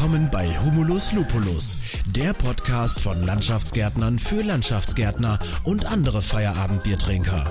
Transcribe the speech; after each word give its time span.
Willkommen 0.00 0.30
bei 0.32 0.46
Humulus 0.64 1.12
Lupulus, 1.12 1.76
der 2.16 2.32
Podcast 2.32 3.00
von 3.00 3.20
Landschaftsgärtnern 3.20 4.18
für 4.18 4.42
Landschaftsgärtner 4.42 5.38
und 5.64 5.84
andere 5.84 6.22
Feierabendbiertrinker. 6.22 7.44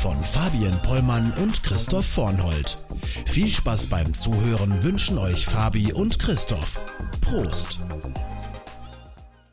Von 0.00 0.16
Fabian 0.16 0.82
Pollmann 0.82 1.32
und 1.40 1.62
Christoph 1.62 2.04
Vornhold. 2.04 2.76
Viel 3.26 3.46
Spaß 3.46 3.86
beim 3.86 4.14
Zuhören 4.14 4.82
wünschen 4.82 5.16
euch 5.16 5.46
Fabi 5.46 5.92
und 5.92 6.18
Christoph. 6.18 6.80
Prost! 7.20 7.78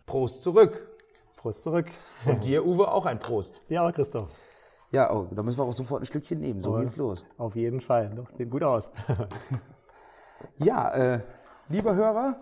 Prost 0.07 0.41
zurück. 0.41 0.87
Prost 1.37 1.61
zurück. 1.61 1.85
Und 2.25 2.45
dir, 2.45 2.65
Uwe, 2.65 2.91
auch 2.91 3.05
ein 3.05 3.19
Prost. 3.19 3.61
Ja, 3.69 3.91
Christoph. 3.91 4.31
Ja, 4.91 5.13
oh, 5.13 5.27
da 5.29 5.43
müssen 5.43 5.59
wir 5.59 5.65
auch 5.65 5.73
sofort 5.73 6.01
ein 6.01 6.07
Stückchen 6.07 6.39
nehmen. 6.39 6.63
So 6.63 6.73
geht's 6.77 6.95
los. 6.95 7.25
Auf 7.37 7.55
jeden 7.55 7.79
Fall. 7.79 8.09
Doch, 8.15 8.35
sieht 8.35 8.49
gut 8.49 8.63
aus. 8.63 8.89
Ja, 10.57 10.93
äh, 10.93 11.19
lieber 11.69 11.95
Hörer, 11.95 12.41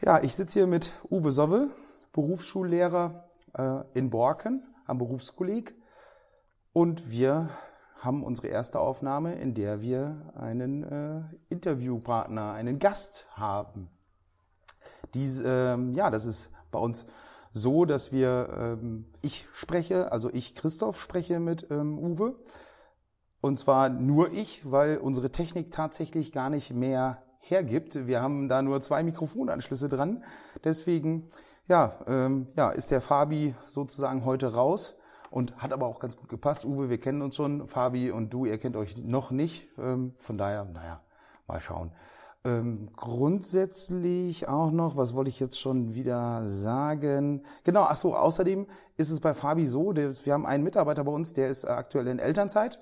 ja, 0.00 0.22
ich 0.22 0.34
sitze 0.34 0.60
hier 0.60 0.66
mit 0.66 0.90
Uwe 1.10 1.32
Sowwe, 1.32 1.70
Berufsschullehrer 2.12 3.28
äh, 3.56 3.80
in 3.94 4.10
Borken 4.10 4.62
am 4.86 4.98
Berufskolleg. 4.98 5.74
Und 6.72 7.10
wir 7.10 7.50
haben 7.98 8.24
unsere 8.24 8.48
erste 8.48 8.80
Aufnahme, 8.80 9.34
in 9.34 9.54
der 9.54 9.80
wir 9.80 10.32
einen 10.34 10.82
äh, 10.82 11.22
Interviewpartner, 11.50 12.52
einen 12.52 12.78
Gast 12.78 13.26
haben. 13.32 13.88
Dies, 15.14 15.40
ähm, 15.44 15.94
ja, 15.94 16.10
das 16.10 16.24
ist 16.24 16.50
bei 16.70 16.78
uns 16.78 17.06
so, 17.52 17.84
dass 17.84 18.12
wir, 18.12 18.48
ähm, 18.58 19.06
ich 19.20 19.46
spreche, 19.52 20.10
also 20.10 20.30
ich, 20.32 20.54
Christoph, 20.54 21.00
spreche 21.00 21.38
mit 21.38 21.70
ähm, 21.70 21.98
Uwe. 21.98 22.34
Und 23.40 23.56
zwar 23.58 23.88
nur 23.88 24.32
ich, 24.32 24.68
weil 24.68 24.98
unsere 24.98 25.30
Technik 25.30 25.70
tatsächlich 25.70 26.32
gar 26.32 26.50
nicht 26.50 26.72
mehr 26.72 27.22
hergibt. 27.42 28.06
Wir 28.06 28.22
haben 28.22 28.48
da 28.48 28.62
nur 28.62 28.80
zwei 28.80 29.02
Mikrofonanschlüsse 29.02 29.88
dran. 29.88 30.24
Deswegen, 30.64 31.28
ja, 31.68 31.92
ähm, 32.06 32.46
ja, 32.56 32.70
ist 32.70 32.90
der 32.90 33.00
Fabi 33.00 33.54
sozusagen 33.66 34.24
heute 34.24 34.54
raus 34.54 34.94
und 35.30 35.56
hat 35.56 35.72
aber 35.72 35.86
auch 35.86 35.98
ganz 35.98 36.16
gut 36.16 36.28
gepasst. 36.28 36.64
Uwe, 36.64 36.88
wir 36.88 36.98
kennen 36.98 37.20
uns 37.20 37.36
schon. 37.36 37.66
Fabi 37.66 38.10
und 38.10 38.30
du, 38.30 38.46
ihr 38.46 38.58
kennt 38.58 38.76
euch 38.76 39.02
noch 39.02 39.30
nicht. 39.30 39.68
Ähm, 39.78 40.14
von 40.18 40.38
daher, 40.38 40.64
naja, 40.64 41.00
mal 41.46 41.60
schauen. 41.60 41.92
Ähm, 42.44 42.90
grundsätzlich 42.96 44.48
auch 44.48 44.72
noch, 44.72 44.96
was 44.96 45.14
wollte 45.14 45.30
ich 45.30 45.38
jetzt 45.38 45.60
schon 45.60 45.94
wieder 45.94 46.46
sagen? 46.46 47.44
Genau, 47.62 47.82
ach 47.82 47.96
so, 47.96 48.16
außerdem 48.16 48.66
ist 48.96 49.10
es 49.10 49.20
bei 49.20 49.32
Fabi 49.32 49.64
so, 49.64 49.94
wir 49.94 50.32
haben 50.32 50.46
einen 50.46 50.64
Mitarbeiter 50.64 51.04
bei 51.04 51.12
uns, 51.12 51.34
der 51.34 51.48
ist 51.48 51.64
aktuell 51.64 52.08
in 52.08 52.18
Elternzeit. 52.18 52.80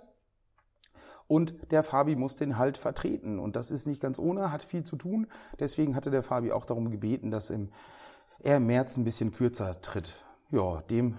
Und 1.31 1.55
der 1.71 1.85
Fabi 1.85 2.17
muss 2.17 2.35
den 2.35 2.59
halt 2.59 2.77
vertreten. 2.77 3.39
Und 3.39 3.55
das 3.55 3.71
ist 3.71 3.87
nicht 3.87 4.03
ganz 4.03 4.19
ohne, 4.19 4.51
hat 4.51 4.65
viel 4.65 4.83
zu 4.83 4.97
tun. 4.97 5.29
Deswegen 5.61 5.95
hatte 5.95 6.11
der 6.11 6.25
Fabi 6.25 6.51
auch 6.51 6.67
darum 6.67 6.91
gebeten, 6.91 7.31
dass 7.31 7.51
im, 7.51 7.69
er 8.41 8.57
im 8.57 8.67
März 8.67 8.97
ein 8.97 9.05
bisschen 9.05 9.31
kürzer 9.31 9.81
tritt. 9.81 10.13
Ja, 10.51 10.83
dem 10.91 11.17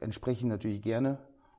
entsprechen 0.00 0.48
natürlich 0.48 0.82
gerne. 0.82 1.18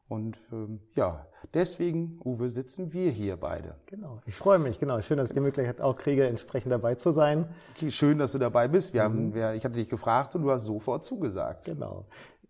Und 0.10 0.38
ähm, 0.52 0.82
ja, 0.96 1.26
deswegen, 1.54 2.20
Uwe, 2.26 2.50
sitzen 2.50 2.92
wir 2.92 3.12
hier 3.12 3.38
beide. 3.38 3.76
Genau. 3.86 4.20
Ich 4.26 4.36
freue 4.36 4.60
mich, 4.60 4.78
genau. 4.78 5.00
Schön, 5.02 5.16
dass 5.16 5.30
ich 5.30 5.34
die 5.34 5.40
Möglichkeit 5.40 5.80
auch 5.80 5.96
kriege, 5.96 6.28
entsprechend 6.28 6.74
dabei 6.74 6.96
zu 6.96 7.12
sein. 7.12 7.48
Schön, 7.90 8.18
dass 8.18 8.34
du 8.34 8.40
dabei 8.40 8.68
bist. 8.68 8.94
Wir 8.94 9.04
haben, 9.04 9.34
wir, 9.34 9.54
ich 9.54 9.64
hatte 9.64 9.76
dich 9.76 9.90
gefragt 9.90 10.36
und 10.36 10.44
du 10.44 10.52
hast 10.52 10.66
sofort 10.66 11.06
zugesagt. 11.06 11.64
Genau. 11.64 12.06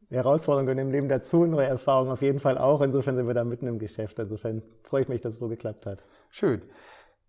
Herausforderungen 0.09 0.77
im 0.77 0.91
Leben 0.91 1.09
dazu, 1.09 1.45
neue 1.45 1.65
Erfahrungen 1.65 2.11
auf 2.11 2.21
jeden 2.21 2.39
Fall 2.39 2.57
auch. 2.57 2.81
Insofern 2.81 3.15
sind 3.15 3.27
wir 3.27 3.33
da 3.33 3.43
mitten 3.43 3.67
im 3.67 3.79
Geschäft. 3.79 4.19
Insofern 4.19 4.61
freue 4.83 5.01
ich 5.01 5.09
mich, 5.09 5.21
dass 5.21 5.33
es 5.33 5.39
so 5.39 5.47
geklappt 5.47 5.85
hat. 5.85 6.05
Schön. 6.29 6.61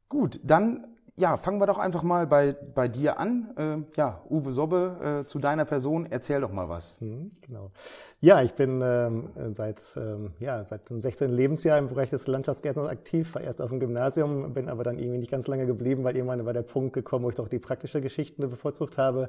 Gut, 0.09 0.41
dann 0.45 0.87
ja, 1.19 1.37
fangen 1.37 1.61
wir 1.61 1.67
doch 1.67 1.79
einfach 1.79 2.05
mal 2.05 2.27
bei, 2.28 2.55
bei 2.75 2.87
dir 2.87 3.19
an. 3.19 3.49
Äh, 3.56 3.99
ja, 3.99 4.22
Uwe 4.31 4.53
Sobbe, 4.53 5.22
äh, 5.22 5.27
zu 5.27 5.41
deiner 5.41 5.65
Person, 5.65 6.06
erzähl 6.09 6.41
doch 6.41 6.53
mal 6.53 6.69
was. 6.69 7.00
Mhm, 7.00 7.33
genau. 7.41 7.72
Ja, 8.21 8.41
ich 8.43 8.55
bin 8.55 8.81
ähm, 8.84 9.31
seit, 9.53 9.81
ähm, 9.97 10.33
ja, 10.39 10.65
seit 10.65 10.89
dem 10.89 11.00
16. 11.00 11.31
Lebensjahr 11.31 11.78
im 11.78 11.89
Bereich 11.89 12.10
des 12.10 12.28
Landschaftsgärtners 12.28 12.89
aktiv, 12.89 13.34
war 13.34 13.43
erst 13.43 13.60
auf 13.60 13.71
dem 13.71 13.81
Gymnasium, 13.81 14.53
bin 14.53 14.69
aber 14.69 14.84
dann 14.84 14.99
irgendwie 14.99 15.19
nicht 15.19 15.31
ganz 15.31 15.49
lange 15.49 15.66
geblieben, 15.66 16.05
weil 16.05 16.16
irgendwann 16.16 16.47
war 16.47 16.53
der 16.53 16.62
Punkt 16.62 16.93
gekommen, 16.93 17.25
wo 17.25 17.31
ich 17.31 17.37
doch 17.37 17.49
die 17.49 17.59
praktische 17.59 18.00
Geschichten 18.00 18.49
bevorzugt 18.49 18.97
habe 18.97 19.28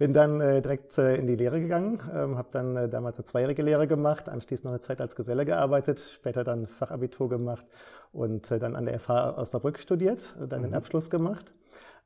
bin 0.00 0.14
dann 0.14 0.40
äh, 0.40 0.62
direkt 0.62 0.96
äh, 0.96 1.16
in 1.16 1.26
die 1.26 1.36
Lehre 1.36 1.60
gegangen, 1.60 2.00
ähm, 2.14 2.38
habe 2.38 2.48
dann 2.52 2.74
äh, 2.74 2.88
damals 2.88 3.18
eine 3.18 3.26
zweijährige 3.26 3.60
Lehre 3.60 3.86
gemacht, 3.86 4.30
anschließend 4.30 4.64
noch 4.64 4.72
eine 4.72 4.80
Zeit 4.80 4.98
als 4.98 5.14
Geselle 5.14 5.44
gearbeitet, 5.44 6.00
später 6.00 6.42
dann 6.42 6.66
Fachabitur 6.66 7.28
gemacht 7.28 7.66
und 8.10 8.50
äh, 8.50 8.58
dann 8.58 8.76
an 8.76 8.86
der 8.86 8.98
FH 8.98 9.36
Osnabrück 9.36 9.78
studiert, 9.78 10.36
äh, 10.42 10.48
dann 10.48 10.60
mhm. 10.60 10.68
den 10.68 10.74
Abschluss 10.74 11.10
gemacht. 11.10 11.52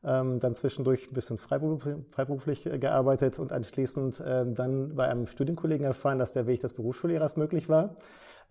Ähm, 0.02 0.40
dann 0.40 0.56
zwischendurch 0.56 1.08
ein 1.08 1.14
bisschen 1.14 1.38
freiberuflich, 1.38 1.94
freiberuflich 2.10 2.66
äh, 2.66 2.80
gearbeitet 2.80 3.38
und 3.38 3.52
anschließend 3.52 4.18
äh, 4.18 4.44
dann 4.44 4.96
bei 4.96 5.06
einem 5.06 5.28
Studienkollegen 5.28 5.86
erfahren, 5.86 6.18
dass 6.18 6.32
der 6.32 6.48
Weg 6.48 6.62
des 6.62 6.72
Berufsschullehrers 6.72 7.36
möglich 7.36 7.68
war. 7.68 7.94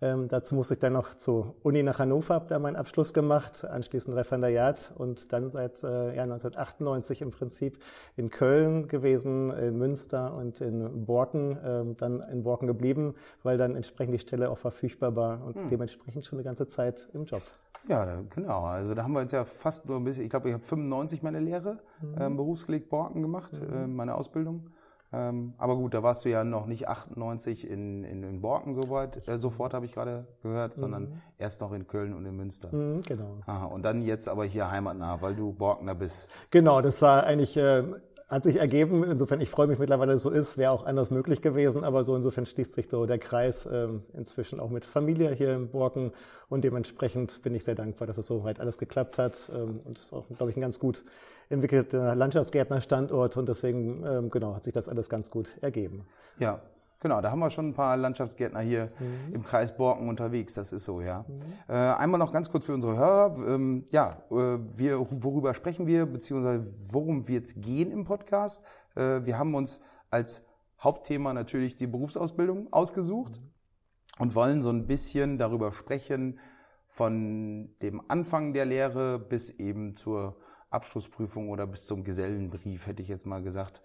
Ähm, 0.00 0.28
dazu 0.28 0.54
musste 0.54 0.74
ich 0.74 0.80
dann 0.80 0.92
noch 0.92 1.14
zur 1.14 1.54
Uni 1.62 1.82
nach 1.82 1.98
Hannover, 1.98 2.34
habe 2.34 2.46
da 2.48 2.58
meinen 2.58 2.76
Abschluss 2.76 3.14
gemacht, 3.14 3.64
anschließend 3.64 4.16
Referendariat 4.16 4.92
und 4.96 5.32
dann 5.32 5.50
seit 5.50 5.82
äh, 5.84 6.14
ja, 6.14 6.22
1998 6.24 7.22
im 7.22 7.30
Prinzip 7.30 7.78
in 8.16 8.30
Köln 8.30 8.88
gewesen, 8.88 9.50
in 9.50 9.78
Münster 9.78 10.34
und 10.34 10.60
in 10.60 11.06
Borken, 11.06 11.56
äh, 11.56 11.94
dann 11.96 12.20
in 12.20 12.42
Borken 12.42 12.66
geblieben, 12.66 13.14
weil 13.42 13.56
dann 13.56 13.76
entsprechend 13.76 14.14
die 14.14 14.18
Stelle 14.18 14.50
auch 14.50 14.58
verfügbar 14.58 15.16
war 15.16 15.44
und 15.44 15.56
hm. 15.56 15.68
dementsprechend 15.68 16.26
schon 16.26 16.38
eine 16.38 16.44
ganze 16.44 16.66
Zeit 16.66 17.08
im 17.12 17.24
Job. 17.24 17.42
Ja, 17.88 18.22
genau. 18.30 18.62
Also 18.62 18.94
da 18.94 19.02
haben 19.02 19.12
wir 19.12 19.20
jetzt 19.20 19.32
ja 19.32 19.44
fast 19.44 19.86
nur 19.86 19.98
ein 19.98 20.04
bisschen, 20.04 20.24
ich 20.24 20.30
glaube, 20.30 20.48
ich 20.48 20.54
habe 20.54 20.64
95 20.64 21.22
meine 21.22 21.40
Lehre, 21.40 21.80
mhm. 22.00 22.14
ähm, 22.18 22.36
Berufskolleg 22.36 22.88
Borken 22.88 23.20
gemacht, 23.20 23.60
mhm. 23.60 23.74
äh, 23.74 23.86
meine 23.86 24.14
Ausbildung. 24.14 24.70
Ähm, 25.14 25.54
aber 25.58 25.76
gut, 25.76 25.94
da 25.94 26.02
warst 26.02 26.24
du 26.24 26.28
ja 26.28 26.42
noch 26.42 26.66
nicht 26.66 26.88
98 26.88 27.70
in, 27.70 28.02
in, 28.02 28.24
in 28.24 28.40
Borken 28.40 28.74
soweit, 28.74 29.28
äh, 29.28 29.38
sofort 29.38 29.72
habe 29.72 29.86
ich 29.86 29.92
gerade 29.92 30.26
gehört, 30.42 30.74
sondern 30.74 31.02
mhm. 31.04 31.20
erst 31.38 31.60
noch 31.60 31.72
in 31.72 31.86
Köln 31.86 32.14
und 32.14 32.26
in 32.26 32.34
Münster. 32.34 32.74
Mhm, 32.74 33.02
genau. 33.02 33.38
Aha, 33.46 33.66
und 33.66 33.84
dann 33.84 34.02
jetzt 34.02 34.28
aber 34.28 34.44
hier 34.44 34.70
heimatnah, 34.70 35.22
weil 35.22 35.36
du 35.36 35.52
Borkener 35.52 35.94
bist. 35.94 36.28
Genau, 36.50 36.80
das 36.80 37.00
war 37.00 37.24
eigentlich 37.24 37.56
äh, 37.56 37.84
hat 38.28 38.42
sich 38.44 38.56
ergeben. 38.56 39.04
Insofern, 39.04 39.40
ich 39.40 39.50
freue 39.50 39.66
mich 39.66 39.78
mittlerweile, 39.78 40.12
dass 40.12 40.18
es 40.18 40.22
so 40.22 40.30
ist. 40.30 40.56
Wäre 40.58 40.72
auch 40.72 40.84
anders 40.84 41.10
möglich 41.10 41.42
gewesen, 41.42 41.84
aber 41.84 42.04
so 42.04 42.16
insofern 42.16 42.46
schließt 42.46 42.72
sich 42.72 42.88
so 42.90 43.06
der 43.06 43.18
Kreis 43.18 43.68
ähm, 43.70 44.02
inzwischen 44.14 44.60
auch 44.60 44.70
mit 44.70 44.84
Familie 44.84 45.30
hier 45.32 45.54
in 45.54 45.68
Borken 45.68 46.12
und 46.48 46.64
dementsprechend 46.64 47.42
bin 47.42 47.54
ich 47.54 47.64
sehr 47.64 47.74
dankbar, 47.74 48.06
dass 48.06 48.18
es 48.18 48.26
so 48.26 48.44
weit 48.44 48.60
alles 48.60 48.78
geklappt 48.78 49.18
hat 49.18 49.50
ähm, 49.54 49.80
und 49.84 49.98
es 49.98 50.04
ist 50.04 50.12
auch, 50.12 50.26
glaube 50.36 50.50
ich, 50.50 50.56
ein 50.56 50.62
ganz 50.62 50.78
gut 50.78 51.04
entwickelter 51.50 52.14
Landschaftsgärtnerstandort 52.14 53.36
und 53.36 53.48
deswegen 53.48 54.04
ähm, 54.06 54.30
genau 54.30 54.54
hat 54.54 54.64
sich 54.64 54.72
das 54.72 54.88
alles 54.88 55.08
ganz 55.08 55.30
gut 55.30 55.52
ergeben. 55.60 56.06
Ja, 56.38 56.60
Genau, 57.04 57.20
da 57.20 57.30
haben 57.30 57.40
wir 57.40 57.50
schon 57.50 57.68
ein 57.68 57.74
paar 57.74 57.98
Landschaftsgärtner 57.98 58.60
hier 58.60 58.90
mhm. 58.98 59.34
im 59.34 59.44
Kreis 59.44 59.76
Borken 59.76 60.08
unterwegs, 60.08 60.54
das 60.54 60.72
ist 60.72 60.86
so, 60.86 61.02
ja. 61.02 61.26
Mhm. 61.28 61.38
Äh, 61.68 61.74
einmal 61.74 62.18
noch 62.18 62.32
ganz 62.32 62.50
kurz 62.50 62.64
für 62.64 62.72
unsere 62.72 62.96
Hörer, 62.96 63.34
ähm, 63.46 63.84
ja, 63.90 64.22
äh, 64.30 64.58
wir, 64.72 65.06
worüber 65.22 65.52
sprechen 65.52 65.86
wir, 65.86 66.06
beziehungsweise 66.06 66.66
worum 66.88 67.28
wird 67.28 67.44
es 67.44 67.60
gehen 67.60 67.90
im 67.90 68.04
Podcast? 68.04 68.64
Äh, 68.94 69.20
wir 69.22 69.38
haben 69.38 69.54
uns 69.54 69.80
als 70.08 70.46
Hauptthema 70.80 71.34
natürlich 71.34 71.76
die 71.76 71.86
Berufsausbildung 71.86 72.72
ausgesucht 72.72 73.38
mhm. 73.38 74.22
und 74.22 74.34
wollen 74.34 74.62
so 74.62 74.70
ein 74.70 74.86
bisschen 74.86 75.36
darüber 75.36 75.74
sprechen, 75.74 76.40
von 76.88 77.68
dem 77.82 78.00
Anfang 78.08 78.54
der 78.54 78.64
Lehre 78.64 79.18
bis 79.18 79.50
eben 79.50 79.94
zur 79.94 80.38
Abschlussprüfung 80.70 81.50
oder 81.50 81.66
bis 81.66 81.84
zum 81.84 82.02
Gesellenbrief, 82.02 82.86
hätte 82.86 83.02
ich 83.02 83.08
jetzt 83.08 83.26
mal 83.26 83.42
gesagt 83.42 83.82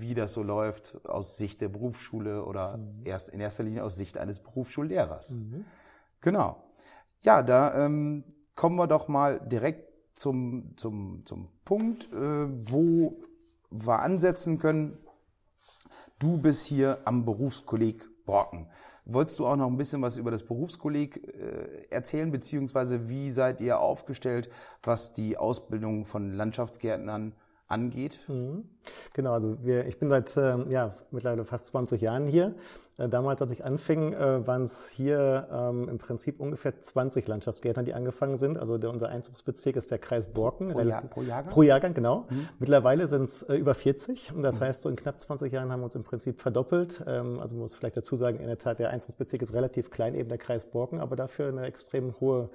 wie 0.00 0.14
das 0.14 0.32
so 0.32 0.42
läuft 0.42 1.04
aus 1.06 1.36
Sicht 1.36 1.60
der 1.60 1.68
Berufsschule 1.68 2.44
oder 2.44 2.76
mhm. 2.76 3.02
erst 3.04 3.28
in 3.28 3.40
erster 3.40 3.62
Linie 3.62 3.84
aus 3.84 3.96
Sicht 3.96 4.18
eines 4.18 4.40
Berufsschullehrers. 4.40 5.30
Mhm. 5.32 5.64
Genau. 6.20 6.62
Ja, 7.20 7.42
da 7.42 7.84
ähm, 7.84 8.24
kommen 8.54 8.76
wir 8.76 8.86
doch 8.86 9.08
mal 9.08 9.40
direkt 9.40 9.88
zum, 10.14 10.76
zum, 10.76 11.22
zum 11.24 11.48
Punkt, 11.64 12.12
äh, 12.12 12.16
wo 12.70 13.20
wir 13.70 14.00
ansetzen 14.00 14.58
können. 14.58 14.98
Du 16.18 16.38
bist 16.38 16.66
hier 16.66 16.98
am 17.04 17.24
Berufskolleg 17.24 18.08
Borken. 18.24 18.68
Wolltest 19.04 19.38
du 19.38 19.46
auch 19.46 19.56
noch 19.56 19.68
ein 19.68 19.78
bisschen 19.78 20.02
was 20.02 20.18
über 20.18 20.30
das 20.30 20.42
Berufskolleg 20.42 21.16
äh, 21.16 21.82
erzählen, 21.90 22.30
beziehungsweise 22.30 23.08
wie 23.08 23.30
seid 23.30 23.60
ihr 23.60 23.80
aufgestellt, 23.80 24.50
was 24.82 25.14
die 25.14 25.38
Ausbildung 25.38 26.04
von 26.04 26.34
Landschaftsgärtnern 26.34 27.34
angeht? 27.68 28.18
Mhm. 28.28 28.64
Genau, 29.12 29.32
also 29.32 29.58
wir, 29.62 29.86
ich 29.86 29.98
bin 29.98 30.08
seit 30.08 30.36
äh, 30.36 30.56
ja, 30.70 30.94
mittlerweile 31.10 31.44
fast 31.44 31.68
20 31.68 32.00
Jahren 32.00 32.26
hier. 32.26 32.54
Äh, 32.96 33.08
damals, 33.08 33.40
als 33.42 33.52
ich 33.52 33.64
anfing, 33.64 34.12
äh, 34.12 34.46
waren 34.46 34.62
es 34.62 34.88
hier 34.88 35.48
ähm, 35.52 35.88
im 35.88 35.98
Prinzip 35.98 36.40
ungefähr 36.40 36.80
20 36.80 37.28
Landschaftsgärtner, 37.28 37.82
die 37.82 37.94
angefangen 37.94 38.38
sind. 38.38 38.58
Also 38.58 38.78
der, 38.78 38.90
unser 38.90 39.10
Einzugsbezirk 39.10 39.76
ist 39.76 39.90
der 39.90 39.98
Kreis 39.98 40.26
Borken. 40.26 40.70
Pro, 40.70 40.80
Jahr, 40.80 41.02
pro 41.02 41.22
Jahrgang? 41.22 41.52
Pro 41.52 41.62
Jahrgang, 41.62 41.94
genau. 41.94 42.26
Mhm. 42.30 42.48
Mittlerweile 42.58 43.06
sind 43.06 43.22
es 43.22 43.42
äh, 43.42 43.56
über 43.56 43.74
40. 43.74 44.34
Und 44.34 44.42
das 44.42 44.58
mhm. 44.58 44.64
heißt, 44.64 44.82
so 44.82 44.88
in 44.88 44.96
knapp 44.96 45.20
20 45.20 45.52
Jahren 45.52 45.70
haben 45.70 45.80
wir 45.80 45.86
uns 45.86 45.96
im 45.96 46.04
Prinzip 46.04 46.40
verdoppelt. 46.40 47.02
Ähm, 47.06 47.38
also 47.38 47.54
man 47.54 47.62
muss 47.62 47.74
vielleicht 47.74 47.96
dazu 47.96 48.16
sagen, 48.16 48.40
in 48.40 48.46
der 48.46 48.58
Tat, 48.58 48.78
der 48.78 48.90
Einzugsbezirk 48.90 49.42
ist 49.42 49.54
relativ 49.54 49.90
klein, 49.90 50.14
eben 50.14 50.28
der 50.28 50.38
Kreis 50.38 50.64
Borken, 50.64 51.00
aber 51.00 51.14
dafür 51.16 51.48
eine 51.48 51.66
extrem 51.66 52.18
hohe 52.20 52.50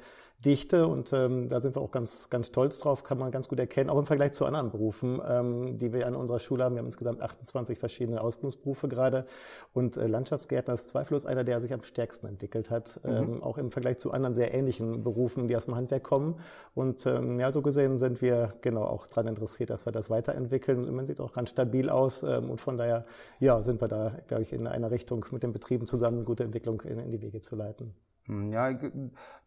Dichte 0.45 0.88
und 0.88 1.13
ähm, 1.13 1.48
da 1.50 1.62
sind 1.62 1.75
wir 1.75 1.81
auch 1.81 1.92
ganz, 1.92 2.30
ganz 2.30 2.48
stolz 2.48 2.80
drauf, 2.80 3.04
kann 3.04 3.18
man 3.18 3.31
ganz 3.31 3.48
gut 3.48 3.60
erkennen, 3.60 3.90
auch 3.90 3.98
im 3.98 4.06
Vergleich 4.06 4.34
zu 4.34 4.45
anderen 4.45 4.72
Berufen, 4.72 5.22
ähm, 5.28 5.78
die 5.78 5.94
wir 5.94 6.06
an 6.06 6.16
unserer 6.16 6.40
Schule 6.40 6.63
haben. 6.63 6.75
Wir 6.75 6.80
haben 6.80 6.88
insgesamt 6.88 7.22
28 7.22 7.80
verschiedene 7.80 8.22
Ausbildungsberufe 8.22 8.88
gerade 8.88 9.25
und 9.74 9.98
äh, 9.98 10.07
Landschaftsgärtner 10.07 10.74
ist 10.74 10.90
zweifellos 10.90 11.25
einer, 11.25 11.44
der 11.44 11.62
sich 11.62 11.74
am 11.74 11.84
stärksten 11.84 12.28
entwickelt 12.28 12.69
hat, 12.69 13.00
mhm. 13.04 13.12
ähm, 13.12 13.44
auch 13.44 13.57
im 13.57 13.72
Vergleich 13.72 14.00
zu 14.00 14.12
anderen 14.12 14.34
sehr 14.34 14.54
ähnlichen 14.54 15.01
Berufen, 15.01 15.48
die 15.48 15.56
aus 15.56 15.66
dem 15.66 15.75
Handwerk 15.75 16.04
kommen. 16.04 16.40
Und 16.75 17.06
ähm, 17.06 17.39
ja, 17.39 17.51
so 17.51 17.62
gesehen 17.62 17.98
sind 17.98 18.22
wir 18.22 18.54
genau 18.62 18.84
auch 18.84 19.07
daran 19.07 19.28
interessiert, 19.28 19.69
dass 19.69 19.86
wir 19.86 19.92
das 19.92 20.10
weiterentwickeln. 20.10 20.94
Man 20.94 21.06
sieht 21.06 21.22
auch 21.22 21.34
ganz 21.34 21.51
stabil 21.51 21.89
aus 21.89 22.24
ähm, 22.24 22.50
und 22.50 22.60
von 22.60 22.78
daher 22.78 23.06
ja, 23.39 23.62
sind 23.62 23.81
wir 23.81 23.88
da, 23.88 24.18
glaube 24.28 24.44
ich, 24.44 24.54
in 24.54 24.68
einer 24.68 24.92
Richtung 24.92 25.25
mit 25.31 25.44
den 25.44 25.54
Betrieben 25.54 25.88
zusammen 25.88 26.25
gute 26.25 26.44
Entwicklung 26.44 26.81
in, 26.81 27.00
in 27.00 27.12
die 27.12 27.22
Wege 27.22 27.42
zu 27.42 27.56
leiten. 27.56 27.94
Hm, 28.25 28.54
ja, 28.54 28.72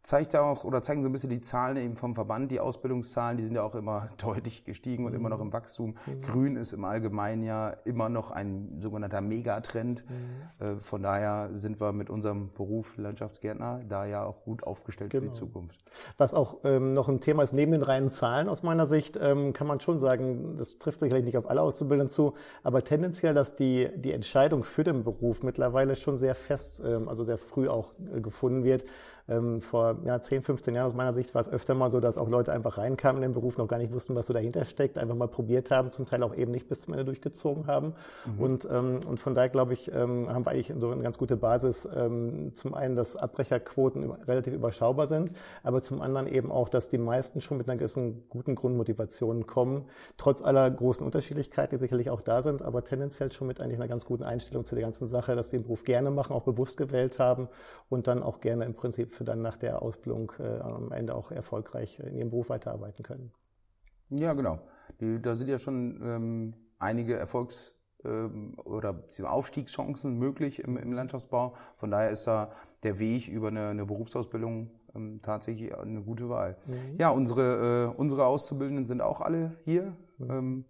zeigt 0.06 0.36
auch 0.36 0.62
oder 0.62 0.84
zeigen 0.84 1.02
so 1.02 1.08
ein 1.08 1.12
bisschen 1.12 1.30
die 1.30 1.40
Zahlen 1.40 1.76
eben 1.76 1.96
vom 1.96 2.14
Verband, 2.14 2.52
die 2.52 2.60
Ausbildungszahlen, 2.60 3.38
die 3.38 3.42
sind 3.42 3.56
ja 3.56 3.64
auch 3.64 3.74
immer 3.74 4.08
deutlich 4.22 4.64
gestiegen 4.64 5.04
und 5.04 5.10
mhm. 5.10 5.18
immer 5.18 5.28
noch 5.30 5.40
im 5.40 5.52
Wachstum. 5.52 5.96
Mhm. 6.06 6.22
Grün 6.22 6.56
ist 6.56 6.72
im 6.72 6.84
Allgemeinen 6.84 7.42
ja 7.42 7.70
immer 7.84 8.08
noch 8.08 8.30
ein 8.30 8.78
sogenannter 8.80 9.20
Megatrend. 9.20 10.04
Mhm. 10.08 10.64
Äh, 10.64 10.76
von 10.76 11.02
daher 11.02 11.48
sind 11.50 11.80
wir 11.80 11.92
mit 11.92 12.08
unserem 12.08 12.52
Beruf 12.52 12.96
Landschaftsgärtner 12.96 13.80
da 13.88 14.06
ja 14.06 14.24
auch 14.24 14.44
gut 14.44 14.62
aufgestellt 14.62 15.10
genau. 15.10 15.22
für 15.22 15.26
die 15.28 15.38
genau. 15.40 15.46
Zukunft. 15.46 15.80
Was 16.18 16.34
auch 16.34 16.58
ähm, 16.62 16.94
noch 16.94 17.08
ein 17.08 17.20
Thema 17.20 17.42
ist, 17.42 17.52
neben 17.52 17.72
den 17.72 17.82
reinen 17.82 18.10
Zahlen 18.10 18.48
aus 18.48 18.62
meiner 18.62 18.86
Sicht, 18.86 19.18
ähm, 19.20 19.52
kann 19.54 19.66
man 19.66 19.80
schon 19.80 19.98
sagen, 19.98 20.56
das 20.56 20.78
trifft 20.78 21.00
sicherlich 21.00 21.24
nicht 21.24 21.36
auf 21.36 21.50
alle 21.50 21.62
Auszubildenden 21.62 22.14
zu, 22.14 22.34
aber 22.62 22.84
tendenziell, 22.84 23.34
dass 23.34 23.56
die, 23.56 23.88
die 23.96 24.12
Entscheidung 24.12 24.62
für 24.62 24.84
den 24.84 25.02
Beruf 25.02 25.42
mittlerweile 25.42 25.96
schon 25.96 26.16
sehr 26.16 26.36
fest, 26.36 26.80
ähm, 26.84 27.08
also 27.08 27.24
sehr 27.24 27.38
früh 27.38 27.68
auch 27.68 27.92
äh, 28.14 28.20
gefunden 28.20 28.62
wird. 28.62 28.84
Ähm, 29.28 29.61
vor 29.61 29.96
ja, 30.05 30.20
10, 30.20 30.43
15 30.43 30.75
Jahren 30.75 30.87
aus 30.87 30.94
meiner 30.94 31.12
Sicht 31.12 31.34
war 31.34 31.40
es 31.40 31.49
öfter 31.49 31.75
mal 31.75 31.90
so, 31.90 32.00
dass 32.00 32.19
auch 32.19 32.28
Leute 32.28 32.52
einfach 32.52 32.78
reinkamen 32.78 33.23
in 33.23 33.31
den 33.31 33.34
Beruf, 33.34 33.56
noch 33.58 33.67
gar 33.67 33.78
nicht 33.78 33.93
wussten, 33.93 34.14
was 34.14 34.26
so 34.26 34.32
dahinter 34.32 34.64
steckt, 34.64 34.99
einfach 34.99 35.17
mal 35.17 35.28
probiert 35.28 35.70
haben, 35.70 35.90
zum 35.90 36.06
Teil 36.06 36.23
auch 36.23 36.34
eben 36.34 36.52
nicht 36.52 36.69
bis 36.69 36.82
zum 36.82 36.94
Ende 36.94 37.05
durchgezogen 37.05 37.67
haben. 37.67 37.94
Mhm. 38.26 38.43
Und, 38.43 38.69
ähm, 38.70 39.00
und 39.06 39.19
von 39.19 39.34
daher, 39.34 39.49
glaube 39.49 39.73
ich, 39.73 39.93
ähm, 39.93 40.28
haben 40.32 40.44
wir 40.46 40.52
eigentlich 40.52 40.73
so 40.78 40.90
eine 40.90 41.02
ganz 41.02 41.19
gute 41.19 41.37
Basis. 41.37 41.88
Ähm, 41.94 42.55
zum 42.55 42.75
einen, 42.75 42.94
dass 42.94 43.17
Abbrecherquoten 43.17 44.11
relativ 44.11 44.55
überschaubar 44.55 45.06
sind, 45.08 45.32
aber 45.62 45.82
zum 45.82 46.00
anderen 46.00 46.26
eben 46.28 46.52
auch, 46.52 46.69
dass 46.69 46.88
die 46.88 46.99
meisten 46.99 47.40
schon 47.40 47.58
mit 47.58 47.69
einer 47.69 47.78
gewissen 47.78 48.28
guten 48.28 48.55
Grundmotivation 48.55 49.46
kommen, 49.46 49.87
trotz 50.17 50.43
aller 50.43 50.70
großen 50.70 51.05
Unterschiedlichkeiten, 51.05 51.76
die 51.76 51.81
sicherlich 51.81 52.11
auch 52.11 52.23
da 52.23 52.43
sind, 52.43 52.62
aber 52.62 52.84
tendenziell 52.84 53.32
schon 53.32 53.49
mit 53.49 53.61
eigentlich 53.61 53.78
einer 53.78 53.88
ganz 53.88 54.05
guten 54.05 54.23
Einstellung 54.23 54.64
zu 54.64 54.75
der 54.75 54.84
ganzen 54.84 55.06
Sache, 55.06 55.34
dass 55.34 55.50
sie 55.50 55.58
den 55.58 55.64
Beruf 55.64 55.82
gerne 55.82 56.11
machen, 56.11 56.32
auch 56.32 56.43
bewusst 56.43 56.76
gewählt 56.76 57.19
haben 57.19 57.49
und 57.88 58.06
dann 58.06 58.23
auch 58.23 58.40
gerne 58.40 58.64
im 58.64 58.75
Prinzip 58.75 59.15
dann 59.24 59.42
nach 59.42 59.56
der 59.56 59.82
Ausbildung 59.82 60.32
äh, 60.38 60.60
am 60.60 60.92
Ende 60.92 61.14
auch 61.14 61.30
erfolgreich 61.30 62.00
in 62.00 62.14
ihrem 62.14 62.30
Beruf 62.30 62.48
weiterarbeiten 62.48 63.02
können. 63.02 63.32
Ja, 64.10 64.32
genau. 64.32 64.60
Die, 65.00 65.20
da 65.20 65.34
sind 65.34 65.48
ja 65.48 65.58
schon 65.58 66.00
ähm, 66.02 66.54
einige 66.78 67.16
Erfolgs- 67.16 67.74
ähm, 68.04 68.54
oder 68.64 69.02
Aufstiegschancen 69.24 70.18
möglich 70.18 70.60
im, 70.60 70.76
im, 70.76 70.92
Landschaftsbau. 70.92 71.54
Von 71.76 71.90
daher 71.90 72.10
ist 72.10 72.26
da 72.26 72.52
der 72.82 72.98
Weg 72.98 73.28
über 73.28 73.48
eine, 73.48 73.68
eine 73.68 73.86
Berufsausbildung 73.86 74.70
ähm, 74.94 75.18
tatsächlich 75.22 75.74
eine 75.76 76.02
gute 76.02 76.28
Wahl. 76.28 76.56
Mhm. 76.66 76.96
Ja, 76.98 77.10
unsere, 77.10 77.92
äh, 77.94 77.98
unsere 77.98 78.26
Auszubildenden 78.26 78.86
sind 78.86 79.00
auch 79.00 79.20
alle 79.20 79.56
hier, 79.64 79.96
mhm. 80.18 80.30
ähm, 80.30 80.64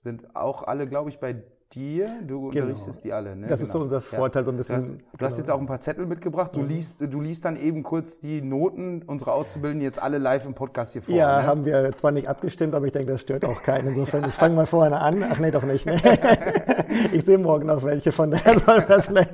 sind 0.00 0.34
auch 0.34 0.64
alle, 0.64 0.88
glaube 0.88 1.10
ich, 1.10 1.20
bei 1.20 1.42
dir, 1.74 2.20
du 2.26 2.50
genau. 2.50 2.66
unterrichtest 2.66 3.04
die 3.04 3.12
alle. 3.12 3.36
Ne? 3.36 3.46
Das 3.46 3.60
genau. 3.60 3.66
ist 3.66 3.72
so 3.72 3.80
unser 3.80 4.00
Vorteil. 4.00 4.42
Ja. 4.42 4.44
So 4.46 4.50
ein 4.50 4.56
bisschen, 4.56 4.76
du, 4.76 4.82
hast, 4.82 4.88
du 4.88 4.96
genau. 4.96 5.30
hast, 5.30 5.38
jetzt 5.38 5.50
auch 5.50 5.60
ein 5.60 5.66
paar 5.66 5.80
Zettel 5.80 6.06
mitgebracht. 6.06 6.56
Du, 6.56 6.60
mhm. 6.60 6.68
liest, 6.68 7.00
du 7.00 7.20
liest 7.20 7.44
dann 7.44 7.56
eben 7.56 7.82
kurz 7.82 8.18
die 8.18 8.42
Noten 8.42 9.02
unserer 9.02 9.34
Auszubildenden 9.34 9.84
jetzt 9.84 10.02
alle 10.02 10.18
live 10.18 10.46
im 10.46 10.54
Podcast 10.54 10.94
hier 10.94 11.02
vor. 11.02 11.14
Ja, 11.14 11.40
ne? 11.40 11.46
haben 11.46 11.64
wir 11.64 11.94
zwar 11.94 12.10
nicht 12.10 12.28
abgestimmt, 12.28 12.74
aber 12.74 12.86
ich 12.86 12.92
denke, 12.92 13.12
das 13.12 13.20
stört 13.20 13.44
auch 13.44 13.62
keinen. 13.62 13.88
Insofern, 13.88 14.28
ich 14.28 14.34
fange 14.34 14.56
mal 14.56 14.66
vorne 14.66 15.00
an. 15.00 15.22
Ach 15.30 15.38
nee, 15.38 15.50
doch 15.50 15.62
nicht. 15.62 15.86
Ne? 15.86 16.00
ich 17.12 17.24
sehe 17.24 17.38
morgen 17.38 17.66
noch 17.66 17.84
welche, 17.84 18.10
von 18.10 18.32
daher 18.32 18.58
soll 18.58 18.82
das 18.82 19.06
vielleicht 19.06 19.30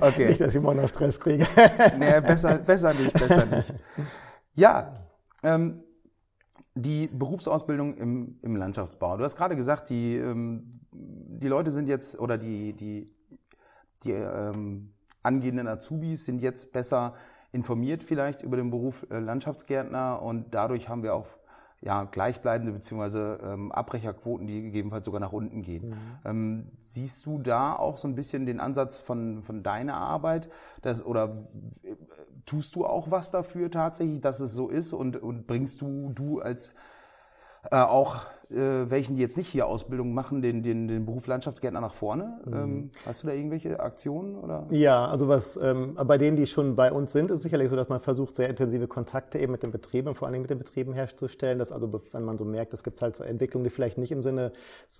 okay. 0.00 0.28
nicht, 0.28 0.40
dass 0.40 0.54
ich 0.54 0.60
morgen 0.60 0.82
noch 0.82 0.88
Stress 0.88 1.20
kriege. 1.20 1.46
nee, 1.98 2.20
besser, 2.20 2.58
besser 2.58 2.92
nicht, 2.94 3.12
besser 3.12 3.46
nicht. 3.46 3.72
Ja, 4.54 4.92
ähm, 5.44 5.83
die 6.74 7.08
Berufsausbildung 7.08 7.96
im, 7.96 8.38
im 8.42 8.56
Landschaftsbau. 8.56 9.16
Du 9.16 9.24
hast 9.24 9.36
gerade 9.36 9.56
gesagt, 9.56 9.90
die, 9.90 10.16
ähm, 10.16 10.80
die 10.90 11.48
Leute 11.48 11.70
sind 11.70 11.88
jetzt, 11.88 12.18
oder 12.18 12.36
die, 12.36 12.72
die, 12.72 13.14
die 14.02 14.10
ähm, 14.10 14.92
angehenden 15.22 15.68
Azubis 15.68 16.24
sind 16.24 16.42
jetzt 16.42 16.72
besser 16.72 17.14
informiert 17.52 18.02
vielleicht 18.02 18.42
über 18.42 18.56
den 18.56 18.70
Beruf 18.70 19.06
äh, 19.10 19.20
Landschaftsgärtner 19.20 20.20
und 20.20 20.52
dadurch 20.54 20.88
haben 20.88 21.04
wir 21.04 21.14
auch 21.14 21.38
ja, 21.80 22.04
gleichbleibende 22.04 22.72
beziehungsweise 22.72 23.38
ähm, 23.42 23.70
Abbrecherquoten, 23.70 24.46
die 24.46 24.62
gegebenenfalls 24.62 25.04
sogar 25.04 25.20
nach 25.20 25.32
unten 25.32 25.62
gehen. 25.62 25.90
Mhm. 25.90 25.96
Ähm, 26.24 26.72
siehst 26.80 27.26
du 27.26 27.38
da 27.38 27.74
auch 27.74 27.98
so 27.98 28.08
ein 28.08 28.14
bisschen 28.14 28.46
den 28.46 28.58
Ansatz 28.58 28.96
von, 28.96 29.42
von 29.42 29.62
deiner 29.62 29.96
Arbeit? 29.96 30.48
Dass, 30.80 31.04
oder 31.04 31.36
äh, 31.82 31.96
tust 32.46 32.74
du 32.74 32.86
auch 32.86 33.10
was 33.10 33.30
dafür 33.30 33.70
tatsächlich, 33.70 34.20
dass 34.20 34.40
es 34.40 34.52
so 34.52 34.68
ist? 34.68 34.94
Und, 34.94 35.16
und 35.16 35.46
bringst 35.46 35.82
du, 35.82 36.10
du 36.14 36.40
als 36.40 36.74
äh, 37.70 37.76
auch 37.76 38.26
äh, 38.54 38.90
welchen, 38.90 39.14
die 39.14 39.22
jetzt 39.22 39.36
nicht 39.36 39.48
hier 39.48 39.66
Ausbildung 39.66 40.14
machen, 40.14 40.42
den, 40.42 40.62
den, 40.62 40.88
den 40.88 41.04
Beruf 41.04 41.26
Landschaftsgärtner 41.26 41.80
nach 41.80 41.94
vorne. 41.94 42.40
Mhm. 42.44 42.54
Ähm, 42.54 42.90
hast 43.06 43.22
du 43.22 43.26
da 43.26 43.32
irgendwelche 43.32 43.80
Aktionen? 43.80 44.36
Oder? 44.36 44.66
Ja, 44.70 45.06
also 45.06 45.28
was 45.28 45.56
ähm, 45.56 45.94
bei 46.06 46.18
denen, 46.18 46.36
die 46.36 46.46
schon 46.46 46.76
bei 46.76 46.92
uns 46.92 47.12
sind, 47.12 47.30
ist 47.30 47.42
sicherlich 47.42 47.70
so, 47.70 47.76
dass 47.76 47.88
man 47.88 48.00
versucht, 48.00 48.36
sehr 48.36 48.48
intensive 48.48 48.88
Kontakte 48.88 49.38
eben 49.38 49.52
mit 49.52 49.62
den 49.62 49.70
Betrieben, 49.70 50.14
vor 50.14 50.28
allem 50.28 50.40
mit 50.40 50.50
den 50.50 50.58
Betrieben 50.58 50.92
herzustellen. 50.92 51.58
Dass 51.58 51.72
also, 51.72 51.92
wenn 52.12 52.24
man 52.24 52.38
so 52.38 52.44
merkt, 52.44 52.74
es 52.74 52.84
gibt 52.84 53.02
halt 53.02 53.18
Entwicklungen, 53.20 53.64
die 53.64 53.70
vielleicht 53.70 53.98
nicht 53.98 54.12
im 54.12 54.22
Sinne 54.22 54.52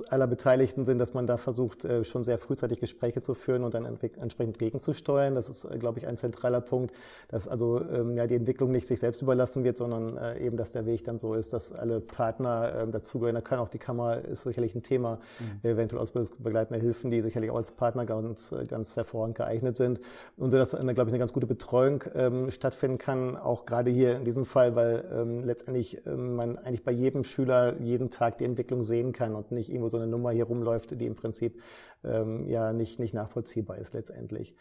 aller 0.09 0.27
Beteiligten 0.27 0.85
sind, 0.85 0.99
dass 0.99 1.15
man 1.15 1.27
da 1.27 1.37
versucht, 1.37 1.85
äh, 1.85 2.05
schon 2.05 2.25
sehr 2.25 2.39
frühzeitig 2.39 2.81
Gespräche 2.81 3.21
zu 3.21 3.35
führen 3.35 3.65
und 3.65 3.75
dann 3.75 3.85
entsprechend 3.85 4.59
gegenzusteuern. 4.59 5.35
Das 5.35 5.49
ist, 5.49 5.65
äh, 5.65 5.79
glaube 5.79 5.99
ich, 5.99 6.07
ein 6.07 6.17
zentraler 6.17 6.61
Punkt, 6.61 6.95
dass 7.29 7.49
also 7.49 7.81
ähm, 7.81 8.17
ja, 8.17 8.27
die 8.27 8.35
Entwicklung 8.35 8.71
nicht 8.71 8.87
sich 8.87 9.01
selbst 9.01 9.23
überlassen 9.23 9.65
wird, 9.65 9.79
sondern 9.79 10.17
äh, 10.17 10.45
eben, 10.45 10.57
dass 10.57 10.73
der 10.73 10.87
Weg 10.87 11.05
dann 11.05 11.19
so 11.19 11.35
ist, 11.35 11.53
dass 11.53 11.73
alle 11.73 12.01
Partner 12.01 12.75
äh, 12.75 12.89
dazugehören 12.89 13.37
kann 13.45 13.59
auch 13.59 13.69
die 13.69 13.79
Kammer, 13.79 14.25
ist 14.25 14.43
sicherlich 14.43 14.75
ein 14.75 14.83
Thema, 14.83 15.21
mhm. 15.39 15.71
eventuell 15.71 16.03
ausbildungsbegleitende 16.03 16.81
Hilfen, 16.81 17.11
die 17.11 17.21
sicherlich 17.21 17.51
auch 17.51 17.57
als 17.57 17.73
Partner 17.73 18.07
ganz, 18.07 18.55
ganz 18.69 18.97
hervorragend 18.97 19.37
geeignet 19.37 19.77
sind. 19.77 20.01
Und 20.37 20.51
so, 20.51 20.57
dass, 20.57 20.75
eine, 20.75 20.95
glaube 20.95 21.11
ich, 21.11 21.13
eine 21.13 21.19
ganz 21.19 21.33
gute 21.33 21.47
Betreuung 21.47 22.05
ähm, 22.15 22.51
stattfinden 22.51 22.99
kann, 22.99 23.37
auch 23.37 23.67
gerade 23.67 23.91
hier 23.91 24.17
in 24.17 24.25
diesem 24.25 24.45
Fall, 24.45 24.75
weil 24.75 25.05
ähm, 25.13 25.45
letztendlich 25.45 26.05
ähm, 26.07 26.37
man 26.37 26.59
eigentlich 26.59 26.85
bei 26.85 26.93
jedem 26.93 27.25
Schüler 27.25 27.81
jeden 27.81 28.11
Tag 28.11 28.39
die 28.39 28.45
Entwicklung 28.45 28.83
sehen 28.83 29.13
kann 29.13 29.35
und 29.35 29.53
nicht 29.53 29.69
irgendwo 29.69 29.89
so 29.89 29.97
eine 29.97 30.07
Nummer 30.07 30.31
hier 30.31 30.45
rumläuft, 30.45 31.01
die 31.01 31.07
im 31.07 31.15
Prinzip 31.15 31.61
ähm, 32.05 32.47
ja 32.47 32.73
nicht, 32.73 32.99
nicht 32.99 33.15
nachvollziehbar 33.15 33.79
ist 33.79 33.95
letztendlich. 33.95 34.55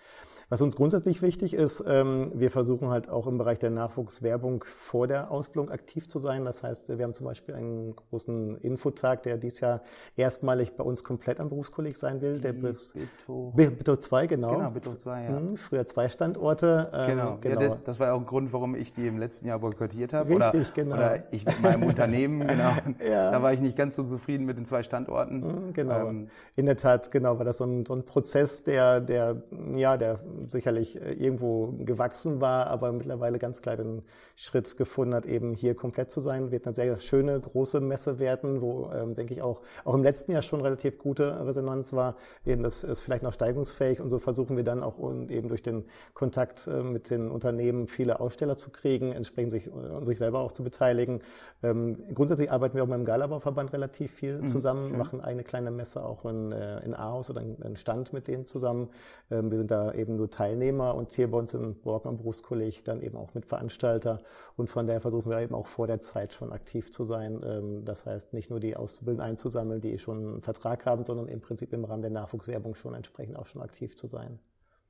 Was 0.49 0.61
uns 0.61 0.75
grundsätzlich 0.75 1.21
wichtig 1.21 1.53
ist, 1.53 1.83
ähm, 1.87 2.31
wir 2.35 2.51
versuchen 2.51 2.89
halt 2.89 3.09
auch 3.09 3.27
im 3.27 3.37
Bereich 3.37 3.59
der 3.59 3.69
Nachwuchswerbung 3.69 4.63
vor 4.65 5.07
der 5.07 5.31
Ausbildung 5.31 5.71
aktiv 5.71 6.07
zu 6.07 6.19
sein. 6.19 6.45
Das 6.45 6.63
heißt, 6.63 6.97
wir 6.97 7.03
haben 7.03 7.13
zum 7.13 7.25
Beispiel 7.25 7.55
einen 7.55 7.95
großen 7.95 8.57
Infotag, 8.57 9.23
der 9.23 9.37
dieses 9.37 9.61
Jahr 9.61 9.81
erstmalig 10.15 10.75
bei 10.75 10.83
uns 10.83 11.03
komplett 11.03 11.39
am 11.39 11.49
Berufskolleg 11.49 11.97
sein 11.97 12.21
will. 12.21 12.39
Der 12.39 12.53
Bito, 12.53 13.53
Bito 13.55 13.95
2, 13.95 14.27
genau. 14.27 14.55
Genau, 14.55 14.69
Bito 14.69 14.95
2, 14.95 15.23
ja. 15.23 15.29
Mhm, 15.31 15.57
früher 15.57 15.85
zwei 15.85 16.09
Standorte. 16.09 16.91
Ähm, 16.93 17.07
genau, 17.07 17.37
genau. 17.39 17.61
Ja, 17.61 17.67
das, 17.67 17.83
das, 17.83 17.99
war 17.99 18.07
ja 18.07 18.13
auch 18.13 18.19
ein 18.19 18.25
Grund, 18.25 18.53
warum 18.53 18.75
ich 18.75 18.91
die 18.91 19.07
im 19.07 19.17
letzten 19.17 19.47
Jahr 19.47 19.59
boykottiert 19.59 20.13
habe. 20.13 20.29
Richtig, 20.29 20.43
oder, 20.43 20.71
genau. 20.73 20.95
Oder 20.95 21.33
ich 21.33 21.45
mit 21.45 21.61
meinem 21.61 21.83
Unternehmen, 21.83 22.39
genau. 22.47 22.71
ja. 23.07 23.31
Da 23.31 23.41
war 23.41 23.53
ich 23.53 23.61
nicht 23.61 23.77
ganz 23.77 23.95
so 23.95 24.03
zufrieden 24.03 24.45
mit 24.45 24.57
den 24.57 24.65
zwei 24.65 24.83
Standorten. 24.83 25.39
Mhm, 25.39 25.73
genau. 25.73 26.07
Ähm, 26.07 26.29
In 26.55 26.65
der 26.65 26.77
Tat, 26.77 27.11
genau, 27.11 27.37
war 27.37 27.45
das 27.45 27.57
so 27.57 27.65
ein, 27.65 27.85
so 27.85 27.95
ein 27.95 28.03
Prozess, 28.05 28.63
der, 28.63 29.01
der, 29.01 29.41
ja, 29.75 29.97
der 29.97 30.19
sicherlich 30.49 31.01
äh, 31.01 31.13
irgendwo 31.13 31.73
gewachsen 31.79 32.41
war, 32.41 32.67
aber 32.67 32.91
mittlerweile 32.91 33.39
ganz 33.39 33.61
klar 33.61 33.77
den 33.77 34.03
Schritt 34.35 34.77
gefunden 34.77 35.13
hat, 35.13 35.25
eben 35.25 35.53
hier 35.53 35.75
komplett 35.75 36.11
zu 36.11 36.21
sein. 36.21 36.51
Wird 36.51 36.65
eine 36.65 36.75
sehr 36.75 36.99
schöne, 36.99 37.39
große 37.39 37.79
Messe 37.81 38.19
werden, 38.19 38.61
wo, 38.61 38.89
ähm, 38.93 39.13
denke 39.13 39.33
ich, 39.33 39.41
auch, 39.41 39.61
auch 39.85 39.93
im 39.93 40.03
letzten 40.03 40.31
Jahr 40.31 40.41
schon 40.41 40.61
relativ 40.61 40.97
gute 40.97 41.45
Resonanz 41.45 41.93
war. 41.93 42.15
Eben 42.45 42.63
das 42.63 42.83
ist 42.83 43.01
vielleicht 43.01 43.23
noch 43.23 43.33
steigungsfähig 43.33 44.01
und 44.01 44.09
so 44.09 44.19
versuchen 44.19 44.57
wir 44.57 44.63
dann 44.63 44.83
auch 44.83 44.97
und 44.97 45.31
eben 45.31 45.47
durch 45.47 45.61
den 45.61 45.85
Kontakt 46.13 46.67
äh, 46.67 46.83
mit 46.83 47.09
den 47.09 47.29
Unternehmen 47.29 47.87
viele 47.87 48.19
Aussteller 48.19 48.57
zu 48.57 48.69
kriegen, 48.69 49.11
entsprechend 49.11 49.51
sich, 49.51 49.67
äh, 49.67 50.03
sich 50.03 50.17
selber 50.17 50.39
auch 50.39 50.51
zu 50.51 50.63
beteiligen. 50.63 51.21
Ähm, 51.61 51.97
grundsätzlich 52.13 52.51
arbeiten 52.51 52.75
wir 52.75 52.83
auch 52.83 52.87
mit 52.87 52.97
dem 52.97 53.05
Galabauverband 53.05 53.73
relativ 53.73 54.11
viel 54.11 54.41
mhm, 54.41 54.47
zusammen, 54.47 54.89
schön. 54.89 54.97
machen 54.97 55.21
eine 55.21 55.43
kleine 55.43 55.71
Messe 55.71 56.03
auch 56.03 56.25
in, 56.25 56.51
in 56.51 56.93
Aarhus 56.93 57.29
oder 57.29 57.41
einen 57.41 57.75
Stand 57.75 58.13
mit 58.13 58.27
denen 58.27 58.45
zusammen. 58.45 58.89
Ähm, 59.31 59.51
wir 59.51 59.57
sind 59.57 59.71
da 59.71 59.93
eben 59.93 60.17
nur 60.23 60.31
Teilnehmer 60.31 60.95
und 60.95 61.11
hier 61.11 61.29
bei 61.29 61.37
uns 61.37 61.53
im 61.53 61.75
Borgmann 61.81 62.17
Berufskolleg 62.17 62.83
dann 62.85 63.01
eben 63.01 63.17
auch 63.17 63.33
Mitveranstalter 63.33 64.21
und 64.55 64.69
von 64.69 64.87
daher 64.87 65.01
versuchen 65.01 65.29
wir 65.29 65.41
eben 65.41 65.53
auch 65.53 65.67
vor 65.67 65.85
der 65.85 65.99
Zeit 65.99 66.33
schon 66.33 66.53
aktiv 66.53 66.91
zu 66.91 67.03
sein. 67.03 67.41
Ähm, 67.43 67.83
das 67.83 68.05
heißt, 68.05 68.33
nicht 68.33 68.49
nur 68.49 68.61
die 68.61 68.77
Auszubildenden 68.77 69.29
einzusammeln, 69.29 69.81
die 69.81 69.97
schon 69.97 70.17
einen 70.17 70.41
Vertrag 70.41 70.85
haben, 70.85 71.03
sondern 71.05 71.27
im 71.27 71.41
Prinzip 71.41 71.73
im 71.73 71.83
Rahmen 71.83 72.01
der 72.01 72.11
Nachwuchswerbung 72.11 72.75
schon 72.75 72.93
entsprechend 72.93 73.35
auch 73.35 73.47
schon 73.47 73.61
aktiv 73.61 73.97
zu 73.97 74.07
sein. 74.07 74.39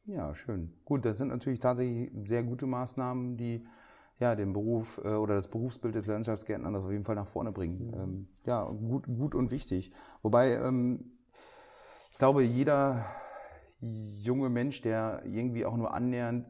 Ja, 0.05 0.35
schön. 0.35 0.73
Gut, 0.85 1.05
das 1.05 1.17
sind 1.17 1.29
natürlich 1.29 1.59
tatsächlich 1.59 2.11
sehr 2.27 2.43
gute 2.43 2.67
Maßnahmen, 2.67 3.37
die 3.37 3.65
ja, 4.19 4.35
den 4.35 4.53
Beruf 4.53 5.01
äh, 5.03 5.13
oder 5.13 5.33
das 5.33 5.47
Berufsbild 5.47 5.95
des 5.95 6.05
Landschaftsgärtners 6.05 6.83
auf 6.83 6.91
jeden 6.91 7.03
Fall 7.03 7.15
nach 7.15 7.27
vorne 7.27 7.51
bringen. 7.51 7.87
Mhm. 7.87 7.93
Ähm, 7.93 8.27
ja, 8.45 8.63
gut, 8.65 9.07
gut 9.07 9.33
und 9.33 9.49
wichtig. 9.49 9.91
Wobei, 10.21 10.53
ähm, 10.53 11.17
ich 12.11 12.19
glaube, 12.19 12.43
jeder 12.43 13.03
junge 13.83 14.49
Mensch, 14.49 14.81
der 14.81 15.23
irgendwie 15.25 15.65
auch 15.65 15.75
nur 15.75 15.93
annähernd 15.93 16.45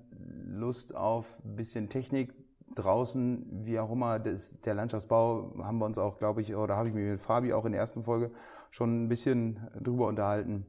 Lust 0.46 0.96
auf 0.96 1.40
ein 1.44 1.56
bisschen 1.56 1.90
Technik 1.90 2.34
draußen, 2.76 3.66
wie 3.66 3.80
auch 3.80 3.92
immer, 3.92 4.20
das, 4.20 4.62
der 4.62 4.76
Landschaftsbau, 4.76 5.54
haben 5.60 5.78
wir 5.80 5.86
uns 5.86 5.98
auch, 5.98 6.18
glaube 6.18 6.42
ich, 6.42 6.56
oder 6.56 6.76
habe 6.76 6.90
ich 6.90 6.94
mich 6.94 7.06
mit 7.06 7.22
Fabi 7.22 7.54
auch 7.54 7.66
in 7.66 7.72
der 7.72 7.82
ersten 7.82 8.02
Folge 8.02 8.32
schon 8.72 9.04
ein 9.04 9.10
bisschen 9.10 9.68
drüber 9.82 10.08
unterhalten, 10.08 10.66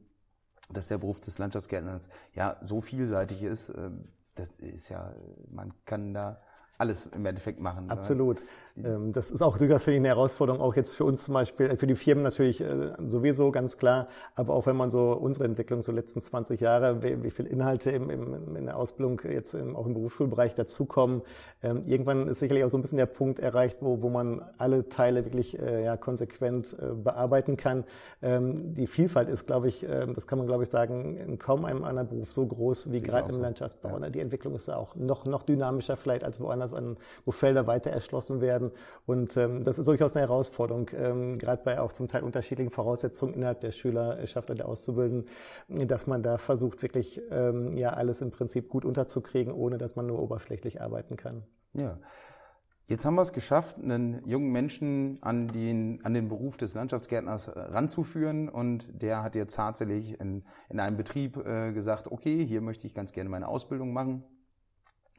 dass 0.71 0.89
der 0.89 0.99
Beruf 0.99 1.21
des 1.21 1.39
Landschaftsgärtners 1.39 2.09
ja 2.35 2.57
so 2.61 2.81
vielseitig 2.81 3.43
ist. 3.43 3.71
Äh, 3.71 3.91
das 4.35 4.59
ist 4.59 4.89
ja, 4.89 5.15
man 5.49 5.73
kann 5.85 6.13
da 6.13 6.41
alles 6.85 7.07
im 7.07 7.25
Endeffekt 7.25 7.61
machen. 7.61 7.91
Absolut. 7.91 8.45
Ähm, 8.77 9.13
das 9.13 9.31
ist 9.31 9.41
auch 9.41 9.57
durchaus 9.57 9.85
für 9.85 9.93
eine 9.93 10.09
Herausforderung, 10.09 10.61
auch 10.61 10.77
jetzt 10.77 10.95
für 10.95 11.05
uns 11.05 11.25
zum 11.25 11.35
Beispiel, 11.35 11.67
äh, 11.67 11.77
für 11.77 11.87
die 11.87 11.95
Firmen 11.95 12.23
natürlich 12.23 12.61
äh, 12.61 12.93
sowieso 13.05 13.51
ganz 13.51 13.79
klar, 13.79 14.09
aber 14.35 14.55
auch 14.55 14.67
wenn 14.67 14.77
man 14.77 14.91
so 14.91 15.13
unsere 15.13 15.47
Entwicklung 15.47 15.83
so 15.83 15.93
letzten 15.93 16.21
20 16.21 16.61
Jahre, 16.61 17.03
wie, 17.03 17.23
wie 17.23 17.31
viel 17.31 17.47
Inhalte 17.47 17.91
im, 17.91 18.11
im, 18.11 18.57
in 18.57 18.67
der 18.67 18.77
Ausbildung 18.77 19.21
jetzt 19.31 19.55
im, 19.55 19.77
auch 19.77 19.87
im 19.87 19.95
Berufsschulbereich 19.95 20.55
dazukommen, 20.55 21.23
ähm, 21.63 21.85
irgendwann 21.87 22.29
ist 22.29 22.41
sicherlich 22.41 22.65
auch 22.65 22.69
so 22.69 22.77
ein 22.77 22.83
bisschen 22.83 22.99
der 22.99 23.07
Punkt 23.07 23.39
erreicht, 23.39 23.79
wo, 23.81 24.03
wo 24.03 24.11
man 24.11 24.43
alle 24.59 24.89
Teile 24.89 25.25
wirklich 25.25 25.59
äh, 25.59 25.85
ja, 25.85 25.97
konsequent 25.97 26.77
bearbeiten 27.03 27.57
kann. 27.57 27.85
Ähm, 28.23 28.75
die 28.75 28.87
Vielfalt 28.87 29.29
ist, 29.29 29.47
glaube 29.47 29.69
ich, 29.69 29.87
das 30.15 30.27
kann 30.27 30.39
man 30.39 30.47
glaube 30.47 30.65
ich 30.65 30.71
sagen, 30.71 31.17
in 31.17 31.39
kaum 31.39 31.65
einem 31.65 31.85
anderen 31.85 32.09
Beruf 32.09 32.31
so 32.31 32.47
groß 32.47 32.93
wie 32.93 33.01
gerade 33.01 33.29
im 33.29 33.37
so. 33.37 33.41
Landschaftsbau. 33.41 33.91
Ja. 33.91 33.99
Ne? 34.01 34.11
Die 34.11 34.21
Entwicklung 34.21 34.55
ist 34.55 34.69
auch 34.69 34.95
noch, 34.95 35.25
noch 35.25 35.43
dynamischer 35.43 35.97
vielleicht 35.97 36.25
als 36.25 36.41
woanders 36.41 36.65
anders 36.65 36.74
an, 36.75 36.97
wo 37.25 37.33
Felder 37.33 37.67
weiter 37.67 37.91
erschlossen 37.91 38.41
werden. 38.41 38.71
Und 39.07 39.37
ähm, 39.37 39.65
das 39.65 39.79
ist 39.79 39.87
durchaus 39.87 40.17
eine 40.17 40.27
Herausforderung, 40.27 40.91
ähm, 40.95 41.39
gerade 41.39 41.63
bei 41.65 41.81
auch 41.81 41.93
zum 41.93 42.09
Teil 42.09 42.23
unterschiedlichen 42.23 42.71
Voraussetzungen 42.71 43.35
innerhalb 43.35 43.61
der 43.61 43.73
Schülerschaft 43.73 44.51
oder 44.51 44.59
der 44.59 44.69
Auszubildenden, 44.69 45.29
dass 45.69 46.07
man 46.07 46.23
da 46.23 46.39
versucht, 46.39 46.83
wirklich 46.83 47.21
ähm, 47.31 47.73
ja 47.73 47.91
alles 47.91 48.21
im 48.21 48.31
Prinzip 48.31 48.69
gut 48.69 48.85
unterzukriegen, 48.85 49.53
ohne 49.53 49.79
dass 49.79 49.97
man 49.97 50.07
nur 50.07 50.21
oberflächlich 50.21 50.81
arbeiten 50.81 51.17
kann. 51.17 51.45
Ja. 51.73 51.99
Jetzt 52.87 53.07
haben 53.07 53.15
wir 53.15 53.23
es 53.23 53.33
geschafft, 53.33 53.79
einen 53.79 54.21
jungen 54.29 54.53
Menschen 54.53 55.17
an 55.23 55.49
den, 55.49 56.05
an 56.05 56.13
den 56.13 56.29
Beruf 56.29 56.59
des 56.59 56.75
Landschaftsgärtners 56.75 57.51
ranzuführen 57.57 58.51
und 58.51 59.01
der 59.01 59.23
hat 59.23 59.37
jetzt 59.37 59.57
tatsächlich 59.57 60.21
in, 60.21 60.45
in 60.69 60.81
einem 60.81 60.99
Betrieb 60.99 61.39
äh, 61.39 61.73
gesagt, 61.73 62.13
okay, 62.13 62.45
hier 62.45 62.61
möchte 62.61 62.87
ich 62.87 62.93
ganz 62.93 63.13
gerne 63.13 63.31
meine 63.31 63.49
Ausbildung 63.49 63.95
machen. 63.95 64.23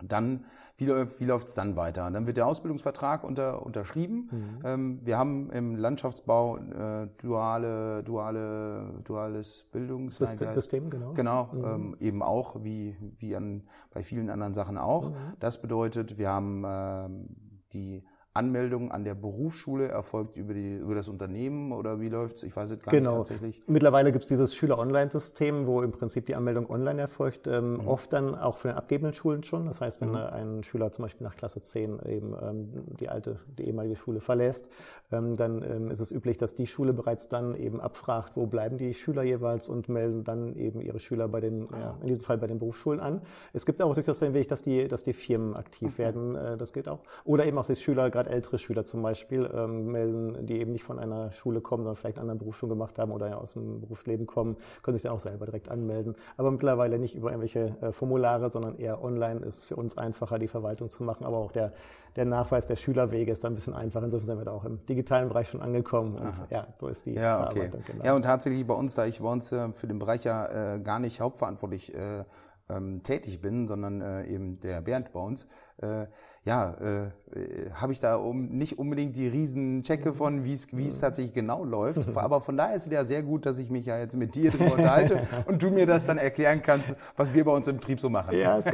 Dann, 0.04 0.44
wie, 0.75 0.88
läuft, 0.88 1.22
wie 1.22 1.25
läuft's 1.25 1.56
dann 1.56 1.78
weiter? 1.78 2.12
Dann 2.12 2.28
wird 2.28 2.36
der 2.36 2.48
Ausbildungsvertrag 2.48 3.24
unter, 3.24 3.66
unterschrieben. 3.66 4.30
Mhm. 4.30 4.60
Ähm, 4.66 5.00
wir 5.04 5.18
haben 5.18 5.50
im 5.52 5.75
Landschaftsbau 5.78 6.58
äh, 6.58 7.08
duale, 7.18 8.04
duale, 8.04 9.00
duales 9.06 9.66
Bildungssystem, 9.72 10.52
System, 10.52 10.90
genau. 10.90 11.14
Genau, 11.14 11.50
mhm. 11.54 11.64
ähm, 11.64 11.98
eben 12.02 12.24
auch, 12.24 12.62
wie, 12.64 12.98
wie 13.20 13.38
an, 13.38 13.64
bei 13.94 14.04
vielen 14.04 14.30
anderen 14.30 14.54
Sachen 14.54 14.78
auch. 14.78 15.12
Mhm. 15.12 15.16
Das 15.40 15.62
bedeutet, 15.62 16.18
wir 16.18 16.30
haben 16.30 16.64
ähm, 16.66 17.36
die 17.72 18.04
Anmeldung 18.36 18.92
an 18.92 19.06
der 19.06 19.15
Berufsschule 19.15 19.88
erfolgt 19.88 20.36
über, 20.36 20.54
die, 20.54 20.75
über 20.75 20.94
das 20.94 21.08
Unternehmen 21.08 21.72
oder 21.72 22.01
wie 22.01 22.10
läuft's? 22.10 22.44
Ich 22.44 22.54
weiß 22.54 22.72
es 22.72 22.82
gar 22.82 22.92
genau. 22.92 23.20
nicht 23.20 23.30
tatsächlich. 23.30 23.63
Mittlerweile 23.68 24.12
gibt 24.12 24.24
es 24.24 24.27
dieses 24.27 24.54
Schüler-Online-System, 24.56 25.65
wo 25.65 25.82
im 25.82 25.94
Prinzip 25.94 26.25
die 26.25 26.36
Anmeldung 26.36 26.70
online 26.70 27.00
erfolgt, 27.00 27.48
ähm, 27.48 27.75
mhm. 27.75 27.88
oft 27.88 28.12
dann 28.12 28.36
auch 28.36 28.58
für 28.58 28.68
den 28.68 28.77
abgebenden 28.77 29.13
Schulen 29.13 29.44
schon. 29.44 29.65
Das 29.65 29.80
heißt, 29.80 30.01
wenn 30.01 30.10
mhm. 30.10 30.15
ein 30.18 30.63
Schüler 30.63 30.92
zum 30.92 31.04
Beispiel 31.04 31.25
nach 31.25 31.38
Klasse 31.38 31.62
10 31.62 32.00
eben 32.06 32.36
ähm, 32.42 32.70
die 33.00 33.08
alte, 33.08 33.39
die 33.58 33.68
ehemalige 33.68 33.96
Schule 33.96 34.20
verlässt, 34.20 34.70
ähm, 35.13 35.36
dann 35.36 35.63
ähm, 35.63 35.89
ist 35.89 36.01
es 36.01 36.12
üblich, 36.12 36.38
dass 36.38 36.54
die 36.54 36.68
Schule 36.68 36.92
bereits 36.92 37.30
dann 37.30 37.56
eben 37.56 37.80
abfragt, 37.80 38.36
wo 38.36 38.48
bleiben 38.48 38.77
die 38.77 38.94
Schüler 38.94 39.24
jeweils 39.24 39.70
und 39.70 39.88
melden 39.88 40.25
dann 40.25 40.56
eben 40.58 40.82
ihre 40.82 41.00
Schüler 41.00 41.30
bei 41.30 41.39
den, 41.39 41.68
ja, 41.72 41.92
ah. 41.92 41.98
in 42.01 42.08
diesem 42.08 42.24
Fall 42.24 42.38
bei 42.38 42.48
den 42.48 42.60
Berufsschulen 42.60 43.00
an. 43.00 43.22
Es 43.54 43.65
gibt 43.65 43.82
auch 43.82 43.94
durchaus 43.94 44.20
den 44.20 44.34
Weg, 44.34 44.50
dass 44.50 44.62
die, 44.62 44.89
dass 44.89 45.04
die 45.04 45.13
Firmen 45.13 45.56
aktiv 45.56 45.94
mhm. 45.94 45.98
werden. 45.98 46.36
Äh, 46.36 46.58
das 46.58 46.74
geht 46.74 46.89
auch. 46.89 47.00
Oder 47.24 47.46
eben 47.46 47.58
auch 47.58 47.65
die 47.65 47.77
Schüler 47.77 48.10
gerade 48.10 48.25
gerade 48.25 48.36
ältere 48.36 48.58
Schüler 48.58 48.86
zum 48.86 49.01
Beispiel 49.01 49.50
ähm, 49.53 49.91
melden, 49.91 50.46
die 50.46 50.60
eben 50.60 50.72
nicht 50.72 50.84
von 50.84 51.00
einer 51.00 51.32
Schule 51.32 51.62
kommen, 51.62 51.84
sondern 51.84 51.96
vielleicht 51.96 52.17
einen 52.17 52.29
anderen 52.29 52.39
Beruf 52.39 52.58
schon 52.58 52.70
gemacht 52.70 53.00
haben 53.00 53.12
oder 53.12 53.29
ja 53.29 53.38
aus 53.38 53.53
dem 53.53 53.82
Berufsleben 53.82 54.25
kommen, 54.25 54.58
können 54.84 54.98
sich 54.98 55.03
dann 55.03 55.13
auch 55.13 55.20
selber 55.20 55.46
direkt 55.46 55.70
anmelden. 55.70 56.15
Aber 56.38 56.51
mittlerweile 56.51 57.00
nicht 57.00 57.15
über 57.15 57.29
irgendwelche 57.29 57.75
äh, 57.82 57.91
Formulare, 57.91 58.50
sondern 58.50 58.77
eher 58.77 59.03
online 59.03 59.41
ist 59.41 59.65
für 59.65 59.75
uns 59.75 59.98
einfacher, 59.98 60.39
die 60.39 60.48
Verwaltung 60.48 60.89
zu 60.89 61.03
machen. 61.03 61.25
Aber 61.25 61.38
auch 61.38 61.51
der, 61.51 61.74
der 62.15 62.25
Nachweis 62.25 62.67
der 62.67 62.75
Schülerwege 62.75 63.32
ist 63.32 63.44
dann 63.44 63.53
ein 63.53 63.55
bisschen 63.55 63.74
einfacher. 63.74 64.05
Insofern 64.05 64.27
sind 64.27 64.38
wir 64.38 64.46
da 64.46 64.51
auch 64.51 64.65
im 64.65 64.86
digitalen 64.86 65.29
Bereich 65.29 65.50
schon 65.50 65.62
angekommen. 65.62 66.15
Und 66.15 66.27
Aha. 66.27 66.48
ja, 66.50 66.67
so 66.79 66.88
ist 66.88 67.05
die 67.05 67.13
ja, 67.13 67.46
okay. 67.46 67.53
Verarbeitung. 67.53 67.82
Genau. 67.88 68.05
Ja, 68.05 68.15
und 68.15 68.24
tatsächlich 68.24 68.65
bei 68.65 68.74
uns, 68.74 68.96
da 68.96 69.05
ich 69.05 69.22
bei 69.22 69.32
uns 69.32 69.51
äh, 69.51 69.72
für 69.74 69.88
den 69.88 70.00
Bereich 70.00 70.24
ja 70.24 70.75
äh, 70.75 70.79
gar 70.79 71.00
nicht 71.00 71.22
hauptverantwortlich 71.22 71.94
äh, 71.94 72.24
ähm, 72.70 73.03
tätig 73.03 73.41
bin, 73.41 73.67
sondern 73.67 74.01
äh, 74.01 74.25
eben 74.25 74.60
der 74.60 74.82
Bernd 74.82 75.12
bei 75.13 75.20
uns, 75.20 75.48
äh, 75.82 76.08
ja, 76.46 76.75
äh, 76.75 77.12
habe 77.74 77.91
ich 77.91 78.00
da 78.00 78.15
um, 78.15 78.50
nicht 78.50 78.77
unbedingt 78.77 79.15
die 79.15 79.27
riesen 79.27 79.82
Checke 79.82 80.13
von, 80.13 80.44
wie 80.44 80.53
es 80.53 80.67
wie 80.72 80.86
es 80.86 81.00
tatsächlich 81.00 81.34
genau 81.34 81.65
läuft. 81.65 82.08
Aber 82.17 82.39
von 82.39 82.55
daher 82.55 82.75
ist 82.75 82.86
es 82.86 82.94
ja 82.94 83.03
sehr 83.03 83.24
gut, 83.24 83.46
dass 83.46 83.58
ich 83.58 83.70
mich 83.70 83.88
ja 83.88 83.98
jetzt 83.98 84.15
mit 84.15 84.36
dir 84.36 84.51
drüber 84.51 84.74
unterhalte 84.74 85.22
und 85.48 85.62
du 85.63 85.72
mir 85.72 85.88
das 85.88 86.05
dann 86.05 86.17
erklären 86.17 86.62
kannst, 86.62 86.94
was 87.17 87.34
wir 87.34 87.44
bei 87.46 87.51
uns 87.51 87.67
im 87.67 87.77
Betrieb 87.77 88.00
so 88.00 88.10
machen. 88.10 88.38
Ja, 88.38 88.60
es 88.63 88.65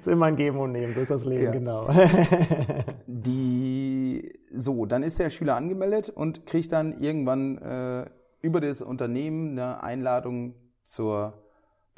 ist 0.00 0.08
immer 0.08 0.26
ein 0.26 0.36
Geben 0.36 0.58
und 0.58 0.72
Nehmen, 0.72 0.92
so 0.92 1.00
ist 1.00 1.10
das 1.10 1.24
Leben, 1.24 1.44
ja. 1.44 1.50
genau. 1.52 1.88
Die, 3.06 4.32
so, 4.52 4.84
dann 4.84 5.04
ist 5.04 5.18
der 5.20 5.30
Schüler 5.30 5.54
angemeldet 5.56 6.10
und 6.10 6.44
kriegt 6.44 6.72
dann 6.72 6.98
irgendwann 6.98 7.58
äh, 7.58 8.06
über 8.42 8.60
das 8.60 8.82
Unternehmen 8.82 9.52
eine 9.52 9.82
Einladung 9.82 10.54
zur 10.82 11.34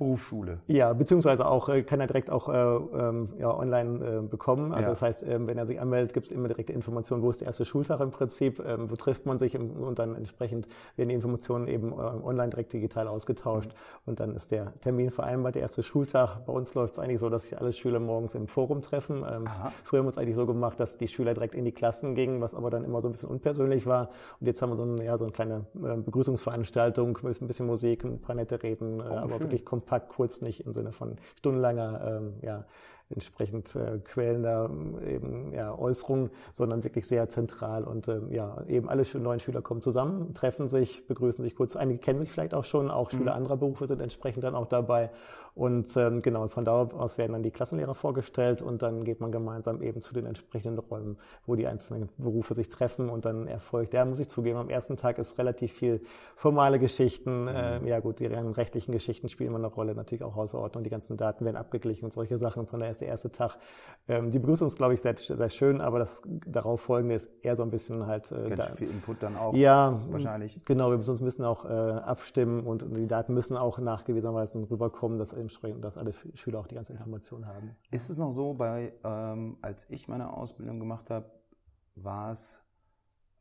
Berufsschule. 0.01 0.61
Ja, 0.67 0.95
beziehungsweise 0.95 1.47
auch 1.47 1.69
äh, 1.69 1.83
kann 1.83 2.01
er 2.01 2.07
direkt 2.07 2.31
auch 2.31 2.49
äh, 2.49 2.55
ähm, 2.55 3.29
ja, 3.39 3.55
online 3.55 4.05
äh, 4.05 4.23
bekommen. 4.23 4.73
Also 4.73 4.85
ja. 4.85 4.89
das 4.89 5.03
heißt, 5.03 5.25
ähm, 5.25 5.47
wenn 5.47 5.59
er 5.59 5.67
sich 5.67 5.79
anmeldet, 5.79 6.15
gibt 6.15 6.25
es 6.27 6.33
immer 6.33 6.49
direkte 6.49 6.73
Informationen, 6.73 7.23
wo 7.23 7.29
ist 7.29 7.43
der 7.43 7.49
erste 7.49 7.67
Schultag 7.67 8.01
im 8.01 8.11
Prinzip, 8.11 8.65
ähm, 8.67 8.91
wo 8.91 8.97
trifft 8.97 9.27
man 9.27 9.39
sich 9.39 9.59
und 9.59 9.99
dann 9.99 10.17
entsprechend 10.17 10.69
werden 10.97 11.11
die 11.11 11.15
Informationen 11.15 11.69
eben 11.69 11.93
äh, 11.93 11.97
online 11.97 12.49
direkt 12.49 12.73
digital 12.73 13.09
ausgetauscht 13.09 13.69
mhm. 13.69 14.01
und 14.07 14.21
dann 14.21 14.35
ist 14.35 14.53
der 14.53 14.73
Termin 14.81 15.11
vereinbart, 15.11 15.55
der 15.55 15.63
erste 15.63 15.83
Schultag. 15.83 16.47
Bei 16.47 16.53
uns 16.55 16.73
läuft 16.73 16.95
es 16.95 16.99
eigentlich 16.99 17.21
so, 17.21 17.29
dass 17.29 17.43
sich 17.43 17.61
alle 17.61 17.71
Schüler 17.71 18.01
morgens 18.01 18.35
im 18.35 18.49
Forum 18.49 18.81
treffen. 18.81 19.17
Ähm, 19.31 19.45
früher 19.85 19.99
haben 19.99 20.07
wir 20.07 20.11
es 20.11 20.17
eigentlich 20.17 20.35
so 20.35 20.47
gemacht, 20.47 20.81
dass 20.81 20.97
die 20.97 21.09
Schüler 21.09 21.35
direkt 21.35 21.55
in 21.55 21.67
die 21.67 21.73
Klassen 21.73 22.15
gingen, 22.15 22.41
was 22.41 22.55
aber 22.55 22.71
dann 22.71 22.85
immer 22.85 23.03
so 23.03 23.09
ein 23.09 23.13
bisschen 23.13 23.29
unpersönlich 23.29 23.85
war. 23.85 24.09
Und 24.41 24.47
jetzt 24.47 24.63
haben 24.63 24.71
wir 24.71 24.79
so 24.79 24.85
eine, 24.85 25.05
ja, 25.05 25.19
so 25.19 25.25
eine 25.25 25.33
kleine 25.33 25.67
äh, 25.75 25.97
Begrüßungsveranstaltung 25.97 27.19
ein 27.23 27.47
bisschen 27.47 27.67
Musik, 27.67 28.03
ein 28.03 28.19
paar 28.19 28.35
nette 28.35 28.63
Reden, 28.63 29.01
äh, 29.01 29.03
oh, 29.03 29.07
aber 29.07 29.29
schön. 29.29 29.41
wirklich 29.41 29.67
kompakt 29.67 29.90
kompakt, 29.91 30.09
kurz 30.09 30.41
nicht 30.41 30.61
im 30.67 30.73
Sinne 30.73 30.93
von 30.93 31.17
stundenlanger 31.39 32.01
ähm, 32.05 32.35
ja, 32.43 32.65
entsprechend 33.11 33.75
äh, 33.75 33.99
quälender 33.99 34.71
eben 35.05 35.53
ja, 35.53 35.77
Äußerungen, 35.77 36.31
sondern 36.53 36.85
wirklich 36.85 37.09
sehr 37.09 37.29
zentral 37.29 37.83
und 37.83 38.07
äh, 38.07 38.21
ja, 38.31 38.63
eben 38.69 38.89
alle 38.89 39.05
neuen 39.15 39.41
Schüler 39.41 39.63
kommen 39.63 39.83
zusammen, 39.83 40.33
treffen 40.33 40.69
sich, 40.69 41.09
begrüßen 41.09 41.43
sich 41.43 41.57
kurz. 41.57 41.75
Einige 41.75 41.99
kennen 41.99 42.21
sich 42.21 42.31
vielleicht 42.31 42.55
auch 42.55 42.65
schon, 42.65 42.89
auch 42.89 43.11
Schüler 43.11 43.33
mhm. 43.33 43.39
anderer 43.39 43.57
Berufe 43.57 43.89
sind 43.89 44.01
entsprechend 44.01 44.45
dann 44.45 44.55
auch 44.55 44.67
dabei 44.67 45.11
und 45.55 45.97
ähm, 45.97 46.23
genau, 46.23 46.47
von 46.49 46.65
da 46.65 46.73
aus 46.73 47.19
werden 47.19 47.33
dann 47.33 47.43
die 47.43 47.51
Klassenlehrer 47.51 47.95
vorgestellt 47.95 48.63
und 48.63 48.83
dann 48.83 49.05
geht 49.05 49.21
man 49.21 49.33
gemeinsam 49.33 49.83
eben 49.83 50.01
zu 50.01 50.15
den 50.15 50.27
entsprechenden 50.27 50.79
Räumen, 50.79 51.19
wo 51.47 51.55
die 51.55 51.67
einzelnen 51.67 52.09
Berufe 52.19 52.55
sich 52.55 52.69
treffen 52.69 53.09
und 53.09 53.25
dann 53.25 53.47
erfolgt. 53.47 53.95
Ja, 53.95 54.05
muss 54.05 54.21
ich 54.21 54.29
zugeben, 54.29 54.59
am 54.59 54.71
ersten 54.71 54.97
Tag 54.97 55.19
ist 55.19 55.39
relativ 55.39 55.73
viel 55.73 56.03
formale 56.37 56.79
Geschichten. 56.79 57.43
Mhm. 57.43 57.49
Äh, 57.49 57.89
ja 57.89 58.01
gut, 58.01 58.21
die 58.21 58.27
rechtlichen 58.27 58.93
Geschichten 58.93 59.29
spielen 59.29 59.49
immer 59.49 59.59
eine 59.59 59.67
Rolle, 59.67 59.95
natürlich 59.95 60.23
auch 60.23 60.37
Hausordnung, 60.37 60.85
die 60.85 60.91
ganzen 60.91 61.17
Daten 61.17 61.45
werden 61.45 61.57
abgeglichen 61.57 62.05
und 62.05 62.13
solche 62.13 62.39
Sachen. 62.39 62.67
Von 62.67 62.81
daher 62.81 62.93
ist 62.93 63.01
der 63.01 63.09
erste 63.09 63.33
Tag. 63.33 63.59
Ähm, 64.09 64.31
die 64.31 64.39
Begrüßung 64.39 64.67
ist, 64.67 64.77
glaube 64.77 64.95
ich, 64.95 65.03
sehr, 65.03 65.17
sehr 65.17 65.51
schön, 65.51 65.81
aber 65.81 65.99
das 65.99 66.23
darauf 66.47 66.81
folgende 66.81 67.17
ist 67.17 67.31
eher 67.43 67.57
so 67.57 67.63
ein 67.63 67.71
bisschen 67.71 68.07
halt. 68.07 68.31
Äh, 68.33 68.49
Ganz 68.49 68.69
da, 68.69 68.73
viel 68.73 68.91
Input 68.91 69.23
dann 69.23 69.37
auch. 69.37 69.55
Ja, 69.55 70.01
wahrscheinlich. 70.11 70.61
Genau, 70.65 70.91
wir 70.91 70.99
müssen 70.99 71.11
uns 71.11 71.21
ein 71.21 71.25
bisschen 71.25 71.45
auch 71.45 71.65
äh, 71.65 71.69
abstimmen 71.69 72.67
und 72.67 72.85
die 72.97 73.07
Daten 73.07 73.35
müssen 73.35 73.57
auch 73.57 73.79
nachgewiesenerweise 73.79 74.59
rüberkommen, 74.71 75.19
dass 75.19 75.33
entsprechend, 75.41 75.85
dass 75.85 75.97
alle 75.97 76.13
Schüler 76.35 76.61
auch 76.61 76.67
die 76.67 76.75
ganze 76.75 76.93
Information 76.93 77.47
haben. 77.47 77.77
Ist 77.91 78.11
es 78.11 78.19
noch 78.19 78.31
so, 78.31 78.55
bei, 78.55 78.93
ähm, 79.05 79.59
als 79.63 79.89
ich 79.91 80.09
meine 80.09 80.33
Ausbildung 80.33 80.79
gemacht 80.79 81.11
habe, 81.11 81.31
war 81.95 82.33
es, 82.33 82.63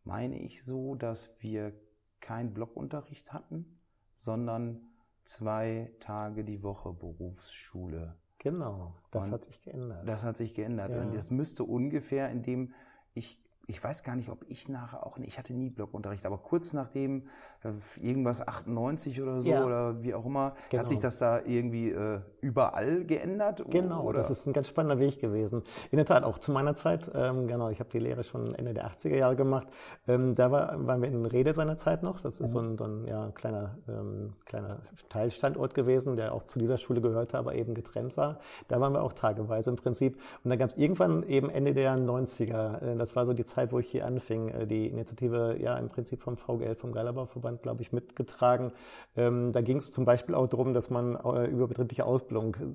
meine 0.04 0.40
ich, 0.40 0.64
so, 0.64 0.96
dass 0.96 1.36
wir 1.40 1.74
keinen 2.20 2.54
Blockunterricht 2.54 3.34
hatten, 3.34 3.80
sondern 4.16 4.82
zwei 5.24 5.94
Tage 6.00 6.44
die 6.44 6.64
Woche 6.64 6.92
Berufsschule. 6.94 8.18
Genau, 8.40 8.96
das 9.12 9.26
Und 9.26 9.32
hat 9.34 9.44
sich 9.44 9.62
geändert. 9.62 10.08
Das 10.08 10.24
hat 10.24 10.38
sich 10.38 10.54
geändert. 10.54 10.92
Ja. 10.92 11.02
Und 11.02 11.14
das 11.14 11.30
müsste 11.30 11.64
ungefähr, 11.64 12.30
indem 12.30 12.74
ich 13.14 13.44
ich 13.70 13.84
weiß 13.84 14.04
gar 14.04 14.16
nicht, 14.16 14.30
ob 14.30 14.44
ich 14.50 14.68
nachher 14.68 15.06
auch, 15.06 15.20
ich 15.20 15.38
hatte 15.38 15.54
nie 15.54 15.70
Blockunterricht, 15.70 16.26
aber 16.26 16.40
kurz 16.40 16.74
nachdem 16.74 17.28
äh, 17.64 17.70
irgendwas 18.02 18.46
98 18.46 19.22
oder 19.22 19.42
so 19.42 19.52
ja. 19.52 19.64
oder 19.64 20.02
wie 20.02 20.16
auch 20.16 20.26
immer, 20.26 20.56
genau. 20.70 20.82
hat 20.82 20.90
sich 20.90 21.00
das 21.00 21.20
da 21.20 21.40
irgendwie 21.46 21.92
äh, 21.92 22.22
überall 22.42 23.04
geändert? 23.06 23.64
Genau, 23.70 24.04
oder? 24.04 24.20
das 24.20 24.30
ist 24.30 24.46
ein 24.48 24.54
ganz 24.54 24.68
spannender 24.68 25.00
Weg 25.00 25.20
gewesen. 25.20 25.64
In 25.92 25.98
der 25.98 26.06
Tat, 26.06 26.24
auch 26.24 26.40
zu 26.40 26.52
meiner 26.52 26.76
Zeit, 26.76 27.12
ähm, 27.14 27.48
genau, 27.48 27.70
ich 27.70 27.80
habe 27.80 27.90
die 27.90 28.00
Lehre 28.00 28.24
schon 28.24 28.56
Ende 28.56 28.74
der 28.74 28.90
80er 28.90 29.16
Jahre 29.16 29.36
gemacht, 29.36 29.68
ähm, 30.08 30.36
da 30.36 30.52
war, 30.52 30.88
waren 30.88 31.02
wir 31.02 31.10
in 31.10 31.26
Rede 31.26 31.54
seiner 31.54 31.78
Zeit 31.78 32.04
noch, 32.04 32.22
das 32.22 32.40
ist 32.40 32.50
mhm. 32.50 32.54
so 32.54 32.60
ein, 32.60 32.78
so 32.78 32.84
ein 32.86 33.06
ja, 33.08 33.32
kleiner, 33.34 33.78
ähm, 33.88 34.34
kleiner 34.46 34.80
Teilstandort 35.10 35.74
gewesen, 35.74 36.16
der 36.16 36.34
auch 36.34 36.44
zu 36.44 36.60
dieser 36.60 36.78
Schule 36.78 37.02
gehörte, 37.02 37.38
aber 37.38 37.56
eben 37.56 37.74
getrennt 37.74 38.18
war. 38.18 38.40
Da 38.68 38.80
waren 38.80 38.94
wir 38.94 39.04
auch 39.04 39.14
tageweise 39.14 39.70
im 39.70 39.76
Prinzip 39.76 40.18
und 40.44 40.50
dann 40.50 40.60
gab 40.60 40.70
es 40.70 40.78
irgendwann 40.78 41.24
eben 41.24 41.50
Ende 41.50 41.74
der 41.74 41.96
90er, 41.96 42.94
äh, 42.94 42.98
das 42.98 43.16
war 43.16 43.26
so 43.26 43.34
die 43.34 43.46
Zeit, 43.46 43.72
wo 43.72 43.80
ich 43.80 43.90
hier 43.90 44.06
anfing, 44.06 44.50
äh, 44.50 44.68
die 44.68 44.88
Initiative 44.88 45.58
ja 45.60 45.78
im 45.78 45.90
Prinzip 45.90 46.22
vom 46.22 46.38
VGL, 46.38 46.76
vom 46.76 46.92
Geilerbauverband, 46.92 47.62
glaube 47.62 47.82
ich, 47.82 47.92
mitgetragen. 47.92 48.72
Ähm, 49.16 49.52
da 49.52 49.62
ging 49.62 49.78
es 49.78 49.92
zum 49.92 50.06
Beispiel 50.06 50.36
auch 50.36 50.48
darum, 50.48 50.74
dass 50.74 50.90
man 50.90 51.16
äh, 51.16 51.46
über 51.46 51.68
betriebliche 51.68 52.06
Ausbildung 52.06 52.29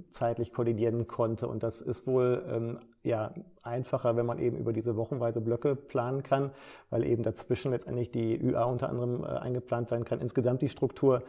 zeitlich 0.08 0.52
koordinieren 0.52 1.06
konnte. 1.06 1.48
Und 1.48 1.62
das 1.62 1.80
ist 1.80 2.06
wohl 2.06 2.44
ähm, 2.50 2.78
ja 3.02 3.32
einfacher, 3.62 4.16
wenn 4.16 4.26
man 4.26 4.38
eben 4.38 4.56
über 4.56 4.72
diese 4.72 4.96
wochenweise 4.96 5.40
Blöcke 5.40 5.76
planen 5.76 6.22
kann, 6.22 6.50
weil 6.90 7.04
eben 7.04 7.22
dazwischen 7.22 7.72
letztendlich 7.72 8.10
die 8.10 8.40
ÜA 8.40 8.64
unter 8.64 8.88
anderem 8.88 9.24
äh, 9.24 9.28
eingeplant 9.28 9.90
werden 9.90 10.04
kann. 10.04 10.20
Insgesamt 10.20 10.62
die 10.62 10.68
Struktur 10.68 11.22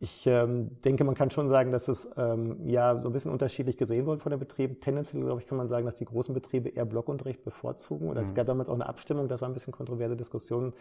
ich 0.00 0.26
ähm, 0.26 0.70
denke, 0.82 1.04
man 1.04 1.14
kann 1.14 1.30
schon 1.30 1.48
sagen, 1.48 1.70
dass 1.70 1.88
es 1.88 2.10
ähm, 2.16 2.68
ja 2.68 2.98
so 2.98 3.08
ein 3.08 3.12
bisschen 3.12 3.30
unterschiedlich 3.30 3.76
gesehen 3.76 4.06
wird 4.06 4.20
von 4.20 4.30
den 4.30 4.40
Betrieben. 4.40 4.80
Tendenziell, 4.80 5.22
glaube 5.22 5.40
ich, 5.40 5.46
kann 5.46 5.56
man 5.56 5.68
sagen, 5.68 5.86
dass 5.86 5.94
die 5.94 6.04
großen 6.04 6.34
Betriebe 6.34 6.68
eher 6.68 6.84
Blockunterricht 6.84 7.44
bevorzugen. 7.44 8.08
Oder 8.08 8.20
mhm. 8.20 8.26
es 8.26 8.34
gab 8.34 8.46
damals 8.46 8.68
auch 8.68 8.74
eine 8.74 8.86
Abstimmung, 8.86 9.28
das 9.28 9.40
war 9.40 9.48
ein 9.48 9.54
bisschen 9.54 9.72
kontroverse 9.72 10.16
Diskussion, 10.16 10.72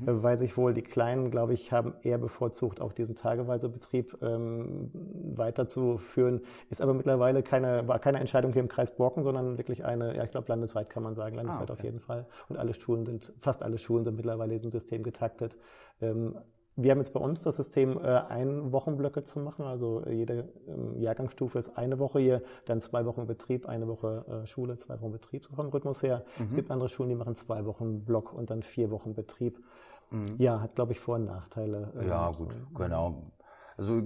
mhm. 0.00 0.08
äh, 0.08 0.22
weil 0.22 0.38
sich 0.38 0.56
wohl 0.56 0.72
die 0.72 0.82
Kleinen, 0.82 1.30
glaube 1.30 1.52
ich, 1.52 1.72
haben 1.72 1.94
eher 2.02 2.18
bevorzugt, 2.18 2.80
auch 2.80 2.92
diesen 2.92 3.14
tageweise 3.16 3.68
Betrieb 3.68 4.16
ähm, 4.22 4.90
weiterzuführen. 5.36 6.40
Ist 6.70 6.80
aber 6.80 6.94
mittlerweile 6.94 7.42
keine, 7.42 7.86
war 7.86 7.98
keine 7.98 8.18
Entscheidung 8.18 8.52
hier 8.52 8.62
im 8.62 8.68
Kreis 8.68 8.96
Borken, 8.96 9.22
sondern 9.22 9.58
wirklich 9.58 9.84
eine, 9.84 10.16
ja, 10.16 10.24
ich 10.24 10.30
glaube, 10.30 10.48
landesweit 10.48 10.88
kann 10.88 11.02
man 11.02 11.14
sagen, 11.14 11.34
landesweit 11.34 11.70
ah, 11.70 11.72
okay. 11.74 11.80
auf 11.80 11.84
jeden 11.84 12.00
Fall. 12.00 12.26
Und 12.48 12.56
alle 12.56 12.74
Schulen 12.74 13.04
sind, 13.04 13.32
fast 13.40 13.62
alle 13.62 13.78
Schulen 13.78 14.04
sind 14.04 14.16
mittlerweile 14.16 14.54
in 14.54 14.60
diesem 14.60 14.72
System 14.72 15.02
getaktet. 15.02 15.56
Ähm, 16.00 16.36
wir 16.76 16.90
haben 16.90 16.98
jetzt 16.98 17.12
bei 17.12 17.20
uns 17.20 17.42
das 17.42 17.56
System, 17.56 17.98
äh, 17.98 18.22
ein 18.28 18.72
Wochenblöcke 18.72 19.22
zu 19.22 19.38
machen. 19.38 19.64
Also 19.64 20.02
äh, 20.04 20.12
jede 20.12 20.48
ähm, 20.66 20.98
Jahrgangsstufe 20.98 21.58
ist 21.58 21.76
eine 21.76 21.98
Woche 21.98 22.18
hier, 22.18 22.42
dann 22.64 22.80
zwei 22.80 23.06
Wochen 23.06 23.26
Betrieb, 23.26 23.66
eine 23.68 23.86
Woche 23.86 24.24
äh, 24.42 24.46
Schule, 24.46 24.76
zwei 24.78 25.00
Wochen 25.00 25.12
Betrieb, 25.12 25.44
so 25.44 25.54
vom 25.54 25.68
Rhythmus 25.68 26.02
her. 26.02 26.24
Mhm. 26.38 26.44
Es 26.46 26.54
gibt 26.54 26.70
andere 26.70 26.88
Schulen, 26.88 27.10
die 27.10 27.14
machen 27.14 27.36
zwei 27.36 27.64
Wochen 27.64 28.04
Block 28.04 28.32
und 28.32 28.50
dann 28.50 28.62
vier 28.62 28.90
Wochen 28.90 29.14
Betrieb. 29.14 29.62
Mhm. 30.10 30.34
Ja, 30.38 30.60
hat, 30.60 30.74
glaube 30.74 30.92
ich, 30.92 31.00
Vor- 31.00 31.16
und 31.16 31.26
Nachteile. 31.26 31.92
Äh, 31.96 32.08
ja, 32.08 32.30
gut, 32.30 32.52
so. 32.52 32.66
genau. 32.74 33.30
Also 33.76 34.02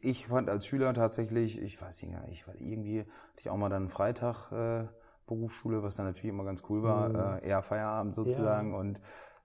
ich 0.00 0.28
fand 0.28 0.48
als 0.48 0.66
Schüler 0.66 0.94
tatsächlich, 0.94 1.60
ich 1.60 1.80
weiß 1.80 2.02
nicht, 2.04 2.16
ich 2.30 2.46
war 2.46 2.54
irgendwie 2.58 3.00
hatte 3.00 3.38
ich 3.38 3.50
auch 3.50 3.56
mal 3.56 3.68
dann 3.68 3.88
Freitag 3.90 4.50
äh, 4.50 4.88
Berufsschule, 5.26 5.82
was 5.82 5.96
dann 5.96 6.06
natürlich 6.06 6.30
immer 6.30 6.44
ganz 6.44 6.62
cool 6.68 6.82
war, 6.82 7.08
mhm. 7.08 7.42
äh, 7.44 7.48
eher 7.48 7.62
Feierabend 7.62 8.14
sozusagen 8.14 8.72
ja. 8.72 8.78
und 8.78 9.00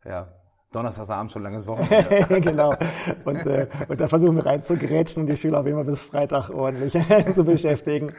ja, 0.05 0.32
Donnerstagsabend 0.75 1.32
schon 1.32 1.44
langes 1.44 1.65
Wochenende. 1.67 2.41
genau. 2.41 2.74
Und, 3.24 3.46
äh, 3.46 3.67
und 3.88 4.01
da 4.01 4.08
versuchen 4.08 4.36
wir 4.36 4.46
reinzugrätschen 4.46 5.24
und 5.24 5.29
die 5.29 5.38
Schüler 5.38 5.62
auf 5.62 5.65
immer 5.65 5.84
bis 5.84 6.01
Freitag 6.01 6.50
ordentlich 6.50 6.94
zu 7.36 7.46
beschäftigen. 7.46 8.12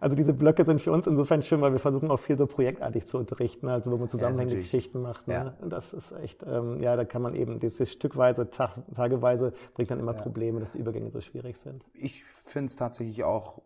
Also 0.00 0.16
diese 0.16 0.32
Blöcke 0.32 0.64
sind 0.64 0.80
für 0.80 0.92
uns 0.92 1.06
insofern 1.06 1.42
schön, 1.42 1.60
weil 1.60 1.72
wir 1.72 1.78
versuchen 1.78 2.10
auch 2.10 2.18
viel 2.18 2.38
so 2.38 2.46
projektartig 2.46 3.06
zu 3.06 3.18
unterrichten, 3.18 3.68
also 3.68 3.92
wo 3.92 3.98
man 3.98 4.08
zusammenhängende 4.08 4.54
ja, 4.54 4.60
Geschichten 4.62 5.02
macht. 5.02 5.28
Ne? 5.28 5.34
Ja. 5.34 5.68
Das 5.68 5.92
ist 5.92 6.12
echt, 6.12 6.42
ähm, 6.44 6.80
ja, 6.80 6.96
da 6.96 7.04
kann 7.04 7.22
man 7.22 7.34
eben 7.34 7.58
dieses 7.58 7.92
stückweise, 7.92 8.48
Tag, 8.48 8.78
tageweise 8.94 9.52
bringt 9.74 9.90
dann 9.90 10.00
immer 10.00 10.14
ja. 10.14 10.22
Probleme, 10.22 10.60
dass 10.60 10.72
die 10.72 10.78
Übergänge 10.78 11.10
so 11.10 11.20
schwierig 11.20 11.58
sind. 11.58 11.84
Ich 11.94 12.24
finde 12.24 12.66
es 12.66 12.76
tatsächlich 12.76 13.24
auch 13.24 13.60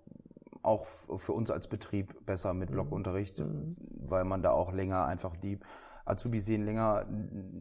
auch 0.62 0.85
für 0.85 1.33
uns 1.33 1.52
als 1.52 1.68
Betrieb 1.68 2.26
besser 2.26 2.52
mit 2.52 2.71
mhm. 2.71 2.75
Blockunterricht, 2.75 3.38
mhm. 3.38 3.76
weil 4.04 4.25
man 4.25 4.43
da 4.43 4.50
auch 4.50 4.73
länger 4.73 5.06
einfach 5.06 5.36
die 5.36 5.60
Azubis 6.06 6.47
sehen 6.47 6.64
länger, 6.64 7.04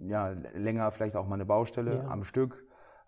ja, 0.07 0.29
länger 0.53 0.91
vielleicht 0.91 1.15
auch 1.15 1.27
mal 1.27 1.35
eine 1.35 1.45
Baustelle 1.45 1.97
ja. 1.97 2.07
am 2.07 2.23
Stück. 2.23 2.63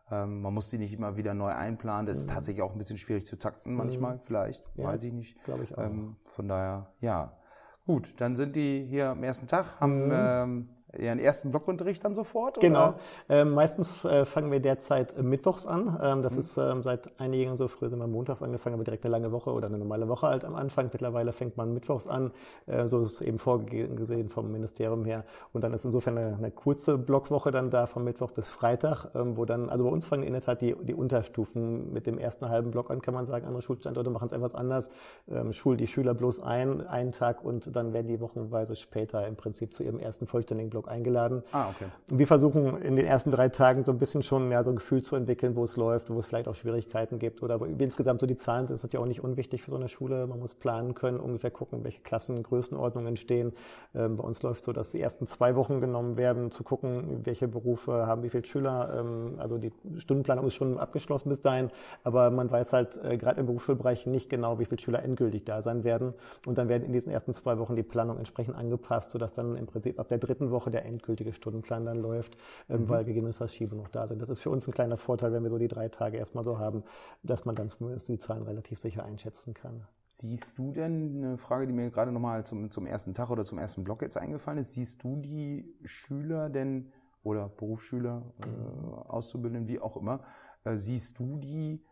Ähm, 0.10 0.42
man 0.42 0.54
muss 0.54 0.70
die 0.70 0.78
nicht 0.78 0.94
immer 0.94 1.16
wieder 1.16 1.34
neu 1.34 1.52
einplanen. 1.52 2.06
Das 2.06 2.18
mhm. 2.18 2.22
ist 2.22 2.30
tatsächlich 2.34 2.64
auch 2.64 2.72
ein 2.72 2.78
bisschen 2.78 2.98
schwierig 2.98 3.26
zu 3.26 3.38
takten 3.38 3.74
manchmal, 3.74 4.16
mhm. 4.16 4.22
vielleicht, 4.22 4.64
ja, 4.76 4.86
weiß 4.86 5.04
ich 5.04 5.14
nicht. 5.14 5.44
Glaube 5.44 5.64
ich 5.64 5.78
auch. 5.78 5.84
Ähm, 5.84 6.18
von 6.26 6.48
daher, 6.48 6.94
ja. 7.00 7.38
Gut, 7.86 8.20
dann 8.20 8.36
sind 8.36 8.56
die 8.56 8.86
hier 8.86 9.12
am 9.12 9.24
ersten 9.24 9.48
Tag, 9.48 9.80
haben 9.80 10.08
mhm. 10.08 10.12
ähm, 10.14 10.70
Ihren 11.00 11.20
ersten 11.20 11.52
Blockunterricht 11.52 12.04
dann 12.04 12.16
sofort? 12.16 12.60
Genau. 12.60 12.96
Ähm, 13.30 13.52
meistens 13.52 14.04
äh, 14.06 14.26
fangen 14.26 14.52
wir 14.52 14.60
derzeit 14.60 15.18
äh, 15.18 15.24
mittwochs 15.24 15.66
an. 15.66 16.00
Ähm, 16.02 16.22
das 16.22 16.34
mhm. 16.34 16.40
ist 16.40 16.58
ähm, 16.58 16.84
seit 16.84 17.20
einigen 17.20 17.58
so 17.58 17.68
früh 17.68 17.88
sind 17.88 18.00
wir 18.00 18.08
montags 18.08 18.42
angefangen, 18.42 18.76
aber 18.76 18.84
direkt 18.84 19.06
eine 19.06 19.12
lange 19.12 19.32
Woche 19.32 19.52
oder 19.52 19.68
eine 19.68 19.78
normale 19.78 20.08
Woche 20.08 20.28
halt 20.28 20.44
am 20.44 20.56
Anfang. 20.56 20.90
Mittlerweile 20.92 21.32
fängt 21.32 21.58
man 21.58 21.74
mittwochs 21.74 22.08
an. 22.08 22.32
Äh, 22.66 22.88
so 22.88 23.00
ist 23.00 23.14
es 23.14 23.22
eben 23.22 23.40
vorgesehen 23.40 24.30
vom 24.30 24.52
Ministerium 24.52 25.06
her. 25.06 25.24
Und 25.54 25.64
dann 25.64 25.74
ist 25.74 25.86
insofern 25.86 26.18
eine, 26.18 26.38
eine 26.38 26.52
kurze 26.52 26.98
Blockwoche 26.98 27.52
dann 27.52 27.70
da 27.70 27.86
von 27.86 28.04
Mittwoch 28.04 28.32
bis 28.32 28.48
Freitag, 28.48 29.10
ähm, 29.16 29.38
wo 29.38 29.46
dann, 29.46 29.70
also 29.70 29.84
bei 29.84 29.90
uns 29.90 30.06
fangen 30.06 30.24
in 30.24 30.34
der 30.34 30.42
Tat 30.42 30.62
die, 30.62 30.76
die 30.84 30.94
Unterstufen 30.94 31.94
mit 31.94 32.08
dem 32.08 32.18
ersten 32.18 32.50
halben 32.50 32.72
Block 32.72 32.92
an, 32.92 33.02
kann 33.02 33.14
man 33.14 33.26
sagen. 33.26 33.46
Andere 33.46 33.62
Schulstandorte 33.62 34.10
machen 34.10 34.28
es 34.28 34.34
etwas 34.34 34.56
anders. 34.56 34.90
Ähm, 35.30 35.54
schul 35.54 35.78
die 35.78 35.88
Schüler 35.88 36.14
bloß 36.14 36.40
ein, 36.40 36.86
einen 36.88 37.12
Tag 37.12 37.44
und 37.44 37.76
dann 37.76 37.94
werden 37.94 38.08
die 38.08 38.20
wochenweise 38.20 38.76
später 38.76 39.28
im 39.28 39.36
Prinzip 39.36 39.74
zu 39.74 39.84
ihrem 39.84 40.00
ersten 40.00 40.28
vollständigen 40.28 40.70
Block 40.70 40.87
Eingeladen. 40.88 41.44
Ah, 41.52 41.70
okay. 41.70 41.86
Und 42.12 42.20
wir 42.20 42.28
versuchen 42.28 42.82
in 42.82 42.96
den 42.96 43.06
ersten 43.06 43.32
drei 43.32 43.50
Tagen 43.50 43.86
so 43.86 43.92
ein 43.92 43.98
bisschen 43.98 44.24
schon 44.24 44.52
ja, 44.52 44.64
so 44.64 44.70
ein 44.70 44.76
Gefühl 44.76 45.02
zu 45.02 45.16
entwickeln, 45.16 45.56
wo 45.56 45.64
es 45.64 45.78
läuft, 45.78 46.10
wo 46.10 46.20
es 46.20 46.28
vielleicht 46.28 46.48
auch 46.48 46.56
Schwierigkeiten 46.56 47.20
gibt. 47.20 47.42
Oder 47.42 47.60
insgesamt 47.80 48.22
so 48.22 48.28
die 48.28 48.38
Zahlen 48.38 48.68
sind 48.68 48.78
natürlich 48.84 49.02
auch 49.02 49.08
nicht 49.08 49.24
unwichtig 49.24 49.64
für 49.64 49.72
so 49.72 49.78
eine 49.78 49.88
Schule. 49.88 50.28
Man 50.28 50.40
muss 50.40 50.54
planen 50.54 50.94
können, 50.94 51.20
ungefähr 51.20 51.52
gucken, 51.52 51.84
welche 51.84 52.02
Klassen, 52.02 52.44
Größenordnungen 52.44 53.10
entstehen. 53.10 53.54
Ähm, 53.96 54.18
bei 54.18 54.24
uns 54.24 54.44
läuft 54.44 54.64
so, 54.64 54.74
dass 54.74 54.92
die 54.92 55.02
ersten 55.02 55.28
zwei 55.28 55.56
Wochen 55.56 55.82
genommen 55.82 56.18
werden, 56.18 56.52
zu 56.52 56.64
gucken, 56.64 57.22
welche 57.24 57.48
Berufe 57.48 58.08
haben 58.08 58.24
wie 58.24 58.30
viele 58.30 58.46
Schüler. 58.46 58.98
Ähm, 59.00 59.36
also 59.38 59.58
die 59.58 59.72
Stundenplanung 59.98 60.48
ist 60.48 60.56
schon 60.56 60.78
abgeschlossen 60.78 61.30
bis 61.30 61.42
dahin, 61.42 61.70
aber 62.04 62.32
man 62.32 62.52
weiß 62.52 62.74
halt 62.74 63.00
äh, 63.04 63.18
gerade 63.18 63.40
im 63.40 63.46
Berufsschulbereich 63.48 64.06
nicht 64.06 64.30
genau, 64.30 64.60
wie 64.60 64.66
viele 64.66 64.80
Schüler 64.80 65.04
endgültig 65.04 65.46
da 65.46 65.62
sein 65.62 65.84
werden. 65.84 66.14
Und 66.46 66.58
dann 66.58 66.70
werden 66.70 66.84
in 66.84 66.94
diesen 66.94 67.12
ersten 67.12 67.34
zwei 67.34 67.58
Wochen 67.58 67.76
die 67.76 67.84
Planung 67.84 68.18
entsprechend 68.18 68.56
angepasst, 68.56 69.12
sodass 69.12 69.34
dann 69.34 69.56
im 69.56 69.66
Prinzip 69.66 70.00
ab 70.00 70.08
der 70.08 70.18
dritten 70.18 70.52
Woche 70.52 70.58
Woche 70.58 70.72
der 70.78 70.86
endgültige 70.86 71.34
Stundenplan 71.34 71.86
dann 71.86 72.00
läuft, 72.00 72.38
ähm, 72.70 72.82
mhm. 72.82 72.90
weil 72.90 73.06
gegebenenfalls 73.06 73.52
Verschiebungen 73.52 73.84
noch 73.84 73.92
da 73.92 74.08
sind. 74.08 74.22
Das 74.22 74.30
ist 74.30 74.40
für 74.40 74.50
uns 74.50 74.68
ein 74.68 74.74
kleiner 74.74 74.98
Vorteil, 74.98 75.32
wenn 75.32 75.44
wir 75.44 75.50
so 75.50 75.58
die 75.58 75.68
drei 75.68 75.90
Tage 75.90 76.18
erstmal 76.18 76.44
so 76.44 76.60
haben, 76.60 76.84
dass 77.24 77.46
man 77.46 77.56
dann 77.56 77.68
zumindest 77.68 78.08
die 78.08 78.18
Zahlen 78.18 78.44
relativ 78.44 78.80
sicher 78.80 79.04
einschätzen 79.04 79.54
kann. 79.54 79.88
Siehst 80.10 80.58
du 80.58 80.72
denn, 80.72 81.18
eine 81.18 81.38
Frage, 81.38 81.68
die 81.68 81.74
mir 81.74 81.90
gerade 81.90 82.12
nochmal 82.12 82.46
zum, 82.46 82.72
zum 82.72 82.86
ersten 82.86 83.14
Tag 83.14 83.30
oder 83.30 83.44
zum 83.44 83.58
ersten 83.58 83.84
Block 83.84 84.02
jetzt 84.02 84.18
eingefallen 84.18 84.60
ist, 84.60 84.74
siehst 84.74 85.04
du 85.04 85.16
die 85.18 85.76
Schüler 85.84 86.50
denn 86.50 86.92
oder 87.24 87.50
Berufsschüler, 87.50 88.24
äh, 88.42 89.10
Auszubildenden, 89.10 89.68
wie 89.68 89.80
auch 89.80 89.98
immer, 89.98 90.22
äh, 90.64 90.78
siehst 90.78 91.20
du 91.20 91.38
die 91.38 91.84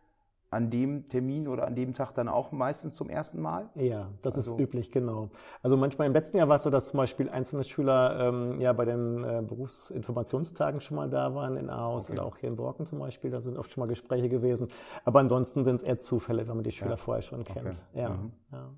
an 0.50 0.70
dem 0.70 1.08
Termin 1.08 1.48
oder 1.48 1.66
an 1.66 1.74
dem 1.74 1.92
Tag 1.92 2.12
dann 2.12 2.28
auch 2.28 2.52
meistens 2.52 2.94
zum 2.94 3.10
ersten 3.10 3.40
Mal? 3.40 3.68
Ja, 3.74 4.08
das 4.22 4.36
also, 4.36 4.54
ist 4.54 4.60
üblich, 4.60 4.92
genau. 4.92 5.30
Also 5.62 5.76
manchmal 5.76 6.06
im 6.06 6.12
letzten 6.12 6.38
Jahr 6.38 6.48
war 6.48 6.56
es 6.56 6.62
so, 6.62 6.70
dass 6.70 6.88
zum 6.88 6.98
Beispiel 6.98 7.28
einzelne 7.28 7.64
Schüler 7.64 8.28
ähm, 8.28 8.60
ja 8.60 8.72
bei 8.72 8.84
den 8.84 9.24
äh, 9.24 9.42
Berufsinformationstagen 9.46 10.80
schon 10.80 10.96
mal 10.96 11.10
da 11.10 11.34
waren 11.34 11.56
in 11.56 11.68
Ahaus 11.68 12.04
okay. 12.04 12.12
oder 12.12 12.26
auch 12.26 12.36
hier 12.38 12.48
in 12.48 12.56
Borken 12.56 12.86
zum 12.86 12.98
Beispiel. 12.98 13.30
Da 13.30 13.40
sind 13.40 13.58
oft 13.58 13.70
schon 13.70 13.82
mal 13.82 13.88
Gespräche 13.88 14.28
gewesen. 14.28 14.68
Aber 15.04 15.20
ansonsten 15.20 15.64
sind 15.64 15.76
es 15.76 15.82
eher 15.82 15.98
Zufälle, 15.98 16.46
wenn 16.46 16.56
man 16.56 16.64
die 16.64 16.72
Schüler 16.72 16.92
ja. 16.92 16.96
vorher 16.96 17.22
schon 17.22 17.44
kennt. 17.44 17.66
Okay. 17.66 18.00
Ja, 18.00 18.10
mhm. 18.10 18.32
ja. 18.52 18.70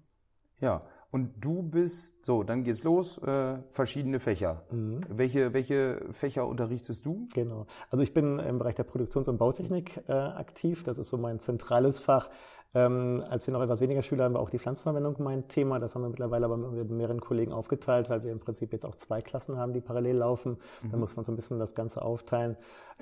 ja. 0.60 0.82
Und 1.10 1.42
du 1.42 1.62
bist, 1.62 2.24
so, 2.24 2.42
dann 2.42 2.64
geht's 2.64 2.84
los, 2.84 3.16
äh, 3.18 3.58
verschiedene 3.70 4.20
Fächer. 4.20 4.64
Mhm. 4.70 5.00
Welche, 5.08 5.54
welche 5.54 6.04
Fächer 6.10 6.46
unterrichtest 6.46 7.06
du? 7.06 7.28
Genau. 7.32 7.66
Also 7.90 8.02
ich 8.02 8.12
bin 8.12 8.38
im 8.38 8.58
Bereich 8.58 8.74
der 8.74 8.84
Produktions- 8.84 9.28
und 9.28 9.38
Bautechnik 9.38 10.02
äh, 10.06 10.12
aktiv. 10.12 10.84
Das 10.84 10.98
ist 10.98 11.08
so 11.08 11.16
mein 11.16 11.40
zentrales 11.40 11.98
Fach. 11.98 12.28
Ähm, 12.74 13.24
als 13.30 13.46
wir 13.46 13.54
noch 13.54 13.62
etwas 13.62 13.80
weniger 13.80 14.02
Schüler 14.02 14.24
haben, 14.24 14.34
war 14.34 14.42
auch 14.42 14.50
die 14.50 14.58
Pflanzenverwendung 14.58 15.16
mein 15.20 15.48
Thema. 15.48 15.78
Das 15.78 15.94
haben 15.94 16.02
wir 16.02 16.10
mittlerweile 16.10 16.44
aber 16.44 16.58
mit 16.58 16.90
mehreren 16.90 17.20
Kollegen 17.20 17.52
aufgeteilt, 17.52 18.10
weil 18.10 18.22
wir 18.22 18.30
im 18.30 18.40
Prinzip 18.40 18.74
jetzt 18.74 18.84
auch 18.84 18.96
zwei 18.96 19.22
Klassen 19.22 19.56
haben, 19.56 19.72
die 19.72 19.80
parallel 19.80 20.18
laufen. 20.18 20.58
Mhm. 20.82 20.90
Da 20.90 20.98
muss 20.98 21.16
man 21.16 21.24
so 21.24 21.32
ein 21.32 21.36
bisschen 21.36 21.58
das 21.58 21.74
Ganze 21.74 22.02
aufteilen. 22.02 22.58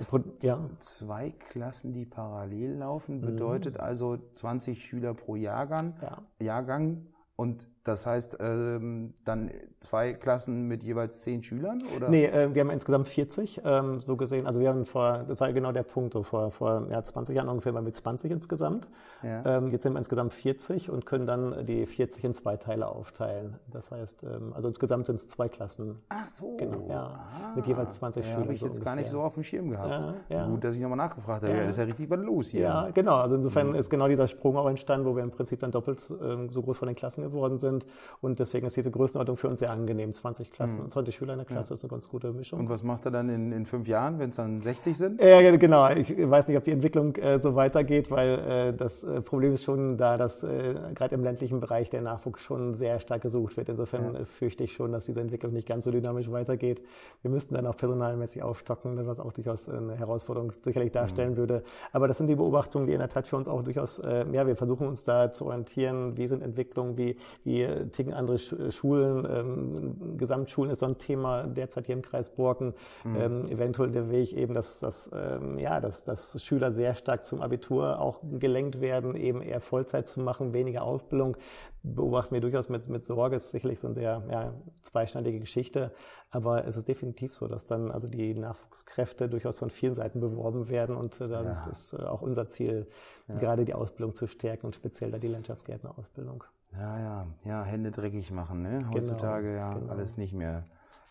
Pro 0.07 0.21
ja. 0.41 0.69
Zwei 0.79 1.31
Klassen, 1.31 1.91
die 1.91 2.05
parallel 2.05 2.77
laufen, 2.77 3.19
bedeutet 3.19 3.73
mhm. 3.73 3.81
also 3.81 4.17
20 4.33 4.85
Schüler 4.85 5.13
pro 5.13 5.35
Jahrgang. 5.35 5.95
Ja. 6.01 6.21
Jahrgang 6.39 7.07
und 7.37 7.67
das 7.87 8.05
heißt, 8.05 8.39
ähm, 8.41 9.13
dann 9.23 9.49
zwei 9.79 10.11
Klassen 10.11 10.67
mit 10.67 10.83
jeweils 10.83 11.21
zehn 11.21 11.41
Schülern? 11.41 11.81
Oder? 11.95 12.09
Nee, 12.09 12.25
äh, 12.25 12.53
wir 12.53 12.61
haben 12.61 12.69
insgesamt 12.69 13.07
40, 13.07 13.61
ähm, 13.63 14.01
so 14.01 14.17
gesehen. 14.17 14.45
Also 14.45 14.59
wir 14.59 14.67
haben 14.67 14.83
vor, 14.83 15.23
das 15.25 15.39
war 15.39 15.53
genau 15.53 15.71
der 15.71 15.83
Punkt, 15.83 16.11
so 16.11 16.23
vor, 16.23 16.51
vor 16.51 16.87
ja, 16.89 17.01
20 17.01 17.35
Jahren 17.35 17.47
ungefähr 17.47 17.73
waren 17.73 17.85
wir 17.85 17.93
20 17.93 18.29
insgesamt. 18.29 18.89
Ja. 19.23 19.41
Ähm, 19.45 19.69
jetzt 19.69 19.83
sind 19.83 19.93
wir 19.93 19.99
insgesamt 19.99 20.33
40 20.33 20.89
und 20.89 21.05
können 21.05 21.25
dann 21.25 21.65
die 21.65 21.85
40 21.85 22.25
in 22.25 22.33
zwei 22.33 22.57
Teile 22.57 22.87
aufteilen. 22.87 23.55
Das 23.71 23.91
heißt, 23.91 24.23
ähm, 24.23 24.51
also 24.53 24.67
insgesamt 24.67 25.05
sind 25.05 25.15
es 25.15 25.29
zwei 25.29 25.47
Klassen. 25.47 26.01
Ach 26.09 26.27
so. 26.27 26.57
Genau, 26.57 26.87
ja. 26.89 27.13
Ah, 27.13 27.53
mit 27.55 27.67
jeweils 27.67 27.93
20 27.93 28.25
ja, 28.25 28.31
Schülern. 28.31 28.43
habe 28.43 28.53
ich 28.53 28.59
so 28.59 28.65
jetzt 28.65 28.79
ungefähr. 28.79 28.95
gar 28.95 29.01
nicht 29.01 29.09
so 29.09 29.21
auf 29.21 29.35
dem 29.35 29.43
Schirm 29.43 29.69
gehabt. 29.69 30.03
Ja, 30.27 30.37
ja. 30.39 30.47
Gut, 30.47 30.61
dass 30.65 30.75
ich 30.75 30.81
nochmal 30.81 30.97
nachgefragt 30.97 31.43
habe. 31.43 31.55
Ja. 31.55 31.61
ist 31.61 31.77
ja 31.77 31.85
richtig 31.85 32.09
was 32.09 32.19
los 32.19 32.49
hier. 32.49 32.61
Ja, 32.63 32.89
genau. 32.89 33.15
Also 33.15 33.37
insofern 33.37 33.69
mhm. 33.69 33.75
ist 33.75 33.89
genau 33.89 34.09
dieser 34.09 34.27
Sprung 34.27 34.57
auch 34.57 34.67
entstanden, 34.67 35.07
wo 35.07 35.15
wir 35.15 35.23
im 35.23 35.31
Prinzip 35.31 35.61
dann 35.61 35.71
doppelt 35.71 35.99
äh, 36.09 36.51
so 36.51 36.61
groß 36.61 36.77
von 36.77 36.87
den 36.87 36.95
Klassen 36.95 37.23
geworden 37.29 37.57
sind. 37.57 37.85
Und 38.21 38.39
deswegen 38.39 38.67
ist 38.67 38.75
diese 38.75 38.91
Größenordnung 38.91 39.37
für 39.37 39.47
uns 39.47 39.59
sehr 39.59 39.71
angenehm. 39.71 40.11
20 40.11 40.51
Klassen, 40.51 40.83
mhm. 40.83 40.89
20 40.89 41.15
Schüler 41.15 41.33
in 41.33 41.39
der 41.39 41.45
Klasse 41.45 41.69
ja. 41.69 41.75
ist 41.75 41.83
eine 41.83 41.89
ganz 41.89 42.09
gute 42.09 42.31
Mischung. 42.31 42.59
Und 42.59 42.69
was 42.69 42.83
macht 42.83 43.05
er 43.05 43.11
dann 43.11 43.29
in, 43.29 43.51
in 43.51 43.65
fünf 43.65 43.87
Jahren, 43.87 44.19
wenn 44.19 44.29
es 44.29 44.35
dann 44.37 44.61
60 44.61 44.97
sind? 44.97 45.21
Äh, 45.21 45.57
genau. 45.57 45.89
Ich 45.89 46.09
weiß 46.17 46.47
nicht, 46.47 46.57
ob 46.57 46.63
die 46.63 46.71
Entwicklung 46.71 47.15
äh, 47.15 47.39
so 47.39 47.55
weitergeht, 47.55 48.11
weil 48.11 48.39
äh, 48.39 48.73
das 48.73 49.03
äh, 49.03 49.21
Problem 49.21 49.53
ist 49.53 49.63
schon 49.63 49.97
da, 49.97 50.17
dass 50.17 50.43
äh, 50.43 50.75
gerade 50.93 51.15
im 51.15 51.23
ländlichen 51.23 51.59
Bereich 51.59 51.89
der 51.89 52.01
Nachwuchs 52.01 52.41
schon 52.41 52.73
sehr 52.73 52.99
stark 52.99 53.21
gesucht 53.21 53.57
wird. 53.57 53.69
Insofern 53.69 54.13
ja. 54.13 54.21
Äh, 54.21 54.25
fürchte 54.25 54.63
ich 54.63 54.73
schon, 54.73 54.91
dass 54.91 55.05
diese 55.05 55.21
Entwicklung 55.21 55.53
nicht 55.53 55.67
ganz 55.67 55.83
so 55.83 55.91
dynamisch 55.91 56.31
weitergeht. 56.31 56.81
Wir 57.21 57.31
müssten 57.31 57.55
dann 57.55 57.67
auch 57.67 57.77
personalmäßig 57.77 58.43
aufstocken, 58.43 59.05
was 59.07 59.19
auch 59.19 59.33
durchaus 59.33 59.69
eine 59.69 59.95
Herausforderung 59.95 60.51
sicherlich 60.61 60.91
darstellen 60.91 61.31
mhm. 61.31 61.37
würde. 61.37 61.63
Aber 61.91 62.07
das 62.07 62.17
sind 62.17 62.27
die 62.27 62.35
Beobachtungen, 62.35 62.87
die 62.87 62.93
in 62.93 62.99
der 62.99 63.09
Tat 63.09 63.27
für 63.27 63.35
uns 63.35 63.47
auch 63.47 63.63
durchaus, 63.63 63.97
ja, 63.97 64.47
wir 64.47 64.55
versuchen 64.55 64.87
uns 64.87 65.03
da 65.03 65.31
zu 65.31 65.45
orientieren, 65.45 66.17
wie 66.17 66.27
sind 66.27 66.41
Entwicklungen, 66.41 66.97
wie, 66.97 67.16
wie 67.43 67.65
ticken 67.91 68.13
andere 68.13 68.37
Schulen, 68.37 69.27
ähm, 69.29 70.17
Gesamtschulen 70.17 70.71
ist 70.71 70.79
so 70.79 70.85
ein 70.85 70.97
Thema 70.97 71.43
derzeit 71.43 71.85
hier 71.85 71.95
im 71.95 72.01
Kreis 72.01 72.29
Borken. 72.29 72.73
Mhm. 73.03 73.15
Ähm, 73.15 73.41
eventuell 73.49 73.91
der 73.91 74.09
Weg 74.09 74.33
eben, 74.33 74.53
dass, 74.53 74.79
dass, 74.79 75.09
ähm, 75.13 75.57
ja, 75.59 75.79
dass, 75.79 76.03
dass 76.03 76.43
Schüler 76.43 76.71
sehr 76.71 76.95
stark 76.95 77.25
zum 77.25 77.41
Abitur 77.41 77.99
auch 77.99 78.19
gelenkt 78.39 78.81
werden, 78.81 79.15
eben 79.15 79.41
eher 79.41 79.61
Vollzeit 79.61 80.07
zu 80.07 80.19
machen, 80.19 80.53
weniger 80.53 80.83
Ausbildung. 80.83 81.37
Beobachten 81.83 82.33
wir 82.33 82.41
durchaus 82.41 82.69
mit, 82.69 82.89
mit 82.89 83.05
Sorge. 83.05 83.37
Es 83.37 83.45
ist 83.45 83.51
sicherlich 83.51 83.79
so 83.79 83.87
eine 83.87 83.95
sehr 83.95 84.23
ja, 84.29 84.53
zweischneidige 84.81 85.39
Geschichte. 85.39 85.91
Aber 86.29 86.65
es 86.67 86.75
ist 86.75 86.89
definitiv 86.89 87.33
so, 87.33 87.47
dass 87.47 87.65
dann 87.65 87.89
also 87.91 88.07
die 88.09 88.33
Nachwuchskräfte 88.33 89.29
durchaus 89.29 89.59
von 89.59 89.69
vielen 89.69 89.95
Seiten 89.95 90.19
beworben 90.19 90.67
werden 90.67 90.95
und 90.95 91.19
äh, 91.21 91.27
dann 91.27 91.45
ja. 91.45 91.67
ist 91.71 91.93
äh, 91.93 92.03
auch 92.03 92.21
unser 92.21 92.47
Ziel, 92.47 92.87
ja. 93.27 93.35
gerade 93.35 93.63
die 93.63 93.73
Ausbildung 93.73 94.13
zu 94.13 94.27
stärken 94.27 94.65
und 94.65 94.75
speziell 94.75 95.11
da 95.11 95.19
die 95.19 95.29
Landschaftsgärtnerausbildung. 95.29 96.43
Ja, 96.73 96.99
ja, 96.99 97.27
ja, 97.43 97.63
Hände 97.63 97.91
dreckig 97.91 98.31
machen, 98.31 98.61
ne? 98.61 98.79
Genau, 98.79 98.93
Heutzutage 98.93 99.47
genau, 99.47 99.57
ja 99.57 99.73
genau. 99.73 99.91
alles 99.91 100.17
nicht 100.17 100.33
mehr 100.33 100.63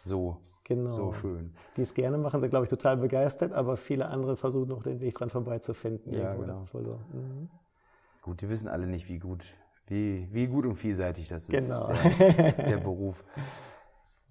so, 0.02 0.36
genau. 0.64 0.90
so 0.90 1.12
schön. 1.12 1.54
Die 1.76 1.82
es 1.82 1.94
gerne 1.94 2.18
machen, 2.18 2.40
sind, 2.40 2.50
glaube 2.50 2.64
ich, 2.64 2.70
total 2.70 2.96
begeistert, 2.96 3.52
aber 3.52 3.76
viele 3.76 4.06
andere 4.06 4.36
versuchen 4.36 4.68
noch 4.68 4.82
den 4.82 5.00
Weg 5.00 5.14
dran 5.14 5.30
vorbeizufinden. 5.30 6.12
Ja, 6.12 6.34
Irgendwo. 6.34 6.42
genau. 6.42 6.64
So. 6.72 7.00
Mhm. 7.12 7.48
Gut, 8.22 8.40
die 8.40 8.48
wissen 8.48 8.68
alle 8.68 8.86
nicht, 8.86 9.08
wie 9.08 9.18
gut, 9.18 9.46
wie, 9.86 10.28
wie 10.32 10.46
gut 10.46 10.66
und 10.66 10.76
vielseitig 10.76 11.28
das 11.28 11.48
ist, 11.48 11.68
genau. 11.68 11.86
der, 11.86 12.52
der 12.52 12.76
Beruf. 12.78 13.24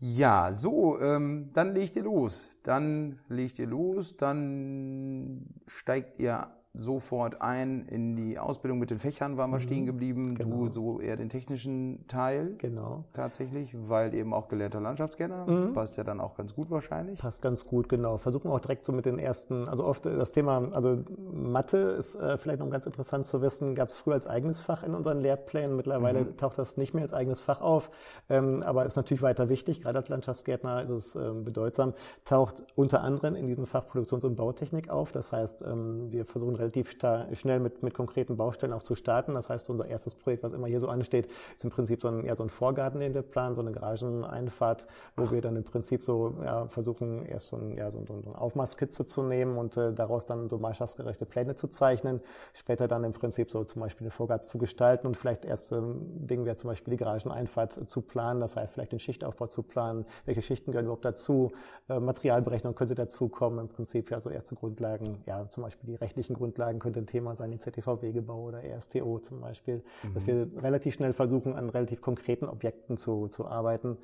Ja, 0.01 0.51
so, 0.51 0.99
ähm, 0.99 1.49
dann 1.53 1.73
legt 1.73 1.95
ihr 1.95 2.03
los. 2.03 2.49
Dann 2.63 3.19
legt 3.29 3.57
ihr 3.59 3.67
los, 3.67 4.17
dann 4.17 5.45
steigt 5.67 6.19
ihr 6.19 6.47
sofort 6.75 7.41
ein 7.41 7.85
in 7.87 8.15
die 8.15 8.39
Ausbildung 8.39 8.79
mit 8.79 8.91
den 8.91 8.99
Fächern, 8.99 9.37
waren 9.37 9.49
wir 9.51 9.57
mhm. 9.57 9.61
stehen 9.61 9.85
geblieben. 9.85 10.35
Genau. 10.35 10.65
Du 10.65 10.71
so 10.71 10.99
eher 10.99 11.17
den 11.17 11.29
technischen 11.29 12.05
Teil. 12.07 12.55
Genau. 12.57 13.05
Tatsächlich, 13.13 13.75
weil 13.75 14.13
eben 14.13 14.33
auch 14.33 14.47
gelernter 14.47 14.81
Landschaftsgärtner. 14.81 15.45
Mhm. 15.47 15.73
Passt 15.73 15.97
ja 15.97 16.03
dann 16.03 16.19
auch 16.19 16.35
ganz 16.35 16.55
gut 16.55 16.69
wahrscheinlich. 16.71 17.19
Passt 17.19 17.41
ganz 17.41 17.65
gut, 17.65 17.89
genau. 17.89 18.17
Versuchen 18.17 18.49
auch 18.51 18.59
direkt 18.59 18.85
so 18.85 18.91
mit 18.91 19.05
den 19.05 19.19
ersten, 19.19 19.67
also 19.67 19.85
oft 19.85 20.05
das 20.05 20.31
Thema, 20.31 20.67
also 20.73 21.03
Mathe 21.31 21.77
ist 21.77 22.15
äh, 22.15 22.37
vielleicht 22.37 22.59
noch 22.59 22.69
ganz 22.69 22.85
interessant 22.85 23.25
zu 23.25 23.41
wissen, 23.41 23.75
gab 23.75 23.89
es 23.89 23.97
früher 23.97 24.15
als 24.15 24.27
eigenes 24.27 24.61
Fach 24.61 24.83
in 24.83 24.93
unseren 24.93 25.19
Lehrplänen. 25.19 25.75
Mittlerweile 25.75 26.21
mhm. 26.21 26.37
taucht 26.37 26.57
das 26.57 26.77
nicht 26.77 26.93
mehr 26.93 27.03
als 27.03 27.13
eigenes 27.13 27.41
Fach 27.41 27.61
auf, 27.61 27.89
ähm, 28.29 28.63
aber 28.63 28.85
ist 28.85 28.95
natürlich 28.95 29.21
weiter 29.21 29.49
wichtig. 29.49 29.81
Gerade 29.81 29.99
als 29.99 30.09
Landschaftsgärtner 30.09 30.83
ist 30.83 30.89
es 30.89 31.15
ähm, 31.15 31.43
bedeutsam. 31.43 31.93
Taucht 32.23 32.63
unter 32.75 33.01
anderem 33.01 33.35
in 33.35 33.47
diesem 33.47 33.65
Fach 33.65 33.87
Produktions- 33.87 34.23
und 34.25 34.35
Bautechnik 34.35 34.89
auf. 34.89 35.11
Das 35.11 35.31
heißt, 35.31 35.61
ähm, 35.61 36.11
wir 36.11 36.25
versuchen 36.25 36.55
relativ 36.65 36.95
schnell 37.33 37.59
mit, 37.59 37.83
mit 37.83 37.93
konkreten 37.93 38.37
Baustellen 38.37 38.73
auch 38.73 38.83
zu 38.83 38.95
starten. 38.95 39.33
Das 39.35 39.49
heißt, 39.49 39.69
unser 39.69 39.87
erstes 39.87 40.15
Projekt, 40.15 40.43
was 40.43 40.53
immer 40.53 40.67
hier 40.67 40.79
so 40.79 40.87
ansteht, 40.87 41.27
ist 41.55 41.63
im 41.63 41.69
Prinzip 41.69 42.01
so 42.01 42.07
ein, 42.07 42.25
ja, 42.25 42.35
so 42.35 42.43
ein 42.43 42.49
Vorgarten, 42.49 42.99
den 42.99 43.13
wir 43.13 43.21
planen, 43.21 43.55
so 43.55 43.61
eine 43.61 43.71
Garageneinfahrt, 43.71 44.87
wo 45.15 45.31
wir 45.31 45.41
dann 45.41 45.55
im 45.55 45.63
Prinzip 45.63 46.03
so 46.03 46.35
ja, 46.43 46.67
versuchen, 46.67 47.25
erst 47.25 47.47
so, 47.47 47.57
ein, 47.57 47.77
ja, 47.77 47.91
so, 47.91 48.03
so 48.05 48.13
eine 48.13 48.37
Aufmaßskizze 48.37 49.05
zu 49.05 49.23
nehmen 49.23 49.57
und 49.57 49.77
äh, 49.77 49.93
daraus 49.93 50.25
dann 50.25 50.49
so 50.49 50.57
mannschaftsgerechte 50.57 51.25
Pläne 51.25 51.55
zu 51.55 51.67
zeichnen. 51.67 52.21
Später 52.53 52.87
dann 52.87 53.03
im 53.03 53.13
Prinzip 53.13 53.51
so 53.51 53.63
zum 53.63 53.81
Beispiel 53.81 54.05
eine 54.05 54.11
Vorgarten 54.11 54.47
zu 54.47 54.57
gestalten 54.57 55.07
und 55.07 55.17
vielleicht 55.17 55.45
erste 55.45 55.77
ähm, 55.77 56.27
Ding 56.27 56.45
wäre 56.45 56.55
zum 56.55 56.69
Beispiel 56.69 56.91
die 56.91 56.97
Garageneinfahrt 56.97 57.89
zu 57.89 58.01
planen. 58.01 58.39
Das 58.39 58.55
heißt, 58.55 58.73
vielleicht 58.73 58.91
den 58.91 58.99
Schichtaufbau 58.99 59.47
zu 59.47 59.63
planen. 59.63 60.05
Welche 60.25 60.41
Schichten 60.41 60.71
gehören 60.71 60.85
überhaupt 60.85 61.05
dazu? 61.05 61.51
Äh, 61.89 61.99
Materialberechnung 61.99 62.75
könnte 62.75 62.95
dazu 62.95 63.29
kommen. 63.29 63.59
Im 63.59 63.67
Prinzip 63.67 64.11
ja 64.11 64.19
so 64.21 64.29
erste 64.29 64.55
Grundlagen, 64.55 65.23
ja, 65.25 65.49
zum 65.49 65.63
Beispiel 65.63 65.87
die 65.87 65.95
rechtlichen 65.95 66.35
Grundlagen 66.35 66.54
könnte 66.79 66.99
ein 66.99 67.07
Thema 67.07 67.35
sein, 67.35 67.51
die 67.51 67.59
ZTV-Wegebau 67.59 68.41
oder 68.41 68.63
ESTO 68.63 69.19
zum 69.19 69.41
Beispiel, 69.41 69.83
mhm. 70.03 70.13
dass 70.13 70.27
wir 70.27 70.47
relativ 70.61 70.95
schnell 70.95 71.13
versuchen, 71.13 71.53
an 71.53 71.69
relativ 71.69 72.01
konkreten 72.01 72.47
Objekten 72.47 72.97
zu, 72.97 73.27
zu 73.27 73.47
arbeiten, 73.47 73.97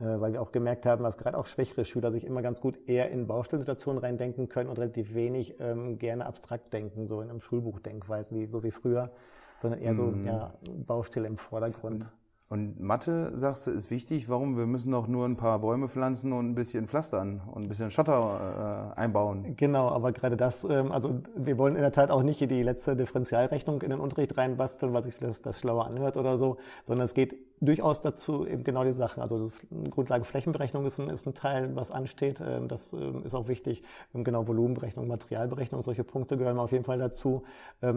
äh, 0.00 0.04
weil 0.04 0.32
wir 0.32 0.42
auch 0.42 0.52
gemerkt 0.52 0.86
haben, 0.86 1.02
dass 1.02 1.18
gerade 1.18 1.38
auch 1.38 1.46
schwächere 1.46 1.84
Schüler 1.84 2.10
sich 2.10 2.24
immer 2.24 2.42
ganz 2.42 2.60
gut 2.60 2.78
eher 2.88 3.10
in 3.10 3.26
Baustellensituationen 3.26 4.02
reindenken 4.02 4.48
können 4.48 4.70
und 4.70 4.78
relativ 4.78 5.14
wenig 5.14 5.56
ähm, 5.60 5.98
gerne 5.98 6.26
abstrakt 6.26 6.72
denken, 6.72 7.06
so 7.06 7.20
in 7.20 7.30
einem 7.30 7.40
Schulbuchdenkweise, 7.40 8.34
wie, 8.34 8.46
so 8.46 8.62
wie 8.62 8.70
früher, 8.70 9.10
sondern 9.58 9.80
eher 9.80 9.94
so 9.94 10.04
mhm. 10.04 10.24
ja, 10.24 10.54
Baustelle 10.86 11.26
im 11.26 11.36
Vordergrund. 11.36 12.04
Und 12.04 12.12
und 12.48 12.78
Mathe, 12.78 13.32
sagst 13.34 13.66
du, 13.66 13.72
ist 13.72 13.90
wichtig. 13.90 14.28
Warum? 14.28 14.56
Wir 14.56 14.66
müssen 14.66 14.92
doch 14.92 15.08
nur 15.08 15.24
ein 15.26 15.36
paar 15.36 15.58
Bäume 15.58 15.88
pflanzen 15.88 16.32
und 16.32 16.50
ein 16.50 16.54
bisschen 16.54 16.86
pflastern 16.86 17.40
und 17.52 17.64
ein 17.64 17.68
bisschen 17.68 17.90
Schotter 17.90 18.92
äh, 18.96 19.00
einbauen. 19.00 19.56
Genau, 19.56 19.88
aber 19.88 20.12
gerade 20.12 20.36
das, 20.36 20.62
ähm, 20.62 20.92
also 20.92 21.22
wir 21.34 21.58
wollen 21.58 21.74
in 21.74 21.82
der 21.82 21.90
Tat 21.90 22.12
auch 22.12 22.22
nicht 22.22 22.40
die 22.40 22.62
letzte 22.62 22.94
Differentialrechnung 22.94 23.82
in 23.82 23.90
den 23.90 23.98
Unterricht 23.98 24.38
reinbasteln, 24.38 24.92
was 24.92 25.06
sich 25.06 25.18
das, 25.18 25.42
das 25.42 25.58
schlauer 25.58 25.86
anhört 25.86 26.16
oder 26.16 26.38
so, 26.38 26.58
sondern 26.84 27.06
es 27.06 27.14
geht 27.14 27.36
durchaus 27.60 28.00
dazu 28.00 28.46
eben 28.46 28.64
genau 28.64 28.84
die 28.84 28.92
Sachen. 28.92 29.22
Also 29.22 29.50
Grundlagenflächenberechnung 29.90 30.84
ist 30.84 30.98
ein, 30.98 31.08
ist 31.08 31.26
ein 31.26 31.34
Teil, 31.34 31.74
was 31.74 31.90
ansteht. 31.90 32.40
Ähm, 32.40 32.68
das 32.68 32.92
ähm, 32.92 33.24
ist 33.24 33.34
auch 33.34 33.48
wichtig. 33.48 33.82
Ähm, 34.14 34.24
genau 34.24 34.46
Volumenberechnung, 34.46 35.06
Materialberechnung, 35.06 35.82
solche 35.82 36.04
Punkte 36.04 36.36
gehören 36.36 36.58
auf 36.58 36.72
jeden 36.72 36.84
Fall 36.84 36.98
dazu. 36.98 37.42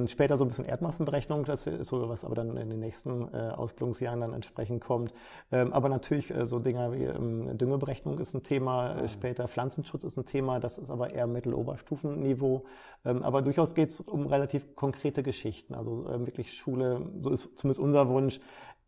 Später 0.07 0.37
so 0.37 0.43
ein 0.45 0.47
bisschen 0.47 0.65
Erdmassenberechnung, 0.65 1.43
das 1.43 1.65
ist 1.67 1.87
so 1.87 2.09
was 2.09 2.23
aber 2.25 2.35
dann 2.35 2.57
in 2.57 2.69
den 2.69 2.79
nächsten 2.79 3.33
äh, 3.33 3.49
Ausbildungsjahren 3.49 4.21
dann 4.21 4.33
entsprechend 4.33 4.83
kommt. 4.83 5.13
Aber 5.49 5.89
natürlich 5.89 6.31
äh, 6.31 6.45
so 6.45 6.59
Dinge 6.59 6.91
wie 6.93 7.57
Düngeberechnung 7.57 8.19
ist 8.19 8.33
ein 8.33 8.43
Thema. 8.43 8.99
Äh, 8.99 9.07
später 9.07 9.47
Pflanzenschutz 9.47 10.03
ist 10.03 10.17
ein 10.17 10.25
Thema. 10.25 10.59
Das 10.59 10.77
ist 10.77 10.89
aber 10.89 11.11
eher 11.11 11.27
Mittel-Oberstufenniveau. 11.27 12.65
Aber 13.03 13.41
durchaus 13.41 13.75
geht 13.75 13.89
es 13.89 14.01
um 14.01 14.27
relativ 14.27 14.75
konkrete 14.75 15.23
Geschichten. 15.23 15.73
Also 15.73 16.05
wirklich 16.25 16.53
Schule, 16.53 17.01
so 17.21 17.29
ist 17.29 17.49
zumindest 17.55 17.79
unser 17.79 18.09
Wunsch, 18.09 18.39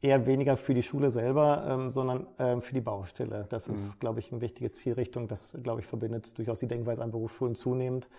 eher 0.01 0.25
weniger 0.25 0.57
für 0.57 0.73
die 0.73 0.83
Schule 0.83 1.11
selber, 1.11 1.65
ähm, 1.67 1.91
sondern 1.91 2.27
ähm, 2.39 2.61
für 2.61 2.73
die 2.73 2.81
Baustelle. 2.81 3.45
Das 3.49 3.67
mhm. 3.67 3.75
ist, 3.75 3.99
glaube 3.99 4.19
ich, 4.19 4.31
eine 4.31 4.41
wichtige 4.41 4.71
Zielrichtung. 4.71 5.27
Das, 5.27 5.57
glaube 5.61 5.81
ich, 5.81 5.87
verbindet 5.87 6.37
durchaus 6.37 6.59
die 6.59 6.67
Denkweise 6.67 7.03
an 7.03 7.11
Berufsschulen 7.11 7.55
zunehmend. 7.55 8.09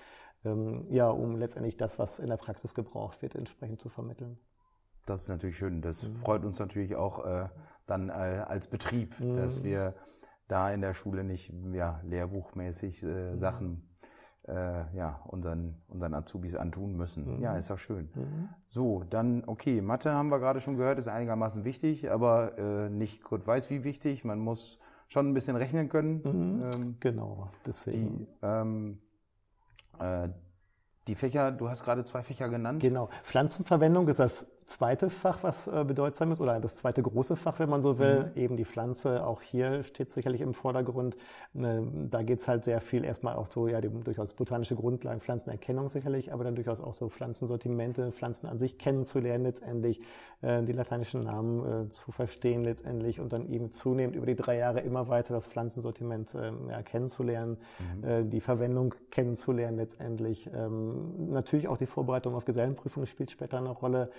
ähm, 0.45 0.87
ja, 0.91 1.09
um 1.09 1.37
letztendlich 1.37 1.77
das, 1.77 1.99
was 1.99 2.19
in 2.19 2.29
der 2.29 2.37
Praxis 2.37 2.75
gebraucht 2.75 3.23
wird, 3.23 3.35
entsprechend 3.35 3.81
zu 3.81 3.89
vermitteln. 3.89 4.39
Das 5.07 5.23
ist 5.23 5.29
natürlich 5.29 5.57
schön. 5.57 5.83
Das 5.83 6.03
mhm. 6.03 6.17
freut 6.17 6.45
uns 6.45 6.59
natürlich 6.59 6.95
auch 6.97 7.25
äh, 7.25 7.49
dann 7.87 8.09
äh, 8.09 8.13
als 8.13 8.69
Betrieb, 8.69 9.19
mhm. 9.19 9.37
dass 9.37 9.63
wir 9.63 9.95
da 10.49 10.71
in 10.73 10.81
der 10.81 10.95
Schule 10.95 11.25
nicht 11.25 11.53
ja, 11.73 12.01
lehrbuchmäßig 12.05 13.03
äh, 13.03 13.07
mhm. 13.07 13.37
Sachen 13.39 13.89
äh, 14.49 14.97
ja, 14.97 15.21
unseren, 15.27 15.77
unseren 15.89 16.15
Azubis 16.15 16.57
antun 16.57 16.97
müssen. 16.97 17.37
Mhm. 17.37 17.43
Ja, 17.43 17.57
ist 17.57 17.71
auch 17.71 17.79
schön. 17.79 18.11
Mhm. 18.15 18.49
So, 18.67 19.05
dann, 19.09 19.45
okay, 19.47 19.81
Mathe 19.81 20.13
haben 20.13 20.31
wir 20.31 20.39
gerade 20.39 20.61
schon 20.61 20.77
gehört, 20.77 20.99
ist 20.99 21.09
einigermaßen 21.09 21.65
wichtig, 21.65 22.11
aber 22.11 22.59
äh, 22.59 22.91
nicht 22.91 23.23
Gott 23.23 23.47
weiß 23.47 23.71
wie 23.71 23.85
wichtig. 23.85 24.25
Man 24.25 24.39
muss 24.39 24.79
schon 25.09 25.29
ein 25.29 25.35
bisschen 25.35 25.57
rechnen 25.57 25.89
können. 25.89 26.23
Mhm. 26.25 26.71
Ähm, 26.75 26.97
genau, 27.01 27.51
deswegen. 27.67 28.19
Die, 28.19 28.27
ähm, 28.43 28.99
äh, 29.99 30.29
die 31.09 31.15
Fächer, 31.15 31.51
du 31.53 31.69
hast 31.69 31.85
gerade 31.85 32.05
zwei 32.05 32.23
Fächer 32.23 32.49
genannt. 32.49 32.81
Genau. 32.81 33.09
Pflanzenverwendung 33.25 34.09
ist 34.09 34.21
das 34.21 34.47
zweite 34.67 35.11
Fach, 35.11 35.43
was 35.43 35.67
äh, 35.67 35.85
bedeutsam 35.87 36.33
ist, 36.33 36.41
oder 36.41 36.61
das 36.61 36.77
zweite 36.77 37.03
große 37.03 37.37
Fach, 37.37 37.59
wenn 37.59 37.69
man 37.69 37.83
so 37.83 37.99
will, 37.99 38.31
mhm. 38.35 38.43
eben 38.43 38.57
die 38.57 38.65
Pflanze. 38.65 39.27
Auch 39.27 39.43
hier 39.43 39.83
steht 39.83 40.11
sicherlich 40.11 40.41
im 40.41 40.55
Vordergrund. 40.55 41.17
Ne, 41.53 41.87
da 42.11 42.23
geht's 42.23 42.49
halt 42.49 42.65
sehr 42.65 42.81
viel 42.81 43.05
erstmal 43.05 43.37
auch 43.37 43.49
so, 43.51 43.69
ja, 43.69 43.81
die, 43.81 43.89
durchaus 43.89 44.35
botanische 44.35 44.77
Grundlagen, 44.77 45.21
Pflanzenerkennung 45.21 45.89
sicherlich, 45.89 46.33
aber 46.33 46.45
dann 46.45 46.55
durchaus 46.55 46.81
auch 46.81 46.95
so 46.95 47.09
Pflanzensortimente, 47.09 48.13
Pflanzen 48.13 48.47
an 48.47 48.59
sich 48.59 48.79
kennenzulernen 48.79 49.45
letztendlich, 49.45 50.01
äh, 50.41 50.63
die 50.63 50.73
lateinischen 50.73 51.25
Namen 51.25 51.87
äh, 51.87 51.89
zu 51.89 52.13
verstehen 52.13 52.65
letztendlich 52.65 53.21
und 53.21 53.33
dann 53.33 53.47
eben 53.49 53.71
zunehmend 53.71 54.17
über 54.17 54.27
die 54.27 54.37
drei 54.37 54.57
Jahre 54.57 54.81
immer 54.81 55.09
weiter 55.09 55.35
das 55.35 55.47
Pflanzensortiment 55.47 56.35
äh, 56.35 56.53
ja, 56.71 56.83
kennenzulernen, 56.83 57.57
mhm. 57.97 58.05
äh, 58.05 58.25
die 58.25 58.41
Verwendung 58.41 58.95
kennenzulernen 59.11 59.77
letztendlich. 59.77 60.51
Ähm, 60.55 61.31
natürlich 61.31 61.69
auch 61.69 61.77
die 61.77 61.87
Vorbereitung 61.87 62.35
auf 62.35 62.45
Gesellenprüfungen 62.45 63.07
spielt 63.07 63.31
später 63.31 63.59
eine 63.59 63.71
Rolle. 63.71 64.11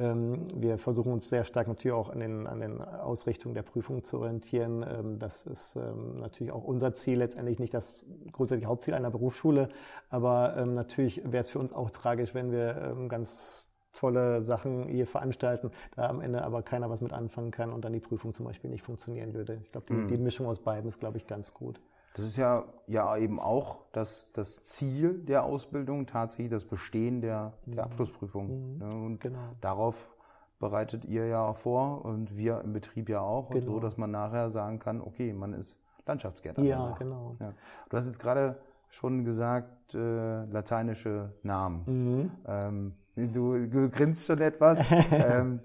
Ähm, 0.00 0.46
wir 0.54 0.78
versuchen 0.78 1.12
uns 1.12 1.28
sehr 1.28 1.44
stark 1.44 1.68
natürlich 1.68 1.94
auch 1.94 2.08
an 2.08 2.20
den, 2.20 2.46
an 2.46 2.60
den 2.60 2.80
Ausrichtungen 2.80 3.54
der 3.54 3.62
Prüfung 3.62 4.02
zu 4.02 4.18
orientieren. 4.18 4.82
Ähm, 4.82 5.18
das 5.18 5.44
ist 5.44 5.76
ähm, 5.76 6.18
natürlich 6.18 6.52
auch 6.52 6.64
unser 6.64 6.94
Ziel, 6.94 7.18
letztendlich 7.18 7.58
nicht 7.58 7.74
das 7.74 8.06
grundsätzliche 8.32 8.68
Hauptziel 8.68 8.94
einer 8.94 9.10
Berufsschule, 9.10 9.68
aber 10.08 10.64
natürlich 10.66 11.22
wäre 11.24 11.40
es 11.40 11.50
für 11.50 11.58
uns 11.58 11.72
auch 11.72 11.90
tragisch, 11.90 12.34
wenn 12.34 12.50
wir 12.50 12.96
ganz 13.08 13.68
tolle 13.92 14.42
Sachen 14.42 14.88
hier 14.88 15.06
veranstalten, 15.06 15.70
da 15.96 16.08
am 16.08 16.20
Ende 16.20 16.42
aber 16.42 16.62
keiner 16.62 16.90
was 16.90 17.00
mit 17.00 17.12
anfangen 17.12 17.50
kann 17.50 17.72
und 17.72 17.84
dann 17.84 17.92
die 17.92 18.00
Prüfung 18.00 18.32
zum 18.32 18.46
Beispiel 18.46 18.70
nicht 18.70 18.82
funktionieren 18.82 19.34
würde. 19.34 19.60
Ich 19.62 19.72
glaube, 19.72 19.86
die, 19.88 19.94
mhm. 19.94 20.08
die 20.08 20.16
Mischung 20.16 20.46
aus 20.46 20.60
beiden 20.60 20.88
ist, 20.88 21.00
glaube 21.00 21.18
ich, 21.18 21.26
ganz 21.26 21.52
gut. 21.54 21.80
Das 22.14 22.24
ist 22.24 22.36
ja, 22.36 22.64
ja 22.86 23.16
eben 23.16 23.38
auch 23.38 23.84
das, 23.92 24.32
das 24.32 24.64
Ziel 24.64 25.18
der 25.24 25.44
Ausbildung, 25.44 26.06
tatsächlich 26.06 26.50
das 26.50 26.64
Bestehen 26.64 27.20
der, 27.20 27.52
der 27.66 27.74
mhm. 27.74 27.90
Abschlussprüfung. 27.90 28.76
Mhm. 28.76 29.04
Und 29.04 29.20
genau. 29.20 29.38
darauf 29.60 30.10
bereitet 30.58 31.04
ihr 31.04 31.26
ja 31.26 31.52
vor 31.54 32.04
und 32.04 32.36
wir 32.36 32.60
im 32.62 32.72
Betrieb 32.72 33.08
ja 33.08 33.20
auch, 33.20 33.50
genau. 33.50 33.64
so 33.64 33.80
dass 33.80 33.96
man 33.96 34.10
nachher 34.10 34.50
sagen 34.50 34.78
kann, 34.78 35.00
okay, 35.00 35.32
man 35.32 35.54
ist 35.54 35.78
Landschaftsgärtner. 36.06 36.64
Ja, 36.64 36.78
danach. 36.78 36.98
genau. 36.98 37.32
Ja. 37.40 37.54
Du 37.88 37.96
hast 37.96 38.06
jetzt 38.06 38.18
gerade 38.18 38.56
schon 38.88 39.24
gesagt, 39.24 39.94
äh, 39.94 40.44
lateinische 40.46 41.32
Namen. 41.42 41.82
Mhm. 41.86 42.30
Ähm, 42.46 42.92
du, 43.32 43.66
du 43.66 43.88
grinst 43.88 44.26
schon 44.26 44.40
etwas. 44.40 44.84
ähm, 45.12 45.60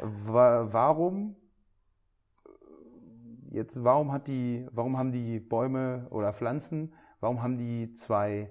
wa 0.00 0.66
warum 0.70 1.36
jetzt, 3.50 3.82
warum 3.84 4.12
hat 4.12 4.28
die, 4.28 4.66
warum 4.72 4.98
haben 4.98 5.10
die 5.10 5.40
Bäume 5.40 6.06
oder 6.10 6.32
Pflanzen, 6.32 6.92
warum 7.20 7.42
haben 7.42 7.58
die 7.58 7.92
zwei 7.92 8.50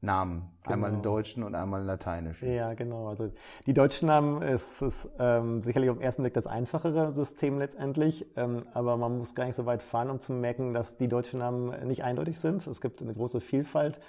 Namen. 0.00 0.50
Genau. 0.64 0.74
Einmal 0.74 0.92
einen 0.92 1.02
deutschen 1.02 1.42
und 1.42 1.54
einmal 1.56 1.80
einen 1.80 1.88
lateinischen. 1.88 2.52
Ja, 2.52 2.74
genau. 2.74 3.08
Also 3.08 3.32
die 3.66 3.74
deutschen 3.74 4.06
Namen 4.06 4.42
ist, 4.42 4.80
ist 4.80 5.08
ähm, 5.18 5.60
sicherlich 5.62 5.90
auf 5.90 5.96
den 5.96 6.04
ersten 6.04 6.22
Blick 6.22 6.34
das 6.34 6.46
einfachere 6.46 7.10
System 7.10 7.58
letztendlich, 7.58 8.26
ähm, 8.36 8.64
aber 8.72 8.96
man 8.96 9.18
muss 9.18 9.34
gar 9.34 9.46
nicht 9.46 9.56
so 9.56 9.66
weit 9.66 9.82
fahren, 9.82 10.08
um 10.08 10.20
zu 10.20 10.32
merken, 10.32 10.72
dass 10.72 10.96
die 10.96 11.08
deutschen 11.08 11.40
Namen 11.40 11.86
nicht 11.88 12.04
eindeutig 12.04 12.38
sind. 12.38 12.64
Es 12.66 12.80
gibt 12.80 13.02
eine 13.02 13.12
große 13.12 13.40
Vielfalt 13.40 14.00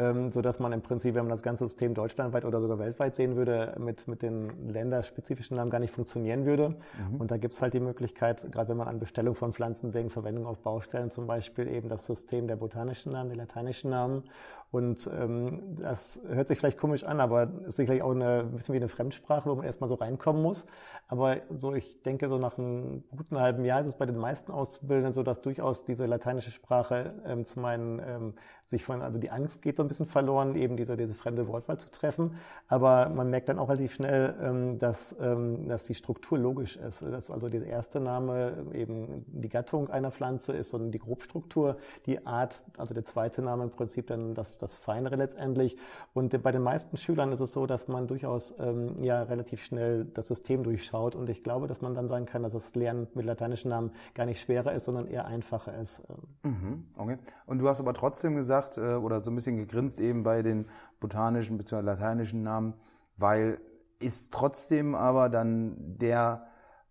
ähm, 0.00 0.30
so 0.30 0.40
dass 0.40 0.58
man 0.58 0.72
im 0.72 0.80
Prinzip, 0.80 1.14
wenn 1.14 1.24
man 1.24 1.30
das 1.30 1.42
ganze 1.42 1.66
System 1.66 1.92
deutschlandweit 1.92 2.44
oder 2.46 2.60
sogar 2.60 2.78
weltweit 2.78 3.14
sehen 3.14 3.36
würde, 3.36 3.74
mit, 3.78 4.08
mit 4.08 4.22
den 4.22 4.70
länderspezifischen 4.70 5.56
Namen 5.58 5.70
gar 5.70 5.78
nicht 5.78 5.92
funktionieren 5.92 6.46
würde. 6.46 6.70
Mhm. 6.70 7.20
Und 7.20 7.30
da 7.30 7.36
gibt 7.36 7.52
es 7.54 7.60
halt 7.60 7.74
die 7.74 7.80
Möglichkeit, 7.80 8.50
gerade 8.50 8.70
wenn 8.70 8.78
man 8.78 8.88
an 8.88 8.98
Bestellung 8.98 9.34
von 9.34 9.52
Pflanzen 9.52 9.90
denkt, 9.90 10.12
Verwendung 10.12 10.46
auf 10.46 10.60
Baustellen 10.60 11.10
zum 11.10 11.26
Beispiel, 11.26 11.68
eben 11.68 11.88
das 11.90 12.06
System 12.06 12.48
der 12.48 12.56
botanischen 12.56 13.12
Namen, 13.12 13.28
der 13.28 13.38
lateinischen 13.38 13.90
Namen. 13.90 14.24
Und 14.70 15.10
ähm, 15.12 15.60
das 15.76 15.99
hört 16.28 16.48
sich 16.48 16.58
vielleicht 16.58 16.78
komisch 16.78 17.04
an, 17.04 17.20
aber 17.20 17.48
ist 17.66 17.76
sicherlich 17.76 18.02
auch 18.02 18.12
eine, 18.12 18.40
ein 18.40 18.52
bisschen 18.52 18.72
wie 18.74 18.78
eine 18.78 18.88
Fremdsprache, 18.88 19.48
wo 19.48 19.54
man 19.54 19.64
erstmal 19.64 19.88
so 19.88 19.94
reinkommen 19.94 20.42
muss. 20.42 20.66
Aber 21.08 21.38
so, 21.50 21.74
ich 21.74 22.02
denke, 22.02 22.28
so 22.28 22.38
nach 22.38 22.58
einem 22.58 23.04
guten 23.16 23.38
halben 23.38 23.64
Jahr 23.64 23.80
ist 23.80 23.88
es 23.88 23.94
bei 23.94 24.06
den 24.06 24.16
meisten 24.16 24.52
Auszubildenden 24.52 25.12
so, 25.12 25.22
dass 25.22 25.42
durchaus 25.42 25.84
diese 25.84 26.06
lateinische 26.06 26.50
Sprache 26.50 27.14
ähm, 27.26 27.44
zum 27.44 27.64
einen 27.64 27.98
ähm, 27.98 28.34
sich 28.64 28.84
von, 28.84 29.02
also 29.02 29.18
die 29.18 29.30
Angst 29.30 29.62
geht 29.62 29.76
so 29.76 29.82
ein 29.82 29.88
bisschen 29.88 30.06
verloren, 30.06 30.54
eben 30.54 30.76
diese, 30.76 30.96
diese 30.96 31.14
fremde 31.14 31.48
Wortwahl 31.48 31.78
zu 31.78 31.90
treffen. 31.90 32.36
Aber 32.68 33.08
man 33.08 33.28
merkt 33.28 33.48
dann 33.48 33.58
auch 33.58 33.68
relativ 33.68 33.94
schnell, 33.94 34.34
ähm, 34.40 34.78
dass, 34.78 35.16
ähm, 35.20 35.68
dass 35.68 35.84
die 35.84 35.94
Struktur 35.94 36.38
logisch 36.38 36.76
ist. 36.76 37.02
Dass 37.02 37.30
also 37.30 37.48
dieser 37.48 37.66
erste 37.66 38.00
Name 38.00 38.66
eben 38.72 39.24
die 39.26 39.48
Gattung 39.48 39.90
einer 39.90 40.12
Pflanze 40.12 40.52
ist, 40.52 40.70
sondern 40.70 40.92
die 40.92 41.00
Grobstruktur, 41.00 41.76
die 42.06 42.24
Art, 42.26 42.64
also 42.78 42.94
der 42.94 43.04
zweite 43.04 43.42
Name 43.42 43.64
im 43.64 43.70
Prinzip 43.70 44.06
dann 44.06 44.34
das, 44.34 44.58
das 44.58 44.76
Feinere 44.76 45.16
letztendlich. 45.16 45.76
Und 46.12 46.42
bei 46.42 46.52
den 46.52 46.62
meisten 46.62 46.96
Schülern 46.96 47.32
ist 47.32 47.40
es 47.40 47.52
so, 47.52 47.66
dass 47.66 47.88
man 47.88 48.06
durchaus 48.06 48.54
ähm, 48.58 49.02
ja 49.02 49.22
relativ 49.22 49.62
schnell 49.62 50.04
das 50.04 50.28
System 50.28 50.62
durchschaut. 50.62 51.14
Und 51.14 51.28
ich 51.28 51.42
glaube, 51.42 51.66
dass 51.66 51.80
man 51.80 51.94
dann 51.94 52.08
sagen 52.08 52.26
kann, 52.26 52.42
dass 52.42 52.52
das 52.52 52.74
Lernen 52.74 53.08
mit 53.14 53.26
lateinischen 53.26 53.70
Namen 53.70 53.92
gar 54.14 54.26
nicht 54.26 54.40
schwerer 54.40 54.72
ist, 54.72 54.84
sondern 54.84 55.06
eher 55.06 55.26
einfacher 55.26 55.76
ist. 55.78 56.02
Mhm, 56.42 56.86
okay. 56.96 57.18
Und 57.46 57.60
du 57.60 57.68
hast 57.68 57.80
aber 57.80 57.94
trotzdem 57.94 58.36
gesagt, 58.36 58.78
äh, 58.78 58.94
oder 58.94 59.22
so 59.22 59.30
ein 59.30 59.34
bisschen 59.34 59.56
gegrinst 59.56 60.00
eben 60.00 60.22
bei 60.22 60.42
den 60.42 60.66
botanischen 61.00 61.58
bzw. 61.58 61.82
lateinischen 61.82 62.42
Namen, 62.42 62.74
weil 63.16 63.58
ist 63.98 64.32
trotzdem 64.32 64.94
aber 64.94 65.28
dann 65.28 65.98
der 65.98 66.46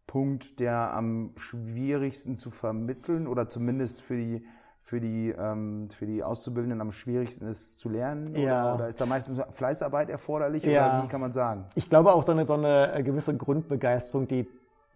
Punkt, 0.07 0.59
der 0.59 0.93
am 0.93 1.33
schwierigsten 1.35 2.37
zu 2.37 2.49
vermitteln 2.49 3.27
oder 3.27 3.47
zumindest 3.47 4.01
für 4.01 4.17
die 4.17 4.45
für 4.89 4.99
die, 4.99 5.29
ähm, 5.37 5.87
für 5.91 6.07
die 6.07 6.23
Auszubildenden 6.23 6.81
am 6.81 6.91
schwierigsten 6.91 7.47
ist 7.47 7.79
zu 7.79 7.89
lernen? 7.89 8.33
Ja. 8.35 8.65
Oder, 8.65 8.75
oder 8.75 8.87
ist 8.87 8.99
da 8.99 9.05
meistens 9.05 9.39
Fleißarbeit 9.51 10.09
erforderlich? 10.09 10.63
Ja. 10.63 10.87
Oder 10.87 11.03
wie 11.03 11.07
kann 11.07 11.21
man 11.21 11.31
sagen? 11.31 11.65
Ich 11.75 11.89
glaube 11.89 12.11
auch 12.11 12.23
so 12.23 12.31
eine, 12.31 12.47
so 12.47 12.53
eine 12.53 13.03
gewisse 13.03 13.37
Grundbegeisterung, 13.37 14.27
die 14.27 14.47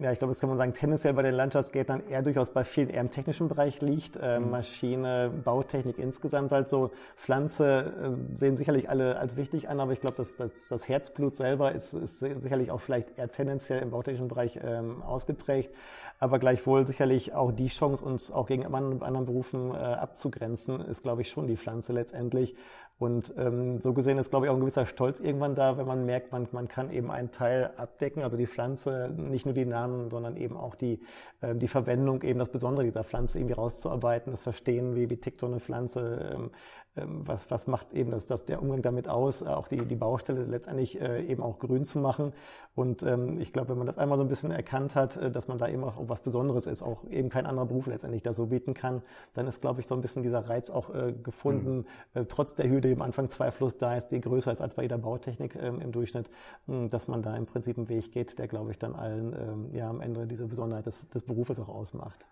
ja, 0.03 0.11
ich 0.11 0.19
glaube, 0.19 0.33
das 0.33 0.41
kann 0.41 0.49
man 0.49 0.57
sagen, 0.57 0.73
tendenziell 0.73 1.13
bei 1.13 1.21
den 1.21 1.33
Landschaftsgärtnern 1.33 2.03
eher 2.09 2.21
durchaus 2.21 2.49
bei 2.49 2.65
vielen 2.65 2.89
eher 2.89 2.99
im 2.99 3.09
technischen 3.09 3.47
Bereich 3.47 3.79
liegt. 3.81 4.17
Äh, 4.17 4.37
mhm. 4.37 4.51
Maschine, 4.51 5.31
Bautechnik 5.43 5.97
insgesamt, 5.97 6.51
weil 6.51 6.67
so 6.67 6.91
Pflanze 7.15 8.17
äh, 8.33 8.35
sehen 8.35 8.57
sicherlich 8.57 8.89
alle 8.89 9.17
als 9.17 9.37
wichtig 9.37 9.69
an, 9.69 9.79
aber 9.79 9.93
ich 9.93 10.01
glaube, 10.01 10.17
dass, 10.17 10.35
dass 10.35 10.67
das 10.67 10.89
Herzblut 10.89 11.37
selber 11.37 11.71
ist, 11.71 11.93
ist 11.93 12.19
sicherlich 12.19 12.69
auch 12.69 12.81
vielleicht 12.81 13.17
eher 13.17 13.31
tendenziell 13.31 13.81
im 13.81 13.91
bautechnischen 13.91 14.27
Bereich 14.27 14.59
ähm, 14.61 15.01
ausgeprägt, 15.01 15.73
aber 16.19 16.37
gleichwohl 16.37 16.85
sicherlich 16.85 17.33
auch 17.33 17.53
die 17.53 17.69
Chance, 17.69 18.03
uns 18.03 18.29
auch 18.29 18.47
gegen 18.47 18.65
anderen, 18.65 19.01
anderen 19.01 19.25
Berufen 19.25 19.71
äh, 19.71 19.77
abzugrenzen, 19.77 20.81
ist, 20.81 21.03
glaube 21.03 21.21
ich, 21.21 21.29
schon 21.29 21.47
die 21.47 21.55
Pflanze 21.55 21.93
letztendlich. 21.93 22.55
Und 22.99 23.33
ähm, 23.37 23.81
so 23.81 23.93
gesehen 23.93 24.17
ist, 24.17 24.29
glaube 24.29 24.45
ich, 24.45 24.49
auch 24.49 24.55
ein 24.55 24.61
gewisser 24.61 24.85
Stolz 24.85 25.19
irgendwann 25.19 25.55
da, 25.55 25.77
wenn 25.77 25.87
man 25.87 26.05
merkt, 26.05 26.31
man, 26.31 26.47
man 26.51 26.67
kann 26.67 26.91
eben 26.91 27.11
einen 27.11 27.31
Teil 27.31 27.71
abdecken, 27.75 28.23
also 28.23 28.37
die 28.37 28.47
Pflanze, 28.47 29.11
nicht 29.17 29.45
nur 29.45 29.53
die 29.53 29.65
Namen, 29.65 30.09
sondern 30.09 30.37
eben 30.37 30.55
auch 30.55 30.75
die, 30.75 31.01
äh, 31.41 31.55
die 31.55 31.67
Verwendung, 31.67 32.21
eben 32.21 32.39
das 32.39 32.49
Besondere 32.49 32.85
dieser 32.85 33.03
Pflanze 33.03 33.39
irgendwie 33.39 33.55
rauszuarbeiten, 33.55 34.31
das 34.31 34.41
Verstehen, 34.41 34.95
wie, 34.95 35.09
wie 35.09 35.17
tickt 35.17 35.41
so 35.41 35.47
eine 35.47 35.59
Pflanze, 35.59 36.33
ähm, 36.35 36.51
ähm, 36.95 37.21
was, 37.25 37.49
was 37.49 37.65
macht 37.65 37.95
eben 37.95 38.11
das, 38.11 38.27
das 38.27 38.45
der 38.45 38.61
Umgang 38.61 38.83
damit 38.83 39.07
aus, 39.07 39.41
äh, 39.41 39.47
auch 39.47 39.67
die, 39.67 39.77
die 39.77 39.95
Baustelle 39.95 40.43
letztendlich 40.43 41.01
äh, 41.01 41.25
eben 41.25 41.41
auch 41.41 41.57
grün 41.57 41.85
zu 41.85 41.97
machen. 41.97 42.33
Und 42.75 43.01
ähm, 43.01 43.39
ich 43.39 43.51
glaube, 43.51 43.69
wenn 43.69 43.79
man 43.79 43.87
das 43.87 43.97
einmal 43.97 44.19
so 44.19 44.23
ein 44.23 44.29
bisschen 44.29 44.51
erkannt 44.51 44.95
hat, 44.95 45.17
äh, 45.17 45.31
dass 45.31 45.47
man 45.47 45.57
da 45.57 45.67
eben 45.67 45.83
auch 45.83 45.95
was 46.07 46.21
Besonderes 46.21 46.67
ist, 46.67 46.83
auch 46.83 47.03
eben 47.09 47.29
kein 47.29 47.47
anderer 47.47 47.65
Beruf 47.65 47.87
letztendlich 47.87 48.21
da 48.21 48.33
so 48.33 48.47
bieten 48.47 48.75
kann, 48.75 49.01
dann 49.33 49.47
ist, 49.47 49.61
glaube 49.61 49.81
ich, 49.81 49.87
so 49.87 49.95
ein 49.95 50.01
bisschen 50.01 50.21
dieser 50.21 50.47
Reiz 50.47 50.69
auch 50.69 50.93
äh, 50.93 51.13
gefunden, 51.13 51.77
mhm. 51.77 52.21
äh, 52.21 52.25
trotz 52.25 52.53
der 52.53 52.67
Hürde, 52.83 52.95
die 52.95 53.01
am 53.01 53.01
Anfang 53.01 53.29
zweifellos 53.29 53.77
da 53.77 53.95
ist, 53.95 54.09
die 54.09 54.21
größer 54.21 54.51
ist 54.51 54.61
als 54.61 54.75
bei 54.75 54.83
jeder 54.83 54.97
Bautechnik 54.97 55.55
ähm, 55.55 55.79
im 55.79 55.91
Durchschnitt, 55.91 56.29
hm, 56.67 56.89
dass 56.89 57.07
man 57.07 57.21
da 57.21 57.35
im 57.35 57.45
Prinzip 57.45 57.77
einen 57.77 57.89
Weg 57.89 58.11
geht, 58.11 58.37
der, 58.39 58.47
glaube 58.47 58.71
ich, 58.71 58.77
dann 58.77 58.95
allen 58.95 59.33
ähm, 59.33 59.69
ja 59.73 59.89
am 59.89 60.01
Ende 60.01 60.27
diese 60.27 60.47
Besonderheit 60.47 60.85
des, 60.85 60.99
des 61.09 61.23
Berufes 61.23 61.59
auch 61.59 61.69
ausmacht 61.69 62.27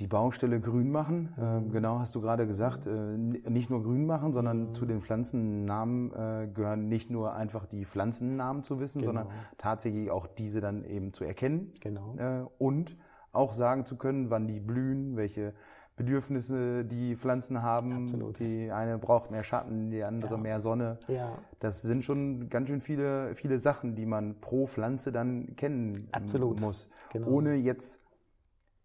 die 0.00 0.06
Baustelle 0.06 0.60
grün 0.60 0.92
machen. 0.92 1.34
Äh, 1.36 1.72
genau, 1.72 1.98
hast 1.98 2.14
du 2.14 2.20
gerade 2.20 2.46
gesagt. 2.46 2.86
Äh, 2.86 2.92
nicht 3.18 3.68
nur 3.68 3.82
grün 3.82 4.06
machen, 4.06 4.32
sondern 4.32 4.68
mhm. 4.68 4.72
zu 4.72 4.86
den 4.86 5.00
Pflanzennamen 5.00 6.12
äh, 6.12 6.46
gehören 6.46 6.88
nicht 6.88 7.10
nur 7.10 7.34
einfach 7.34 7.66
die 7.66 7.84
Pflanzennamen 7.84 8.62
zu 8.62 8.78
wissen, 8.78 9.00
genau. 9.00 9.14
sondern 9.14 9.28
tatsächlich 9.56 10.12
auch 10.12 10.28
diese 10.28 10.60
dann 10.60 10.84
eben 10.84 11.12
zu 11.12 11.24
erkennen. 11.24 11.72
Genau. 11.80 12.14
Äh, 12.16 12.44
und 12.58 12.96
auch 13.32 13.52
sagen 13.52 13.84
zu 13.84 13.96
können, 13.96 14.30
wann 14.30 14.46
die 14.46 14.60
blühen, 14.60 15.16
welche 15.16 15.52
Bedürfnisse 15.98 16.84
die 16.84 17.16
Pflanzen 17.16 17.62
haben. 17.62 18.04
Absolut. 18.04 18.38
Die 18.38 18.70
eine 18.70 18.98
braucht 18.98 19.30
mehr 19.30 19.42
Schatten, 19.42 19.90
die 19.90 20.02
andere 20.04 20.32
Ja. 20.34 20.36
mehr 20.40 20.60
Sonne. 20.60 20.98
Ja. 21.08 21.36
Das 21.60 21.82
sind 21.82 22.04
schon 22.04 22.48
ganz 22.48 22.68
schön 22.68 22.80
viele, 22.80 23.34
viele 23.34 23.58
Sachen, 23.58 23.94
die 23.94 24.06
man 24.06 24.40
pro 24.40 24.66
Pflanze 24.66 25.12
dann 25.12 25.56
kennen 25.56 26.08
Absolut. 26.12 26.60
muss. 26.60 26.88
Genau. 27.12 27.28
Ohne 27.28 27.54
jetzt 27.54 28.00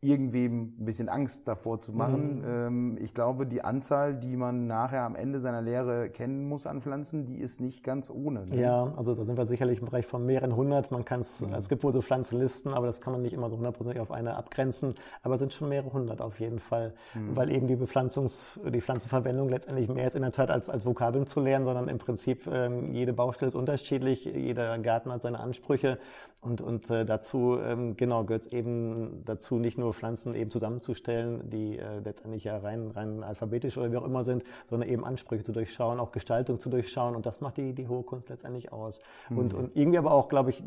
irgendwem 0.03 0.73
ein 0.79 0.85
bisschen 0.85 1.09
Angst 1.09 1.47
davor 1.47 1.81
zu 1.81 1.93
machen. 1.93 2.39
Mhm. 2.39 2.45
Ähm, 2.45 2.97
ich 2.99 3.13
glaube, 3.13 3.45
die 3.45 3.63
Anzahl, 3.63 4.15
die 4.15 4.35
man 4.35 4.67
nachher 4.67 5.03
am 5.03 5.15
Ende 5.15 5.39
seiner 5.39 5.61
Lehre 5.61 6.09
kennen 6.09 6.47
muss 6.47 6.67
an 6.67 6.81
Pflanzen, 6.81 7.25
die 7.25 7.37
ist 7.37 7.61
nicht 7.61 7.83
ganz 7.83 8.09
ohne. 8.09 8.45
ne? 8.45 8.61
Ja, 8.61 8.93
also 8.95 9.15
da 9.15 9.25
sind 9.25 9.37
wir 9.37 9.45
sicherlich 9.45 9.79
im 9.79 9.85
Bereich 9.85 10.05
von 10.05 10.25
mehreren 10.25 10.55
hundert. 10.55 10.91
Man 10.91 11.05
kann 11.05 11.21
es, 11.21 11.41
es 11.41 11.69
gibt 11.69 11.83
wohl 11.83 11.93
so 11.93 12.01
Pflanzenlisten, 12.01 12.73
aber 12.73 12.85
das 12.85 13.01
kann 13.01 13.13
man 13.13 13.21
nicht 13.21 13.33
immer 13.33 13.49
so 13.49 13.57
hundertprozentig 13.57 14.01
auf 14.01 14.11
eine 14.11 14.35
abgrenzen. 14.35 14.95
Aber 15.21 15.35
es 15.35 15.39
sind 15.39 15.53
schon 15.53 15.69
mehrere 15.69 15.93
hundert 15.93 16.21
auf 16.21 16.39
jeden 16.39 16.59
Fall, 16.59 16.93
weil 17.33 17.51
eben 17.51 17.67
die 17.67 17.75
Bepflanzungs, 17.75 18.59
die 18.65 18.81
Pflanzenverwendung 18.81 19.49
letztendlich 19.49 19.87
mehr 19.89 20.07
ist 20.07 20.15
in 20.15 20.21
der 20.21 20.31
Tat 20.31 20.49
als, 20.49 20.69
als 20.69 20.85
Vokabeln 20.85 21.27
zu 21.27 21.39
lernen, 21.39 21.65
sondern 21.65 21.87
im 21.87 21.97
Prinzip 21.97 22.47
ähm, 22.47 22.93
jede 22.93 23.13
Baustelle 23.13 23.47
ist 23.47 23.55
unterschiedlich, 23.55 24.25
jeder 24.25 24.77
Garten 24.79 25.11
hat 25.11 25.21
seine 25.21 25.39
Ansprüche 25.39 25.97
und, 26.43 26.61
und 26.61 26.89
äh, 26.89 27.05
dazu, 27.05 27.57
ähm, 27.59 27.95
genau, 27.95 28.23
gehört 28.23 28.43
es 28.43 28.51
eben 28.51 29.23
dazu, 29.25 29.59
nicht 29.59 29.77
nur 29.77 29.93
Pflanzen 29.93 30.35
eben 30.35 30.51
zusammenzustellen, 30.51 31.49
die 31.49 31.79
äh, 31.79 31.99
letztendlich 32.03 32.43
ja 32.43 32.57
rein, 32.57 32.91
rein 32.91 33.23
alphabetisch 33.23 33.77
oder 33.77 33.91
wie 33.91 33.97
auch 33.97 34.05
immer 34.05 34.23
sind, 34.23 34.43
sondern 34.65 34.89
eben 34.89 35.05
Ansprüche 35.05 35.43
zu 35.43 35.51
durchschauen, 35.51 35.99
auch 35.99 36.11
Gestaltung 36.11 36.59
zu 36.59 36.69
durchschauen. 36.69 37.15
Und 37.15 37.25
das 37.25 37.41
macht 37.41 37.57
die, 37.57 37.73
die 37.73 37.87
hohe 37.87 38.03
Kunst 38.03 38.29
letztendlich 38.29 38.71
aus. 38.71 38.99
Und, 39.29 39.53
und 39.53 39.75
irgendwie 39.75 39.97
aber 39.97 40.11
auch, 40.11 40.27
glaube 40.27 40.49
ich, 40.49 40.63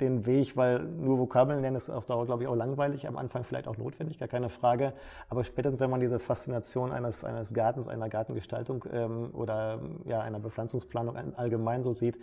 den 0.00 0.26
Weg, 0.26 0.56
weil 0.56 0.82
nur 0.82 1.18
Vokabeln 1.18 1.60
lernen 1.60 1.76
ist 1.76 1.90
auf 1.90 2.06
Dauer, 2.06 2.26
glaube 2.26 2.42
ich, 2.42 2.48
auch 2.48 2.56
langweilig, 2.56 3.06
am 3.06 3.16
Anfang 3.16 3.44
vielleicht 3.44 3.68
auch 3.68 3.76
notwendig, 3.76 4.18
gar 4.18 4.28
keine 4.28 4.48
Frage, 4.48 4.92
aber 5.28 5.44
spätestens, 5.44 5.80
wenn 5.80 5.90
man 5.90 6.00
diese 6.00 6.18
Faszination 6.18 6.92
eines, 6.92 7.24
eines 7.24 7.54
Gartens, 7.54 7.88
einer 7.88 8.08
Gartengestaltung 8.08 8.84
ähm, 8.92 9.30
oder 9.32 9.80
ja, 10.04 10.20
einer 10.20 10.40
Bepflanzungsplanung 10.40 11.16
allgemein 11.36 11.82
so 11.82 11.92
sieht, 11.92 12.18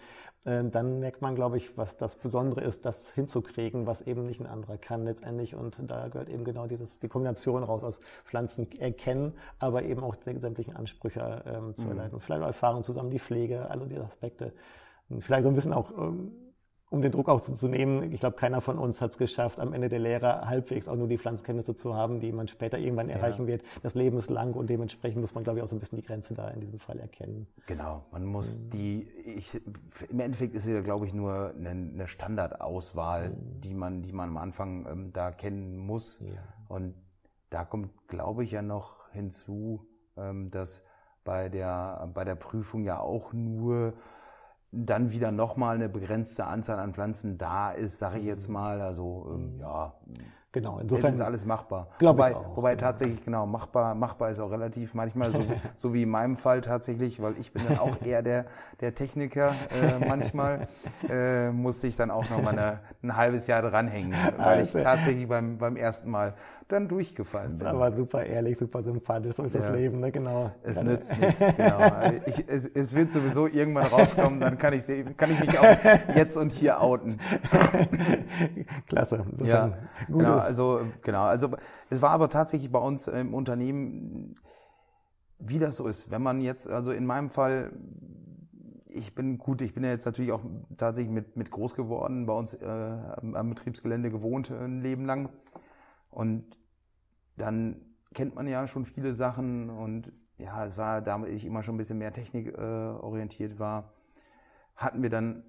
ähm, 0.46 0.72
dann 0.72 1.00
merkt 1.00 1.22
man, 1.22 1.36
glaube 1.36 1.58
ich, 1.58 1.78
was 1.78 1.98
das 1.98 2.16
Besondere 2.16 2.62
ist, 2.62 2.86
das 2.90 3.14
hinzukriegen, 3.14 3.86
was 3.86 4.02
eben 4.02 4.26
nicht 4.26 4.40
ein 4.40 4.48
anderer 4.48 4.78
kann 4.78 5.04
letztendlich. 5.06 5.56
Und 5.56 5.80
da 5.90 6.08
gehört 6.08 6.30
eben 6.30 6.44
genau 6.44 6.68
dieses, 6.68 7.00
die 7.00 7.08
Kombination 7.08 7.64
raus 7.64 7.84
aus 7.84 8.00
Pflanzen 8.26 8.68
erkennen, 8.80 9.34
aber 9.60 9.84
eben 9.84 10.04
auch 10.04 10.16
die 10.16 10.40
sämtlichen 10.40 10.76
Ansprüche 10.76 11.44
ähm, 11.46 11.76
zu 11.78 11.88
erleiten. 11.88 12.20
Vielleicht 12.20 12.42
auch 12.42 12.48
Erfahrung 12.48 12.84
zusammen, 12.84 13.12
die 13.12 13.20
Pflege, 13.20 13.70
alle 13.70 13.88
diese 13.88 14.04
Aspekte. 14.04 14.54
Und 15.10 15.24
vielleicht 15.24 15.44
so 15.44 15.50
ein 15.50 15.56
bisschen 15.56 15.74
auch, 15.74 15.92
ähm, 15.92 16.32
um 16.92 17.02
den 17.04 17.12
Druck 17.12 17.30
auch 17.30 17.40
zu, 17.40 17.54
zu 17.54 17.68
nehmen, 17.68 18.12
ich 18.12 18.20
glaube, 18.20 18.36
keiner 18.36 18.62
von 18.62 18.80
uns 18.80 19.00
hat 19.00 19.12
es 19.12 19.18
geschafft, 19.20 19.60
am 19.60 19.74
Ende 19.74 19.90
der 19.90 20.00
Lehre 20.00 20.48
halbwegs 20.50 20.88
auch 20.88 20.96
nur 20.96 21.08
die 21.08 21.18
Pflanzenkenntnisse 21.20 21.76
zu 21.76 21.96
haben, 21.96 22.20
die 22.20 22.32
man 22.32 22.48
später 22.48 22.80
irgendwann 22.80 23.10
erreichen 23.10 23.46
wird. 23.46 23.62
Das 23.84 23.94
Leben 23.94 24.18
ist 24.18 24.30
lang 24.30 24.54
und 24.54 24.70
dementsprechend 24.72 25.22
muss 25.22 25.36
man, 25.36 25.44
glaube 25.44 25.60
ich, 25.60 25.64
auch 25.64 25.68
so 25.68 25.76
ein 25.76 25.80
bisschen 25.80 25.98
die 25.98 26.04
Grenze 26.04 26.34
da 26.34 26.48
in 26.50 26.62
diesem 26.62 26.80
Fall 26.80 27.00
erkennen. 27.00 27.48
Genau, 27.68 28.06
man 28.12 28.26
muss 28.26 28.60
Mhm. 28.60 28.70
die, 28.72 29.04
ich, 29.38 29.62
im 30.10 30.20
Endeffekt 30.20 30.56
ist 30.56 30.66
es 30.66 30.74
ja, 30.74 30.82
glaube 30.82 31.06
ich, 31.06 31.14
nur 31.14 31.54
eine, 31.56 31.70
eine 31.70 32.08
Standardauswahl, 32.08 33.30
Mhm. 33.30 33.62
die 33.62 33.74
man, 33.76 34.02
die 34.02 34.14
man 34.14 34.30
am 34.30 34.38
Anfang 34.38 34.88
ähm, 34.88 35.14
da 35.14 35.32
kennen 35.32 35.78
muss. 35.78 36.24
Und 36.68 36.96
da 37.52 37.66
kommt, 37.66 38.08
glaube 38.08 38.44
ich, 38.44 38.52
ja 38.52 38.62
noch 38.62 39.10
hinzu, 39.12 39.86
ähm, 40.18 40.50
dass 40.50 40.84
bei 41.24 41.50
der, 41.50 42.10
bei 42.14 42.24
der 42.24 42.36
Prüfung 42.36 42.84
ja 42.84 43.00
auch 43.00 43.34
nur 43.34 43.94
dann 44.72 45.12
wieder 45.12 45.32
nochmal 45.32 45.76
eine 45.76 45.90
begrenzte 45.90 46.46
Anzahl 46.46 46.80
an 46.80 46.94
Pflanzen 46.94 47.38
da 47.38 47.72
ist, 47.72 47.98
sage 47.98 48.20
ich 48.20 48.26
jetzt 48.26 48.50
mal. 48.50 48.82
Also 48.82 49.32
ähm, 49.34 49.58
ja, 49.60 49.94
Genau, 50.52 50.80
Insofern 50.80 50.82
insofern 50.82 51.14
ist 51.14 51.22
alles 51.22 51.46
machbar. 51.46 51.90
Ich 52.00 52.08
wobei, 52.08 52.36
auch, 52.36 52.58
wobei 52.58 52.76
tatsächlich, 52.76 53.24
genau, 53.24 53.46
machbar, 53.46 53.94
machbar 53.94 54.32
ist 54.32 54.40
auch 54.40 54.50
relativ 54.50 54.96
manchmal, 54.96 55.32
so, 55.32 55.44
so 55.76 55.94
wie 55.94 56.04
in 56.04 56.10
meinem 56.10 56.36
Fall 56.38 56.62
tatsächlich, 56.62 57.22
weil 57.22 57.40
ich 57.40 57.54
bin 57.54 57.64
dann 57.68 57.78
auch 57.78 58.02
eher 58.04 58.24
der, 58.24 58.46
der 58.82 58.96
Techniker 58.96 59.50
äh, 59.70 60.04
manchmal, 60.08 60.68
äh, 61.10 61.52
musste 61.52 61.86
ich 61.86 61.98
dann 61.98 62.10
auch 62.10 62.28
noch 62.32 62.42
mal 62.42 62.58
eine, 62.58 62.80
ein 63.04 63.16
halbes 63.16 63.46
Jahr 63.46 63.62
dranhängen, 63.62 64.14
weil 64.38 64.64
ich 64.64 64.74
Also. 64.74 64.80
tatsächlich 64.80 65.28
beim, 65.28 65.60
beim 65.60 65.76
ersten 65.76 66.10
Mal 66.10 66.34
dann 66.68 66.88
durchgefallen 66.88 67.52
ist 67.52 67.60
bin. 67.60 67.68
aber 67.68 67.92
super 67.92 68.24
ehrlich, 68.24 68.58
super 68.58 68.84
sympathisch, 68.84 69.36
so 69.36 69.44
ist 69.44 69.56
das 69.56 69.66
Ja. 69.66 69.72
Leben, 69.72 70.00
ne? 70.00 70.12
genau. 70.12 70.52
Es 70.64 70.82
nützt 70.84 71.16
nichts, 71.20 71.44
genau. 71.58 71.80
Ich, 72.26 72.46
es, 72.48 72.68
es 72.68 72.94
wird 72.94 73.12
sowieso 73.12 73.48
irgendwann 73.48 73.88
rauskommen, 73.88 74.40
dann 74.40 74.58
kann 74.58 74.74
ich, 74.74 74.86
kann 75.18 75.32
ich 75.32 75.40
mich 75.40 75.58
auch 75.60 75.78
jetzt 76.16 76.38
und 76.38 76.52
hier 76.52 76.82
outen. 76.82 77.20
Klasse. 78.88 79.26
Ja, 79.44 79.68
gut 80.08 80.20
genau, 80.20 80.38
ist. 80.38 80.39
Also 80.40 80.82
genau, 81.02 81.24
also 81.24 81.50
es 81.90 82.02
war 82.02 82.12
aber 82.12 82.30
tatsächlich 82.30 82.72
bei 82.72 82.80
uns 82.80 83.08
im 83.08 83.34
Unternehmen, 83.34 84.36
wie 85.40 85.60
das 85.60 85.78
so 85.78 85.88
ist, 85.88 86.12
wenn 86.12 86.22
man 86.22 86.42
jetzt, 86.42 86.70
also 86.70 86.92
in 86.92 87.06
meinem 87.06 87.30
Fall, 87.30 87.72
ich 88.92 89.16
bin 89.16 89.38
gut, 89.38 89.62
ich 89.62 89.74
bin 89.74 89.84
ja 89.84 89.92
jetzt 89.92 90.06
natürlich 90.06 90.32
auch 90.32 90.44
tatsächlich 90.78 91.14
mit, 91.14 91.38
mit 91.38 91.52
groß 91.52 91.76
geworden, 91.76 92.26
bei 92.26 92.34
uns 92.34 92.54
äh, 92.54 92.66
am, 92.66 93.36
am 93.36 93.50
Betriebsgelände 93.50 94.12
gewohnt 94.12 94.50
äh, 94.50 94.56
ein 94.56 94.82
Leben 94.82 95.06
lang. 95.06 95.32
Und 96.10 96.46
dann 97.38 97.82
kennt 98.14 98.36
man 98.36 98.48
ja 98.48 98.68
schon 98.68 98.86
viele 98.86 99.14
Sachen 99.14 99.70
und 99.70 100.12
ja, 100.38 100.66
es 100.66 100.78
war, 100.78 101.02
da 101.02 101.24
ich 101.26 101.46
immer 101.46 101.64
schon 101.64 101.76
ein 101.76 101.78
bisschen 101.78 102.00
mehr 102.00 102.14
technikorientiert 102.14 103.54
äh, 103.54 103.60
war, 103.60 103.94
hatten 104.76 105.04
wir 105.04 105.10
dann 105.10 105.44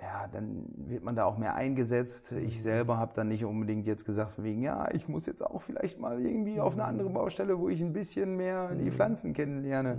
ja, 0.00 0.28
dann 0.28 0.66
wird 0.76 1.02
man 1.02 1.16
da 1.16 1.24
auch 1.24 1.38
mehr 1.38 1.54
eingesetzt. 1.54 2.32
Ich 2.32 2.62
selber 2.62 2.98
habe 2.98 3.12
dann 3.14 3.28
nicht 3.28 3.44
unbedingt 3.44 3.86
jetzt 3.86 4.04
gesagt, 4.04 4.32
von 4.32 4.44
wegen, 4.44 4.62
ja, 4.62 4.88
ich 4.92 5.08
muss 5.08 5.26
jetzt 5.26 5.44
auch 5.44 5.60
vielleicht 5.60 5.98
mal 5.98 6.20
irgendwie 6.20 6.60
auf 6.60 6.74
eine 6.74 6.84
andere 6.84 7.10
Baustelle, 7.10 7.58
wo 7.58 7.68
ich 7.68 7.80
ein 7.80 7.92
bisschen 7.92 8.36
mehr 8.36 8.74
die 8.74 8.90
Pflanzen 8.90 9.32
kennenlerne. 9.32 9.98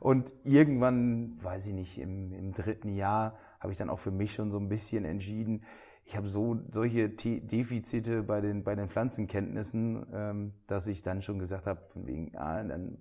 Und 0.00 0.32
irgendwann, 0.42 1.36
weiß 1.42 1.68
ich 1.68 1.74
nicht, 1.74 1.98
im, 1.98 2.32
im 2.32 2.52
dritten 2.52 2.88
Jahr 2.94 3.36
habe 3.60 3.72
ich 3.72 3.78
dann 3.78 3.90
auch 3.90 3.98
für 3.98 4.10
mich 4.10 4.34
schon 4.34 4.50
so 4.50 4.58
ein 4.58 4.68
bisschen 4.68 5.04
entschieden, 5.04 5.62
ich 6.08 6.16
habe 6.16 6.28
so 6.28 6.56
solche 6.70 7.16
Te 7.16 7.40
Defizite 7.40 8.22
bei 8.22 8.40
den, 8.40 8.62
bei 8.62 8.76
den 8.76 8.86
Pflanzenkenntnissen, 8.86 10.06
ähm, 10.12 10.52
dass 10.68 10.86
ich 10.86 11.02
dann 11.02 11.20
schon 11.20 11.40
gesagt 11.40 11.66
habe, 11.66 11.80
von 11.82 12.06
wegen, 12.06 12.30
ja, 12.32 12.62
dann 12.62 12.98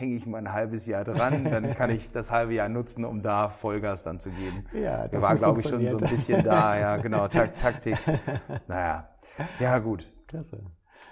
hänge 0.00 0.14
ich 0.14 0.26
mal 0.26 0.38
ein 0.38 0.52
halbes 0.52 0.86
Jahr 0.86 1.04
dran, 1.04 1.44
dann 1.44 1.74
kann 1.74 1.90
ich 1.90 2.10
das 2.10 2.30
halbe 2.30 2.54
Jahr 2.54 2.68
nutzen, 2.68 3.04
um 3.04 3.20
da 3.22 3.48
Vollgas 3.50 4.02
dann 4.02 4.18
zu 4.18 4.30
geben. 4.30 4.64
Ja, 4.72 5.02
Der 5.02 5.08
das 5.08 5.20
war, 5.22 5.36
glaube 5.36 5.60
ich, 5.60 5.68
schon 5.68 5.88
so 5.90 5.98
ein 5.98 6.08
bisschen 6.08 6.42
da, 6.42 6.76
ja, 6.78 6.96
genau, 7.04 7.28
Tak 7.28 7.54
Taktik. 7.54 7.96
Naja, 8.66 9.08
ja, 9.60 9.78
gut. 9.78 10.06
Klasse. 10.26 10.58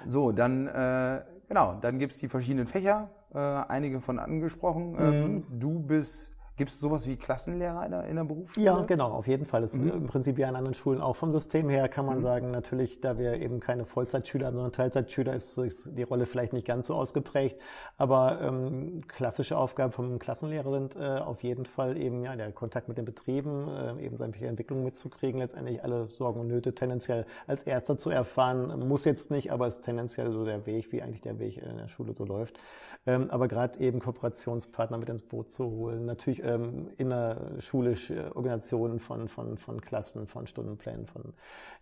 So, 0.07 0.33
dann, 0.33 0.66
äh, 0.68 1.20
genau, 1.48 1.74
dann 1.81 1.98
gibt's 1.98 2.18
die 2.18 2.29
verschiedenen 2.29 2.66
Fächer, 2.66 3.11
äh, 3.35 3.38
einige 3.38 4.01
von 4.01 4.18
angesprochen. 4.18 4.96
Ähm, 4.98 5.33
Mhm. 5.35 5.44
du 5.61 5.81
bist, 5.81 6.33
gibt's 6.58 6.80
sowas 6.80 7.06
wie 7.06 7.16
Klassenlehrer 7.16 7.84
in 7.84 7.90
der, 7.92 8.04
in 8.04 8.16
der 8.16 8.24
Berufsschule? 8.24 8.66
Ja, 8.66 8.82
genau, 8.82 9.12
auf 9.12 9.26
jeden 9.26 9.46
Fall. 9.46 9.62
Das 9.62 9.74
ist 9.74 9.80
im 9.80 10.06
Prinzip 10.06 10.36
wie 10.36 10.44
an 10.44 10.56
anderen 10.56 10.74
Schulen 10.74 11.00
auch 11.00 11.16
vom 11.16 11.32
System 11.32 11.68
her, 11.68 11.88
kann 11.88 12.04
man 12.04 12.20
sagen, 12.20 12.50
natürlich, 12.50 13.00
da 13.00 13.16
wir 13.16 13.40
eben 13.40 13.60
keine 13.60 13.84
Vollzeitschüler 13.84 14.48
haben, 14.48 14.56
sondern 14.56 14.72
Teilzeitschüler, 14.72 15.34
ist 15.34 15.58
die 15.96 16.02
Rolle 16.02 16.26
vielleicht 16.26 16.52
nicht 16.52 16.66
ganz 16.66 16.86
so 16.86 16.94
ausgeprägt. 16.94 17.58
Aber 17.96 18.40
ähm, 18.42 19.02
klassische 19.06 19.56
Aufgaben 19.56 19.92
vom 19.92 20.18
Klassenlehrer 20.18 20.70
sind 20.72 20.96
äh, 20.96 21.18
auf 21.18 21.42
jeden 21.42 21.64
Fall 21.64 21.96
eben 21.96 22.24
ja 22.24 22.34
der 22.34 22.52
Kontakt 22.52 22.88
mit 22.88 22.98
den 22.98 23.04
Betrieben, 23.04 23.68
äh, 23.68 24.04
eben 24.04 24.16
sämtliche 24.16 24.48
Entwicklungen 24.48 24.82
mitzukriegen, 24.82 25.40
letztendlich 25.40 25.82
alle 25.84 26.08
Sorgen 26.08 26.40
und 26.40 26.48
Nöte 26.48 26.74
tendenziell 26.74 27.24
als 27.46 27.62
erster 27.62 27.96
zu 27.96 28.10
erfahren. 28.10 28.86
Muss 28.88 29.04
jetzt 29.04 29.30
nicht, 29.30 29.52
aber 29.52 29.68
ist 29.68 29.82
tendenziell 29.82 30.32
so 30.32 30.44
der 30.44 30.66
Weg, 30.66 30.92
wie 30.92 31.02
eigentlich 31.02 31.20
der 31.20 31.38
Weg 31.38 31.58
in 31.58 31.76
der 31.76 31.88
Schule 31.88 32.14
so 32.14 32.24
läuft. 32.24 32.58
Ähm, 33.06 33.30
aber 33.30 33.46
gerade 33.46 33.78
eben 33.78 34.00
Kooperationspartner 34.00 34.98
mit 34.98 35.08
ins 35.08 35.22
Boot 35.22 35.50
zu 35.50 35.64
holen, 35.70 36.04
natürlich 36.04 36.42
ähm, 36.48 36.90
innerschulische 36.96 38.34
Organisationen 38.34 38.98
von, 38.98 39.28
von, 39.28 39.58
von 39.58 39.80
Klassen, 39.80 40.26
von 40.26 40.46
Stundenplänen, 40.46 41.06
von, 41.06 41.34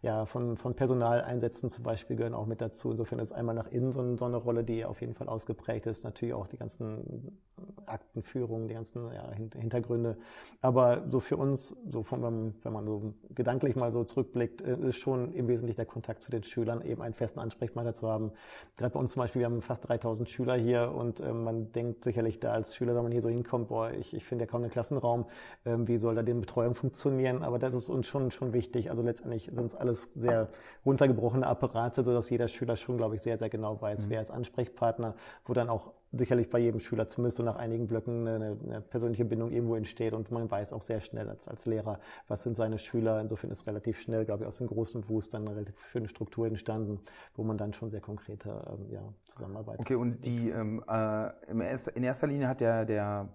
ja, 0.02 0.26
von, 0.26 0.57
von 0.57 0.74
Personaleinsätzen 0.74 1.70
zum 1.70 1.85
Beispiel 1.85 2.16
gehören 2.16 2.35
auch 2.35 2.46
mit 2.46 2.61
dazu. 2.61 2.90
Insofern 2.90 3.18
ist 3.18 3.33
einmal 3.33 3.55
nach 3.55 3.68
innen 3.68 3.92
so, 3.92 4.16
so 4.16 4.24
eine 4.24 4.37
Rolle, 4.37 4.64
die 4.64 4.85
auf 4.85 5.00
jeden 5.00 5.14
Fall 5.14 5.29
ausgeprägt 5.29 5.87
ist. 5.87 6.05
Natürlich 6.05 6.35
auch 6.35 6.46
die 6.46 6.59
ganzen 6.59 7.38
Aktenführungen, 7.87 8.69
die 8.69 8.75
ganzen 8.75 9.12
ja, 9.12 9.31
Hin- 9.33 9.51
Hintergründe. 9.57 10.16
Aber 10.61 11.05
so 11.09 11.21
für 11.21 11.37
uns, 11.37 11.77
so 11.90 12.03
von, 12.03 12.23
wenn 12.62 12.73
man 12.73 12.87
so 12.87 13.14
gedanklich 13.35 13.77
mal 13.77 13.92
so 13.92 14.05
zurückblickt, 14.05 14.62
äh, 14.62 14.77
ist 14.88 14.97
schon 14.99 15.33
im 15.33 15.49
Wesentlichen 15.49 15.77
der 15.77 15.87
Kontakt 15.87 16.23
zu 16.23 16.31
den 16.31 16.42
Schülern, 16.42 16.83
eben 16.83 17.03
einen 17.03 17.14
festen 17.14 17.40
Ansprechpartner 17.40 17.95
zu 17.95 18.09
haben. 18.09 18.33
Gerade 18.77 18.92
bei 18.92 19.01
uns 19.01 19.12
zum 19.12 19.21
Beispiel, 19.21 19.40
wir 19.40 19.47
haben 19.47 19.62
fast 19.62 19.88
3000 19.88 20.29
Schüler 20.29 20.55
hier 20.57 20.92
und 20.92 21.21
ähm, 21.21 21.45
man 21.45 21.73
denkt 21.73 22.05
sicherlich 22.05 22.40
da 22.40 22.53
als 22.53 22.75
Schüler, 22.75 22.95
wenn 22.95 23.03
man 23.03 23.12
hier 23.12 23.23
so 23.23 23.29
hinkommt, 23.29 23.69
boah, 23.69 23.90
ich, 23.90 24.14
ich 24.14 24.25
finde 24.25 24.45
ja 24.45 24.51
kaum 24.51 24.62
einen 24.62 24.71
Klassenraum, 24.71 25.25
ähm, 25.64 25.88
wie 25.88 25.99
soll 25.99 26.14
da 26.14 26.23
die 26.23 26.35
Betreuung 26.35 26.75
funktionieren, 26.75 27.42
aber 27.42 27.59
das 27.59 27.75
ist 27.75 27.88
uns 27.88 28.07
schon, 28.07 28.31
schon 28.31 28.53
wichtig. 28.53 28.90
Also 28.90 29.03
letztendlich 29.03 29.51
sind 29.53 29.66
es 29.66 29.75
alles 29.75 30.11
sehr 30.14 30.49
runtergebrochene 30.85 31.47
Apparate, 31.47 32.05
sodass 32.05 32.31
jeder 32.31 32.49
Schüler 32.49 32.77
schon, 32.77 32.97
glaube 32.97 33.16
ich, 33.16 33.23
sehr, 33.23 33.38
sehr 33.38 33.49
genau 33.49 33.81
weiß, 33.81 34.07
mhm. 34.07 34.11
wer 34.11 34.23
ist 34.23 34.31
Ansprechpartner, 34.31 35.14
wo 35.45 35.55
dann 35.55 35.69
auch 35.71 35.92
sicherlich 36.18 36.50
bei 36.50 36.59
jedem 36.59 36.81
Schüler 36.81 37.07
zumindest 37.09 37.37
so 37.38 37.42
nach 37.42 37.57
einigen 37.57 37.87
Blöcken 37.87 38.26
eine, 38.26 38.57
eine, 38.64 38.81
persönliche 38.81 39.24
Bindung 39.24 39.50
irgendwo 39.50 39.74
entsteht 39.74 40.12
und 40.12 40.31
man 40.31 40.50
weiß 40.50 40.72
auch 40.72 40.83
sehr 40.83 41.00
schnell 41.00 41.29
als, 41.29 41.48
als 41.48 41.66
Lehrer, 41.66 41.98
was 42.29 42.42
sind 42.42 42.57
seine 42.57 42.79
Schüler. 42.79 43.20
Insofern 43.20 43.50
ist 43.50 43.66
relativ 43.66 44.00
schnell, 44.00 44.24
glaube 44.24 44.44
ich, 44.44 44.48
aus 44.48 44.59
dem 44.59 44.66
großen 44.66 45.09
Wust 45.09 45.35
dann 45.35 45.46
eine 45.46 45.57
relativ 45.57 45.87
schöne 45.88 46.09
Struktur 46.09 46.46
entstanden, 46.46 47.00
wo 47.35 47.42
man 47.42 47.59
dann 47.59 47.72
schon 47.72 47.88
sehr 47.88 48.00
konkrete 48.00 48.50
ähm, 48.68 48.90
ja, 48.90 49.02
zusammenarbeitet. 49.29 49.81
Okay, 49.81 49.94
und 49.94 50.24
die 50.24 50.50
ähm, 50.50 50.83
äh, 50.88 51.31
in 51.48 52.02
erster 52.05 52.26
Linie 52.26 52.48
hat 52.48 52.61
der, 52.61 52.85
der 52.85 53.29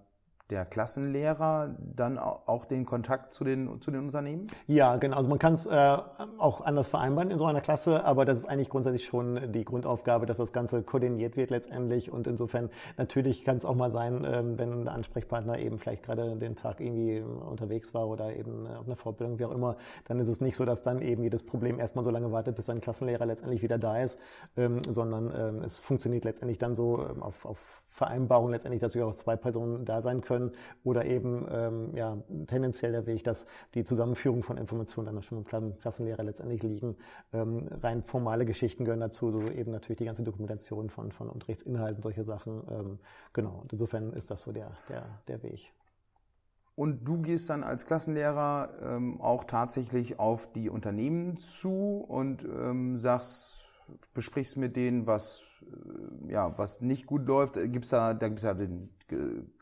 der 0.50 0.66
Klassenlehrer 0.66 1.74
dann 1.78 2.18
auch 2.18 2.66
den 2.66 2.84
Kontakt 2.84 3.32
zu 3.32 3.42
den, 3.42 3.80
zu 3.80 3.90
den 3.90 4.00
Unternehmen? 4.00 4.46
Ja, 4.66 4.96
genau. 4.96 5.16
Also 5.16 5.28
man 5.28 5.38
kann 5.38 5.54
es 5.54 5.66
äh, 5.66 5.98
auch 6.38 6.60
anders 6.60 6.88
vereinbaren 6.88 7.30
in 7.30 7.38
so 7.38 7.46
einer 7.46 7.60
Klasse, 7.60 8.04
aber 8.04 8.24
das 8.24 8.38
ist 8.38 8.44
eigentlich 8.44 8.68
grundsätzlich 8.68 9.04
schon 9.04 9.52
die 9.52 9.64
Grundaufgabe, 9.64 10.26
dass 10.26 10.36
das 10.36 10.52
Ganze 10.52 10.82
koordiniert 10.82 11.36
wird 11.36 11.50
letztendlich. 11.50 12.12
Und 12.12 12.26
insofern 12.26 12.68
natürlich 12.98 13.44
kann 13.44 13.56
es 13.56 13.64
auch 13.64 13.74
mal 13.74 13.90
sein, 13.90 14.26
ähm, 14.30 14.58
wenn 14.58 14.84
der 14.84 14.92
Ansprechpartner 14.92 15.58
eben 15.58 15.78
vielleicht 15.78 16.02
gerade 16.02 16.36
den 16.36 16.54
Tag 16.54 16.80
irgendwie 16.80 17.20
unterwegs 17.20 17.94
war 17.94 18.08
oder 18.08 18.36
eben 18.36 18.66
auf 18.66 18.86
einer 18.86 18.96
Fortbildung, 18.96 19.38
wie 19.38 19.46
auch 19.46 19.52
immer, 19.52 19.76
dann 20.04 20.20
ist 20.20 20.28
es 20.28 20.40
nicht 20.40 20.56
so, 20.56 20.64
dass 20.64 20.82
dann 20.82 21.00
eben 21.00 21.22
jedes 21.22 21.44
Problem 21.44 21.78
erstmal 21.78 22.04
so 22.04 22.10
lange 22.10 22.30
wartet, 22.30 22.56
bis 22.56 22.68
ein 22.68 22.80
Klassenlehrer 22.80 23.24
letztendlich 23.26 23.62
wieder 23.62 23.78
da 23.78 23.98
ist, 24.00 24.18
ähm, 24.56 24.80
sondern 24.86 25.32
ähm, 25.34 25.62
es 25.62 25.78
funktioniert 25.78 26.24
letztendlich 26.24 26.58
dann 26.58 26.74
so 26.74 27.06
ähm, 27.08 27.22
auf, 27.22 27.46
auf 27.46 27.81
Vereinbarung 27.92 28.50
letztendlich, 28.50 28.80
dass 28.80 28.94
wir 28.94 29.06
auch 29.06 29.14
zwei 29.14 29.36
Personen 29.36 29.84
da 29.84 30.00
sein 30.00 30.22
können 30.22 30.52
oder 30.82 31.04
eben 31.04 31.46
ähm, 31.50 31.94
ja, 31.94 32.16
tendenziell 32.46 32.90
der 32.92 33.06
Weg, 33.06 33.22
dass 33.22 33.44
die 33.74 33.84
Zusammenführung 33.84 34.42
von 34.42 34.56
Informationen 34.56 35.14
dann 35.14 35.22
schon 35.22 35.44
beim 35.44 35.78
Klassenlehrer 35.78 36.22
letztendlich 36.22 36.62
liegen. 36.62 36.96
Ähm, 37.34 37.68
rein 37.82 38.02
formale 38.02 38.46
Geschichten 38.46 38.86
gehören 38.86 39.00
dazu, 39.00 39.30
so 39.30 39.42
eben 39.42 39.72
natürlich 39.72 39.98
die 39.98 40.06
ganze 40.06 40.22
Dokumentation 40.22 40.88
von, 40.88 41.12
von 41.12 41.28
Unterrichtsinhalten, 41.28 42.02
solche 42.02 42.24
Sachen. 42.24 42.62
Ähm, 42.70 42.98
genau, 43.34 43.60
und 43.60 43.72
insofern 43.72 44.14
ist 44.14 44.30
das 44.30 44.40
so 44.40 44.52
der, 44.52 44.70
der, 44.88 45.04
der 45.28 45.42
Weg. 45.42 45.74
Und 46.74 47.06
du 47.06 47.20
gehst 47.20 47.50
dann 47.50 47.62
als 47.62 47.84
Klassenlehrer 47.84 48.70
ähm, 48.82 49.20
auch 49.20 49.44
tatsächlich 49.44 50.18
auf 50.18 50.50
die 50.50 50.70
Unternehmen 50.70 51.36
zu 51.36 52.02
und 52.08 52.44
ähm, 52.44 52.96
sagst, 52.96 53.62
besprichst 54.14 54.56
mit 54.56 54.76
denen, 54.76 55.06
was 55.06 55.42
äh, 55.62 56.32
ja, 56.32 56.56
was 56.58 56.80
nicht 56.80 57.06
gut 57.06 57.26
läuft, 57.26 57.54
gibt's 57.54 57.90
da, 57.90 58.14
da 58.14 58.28
gibt's 58.28 58.42
ja 58.42 58.54
den 58.54 58.90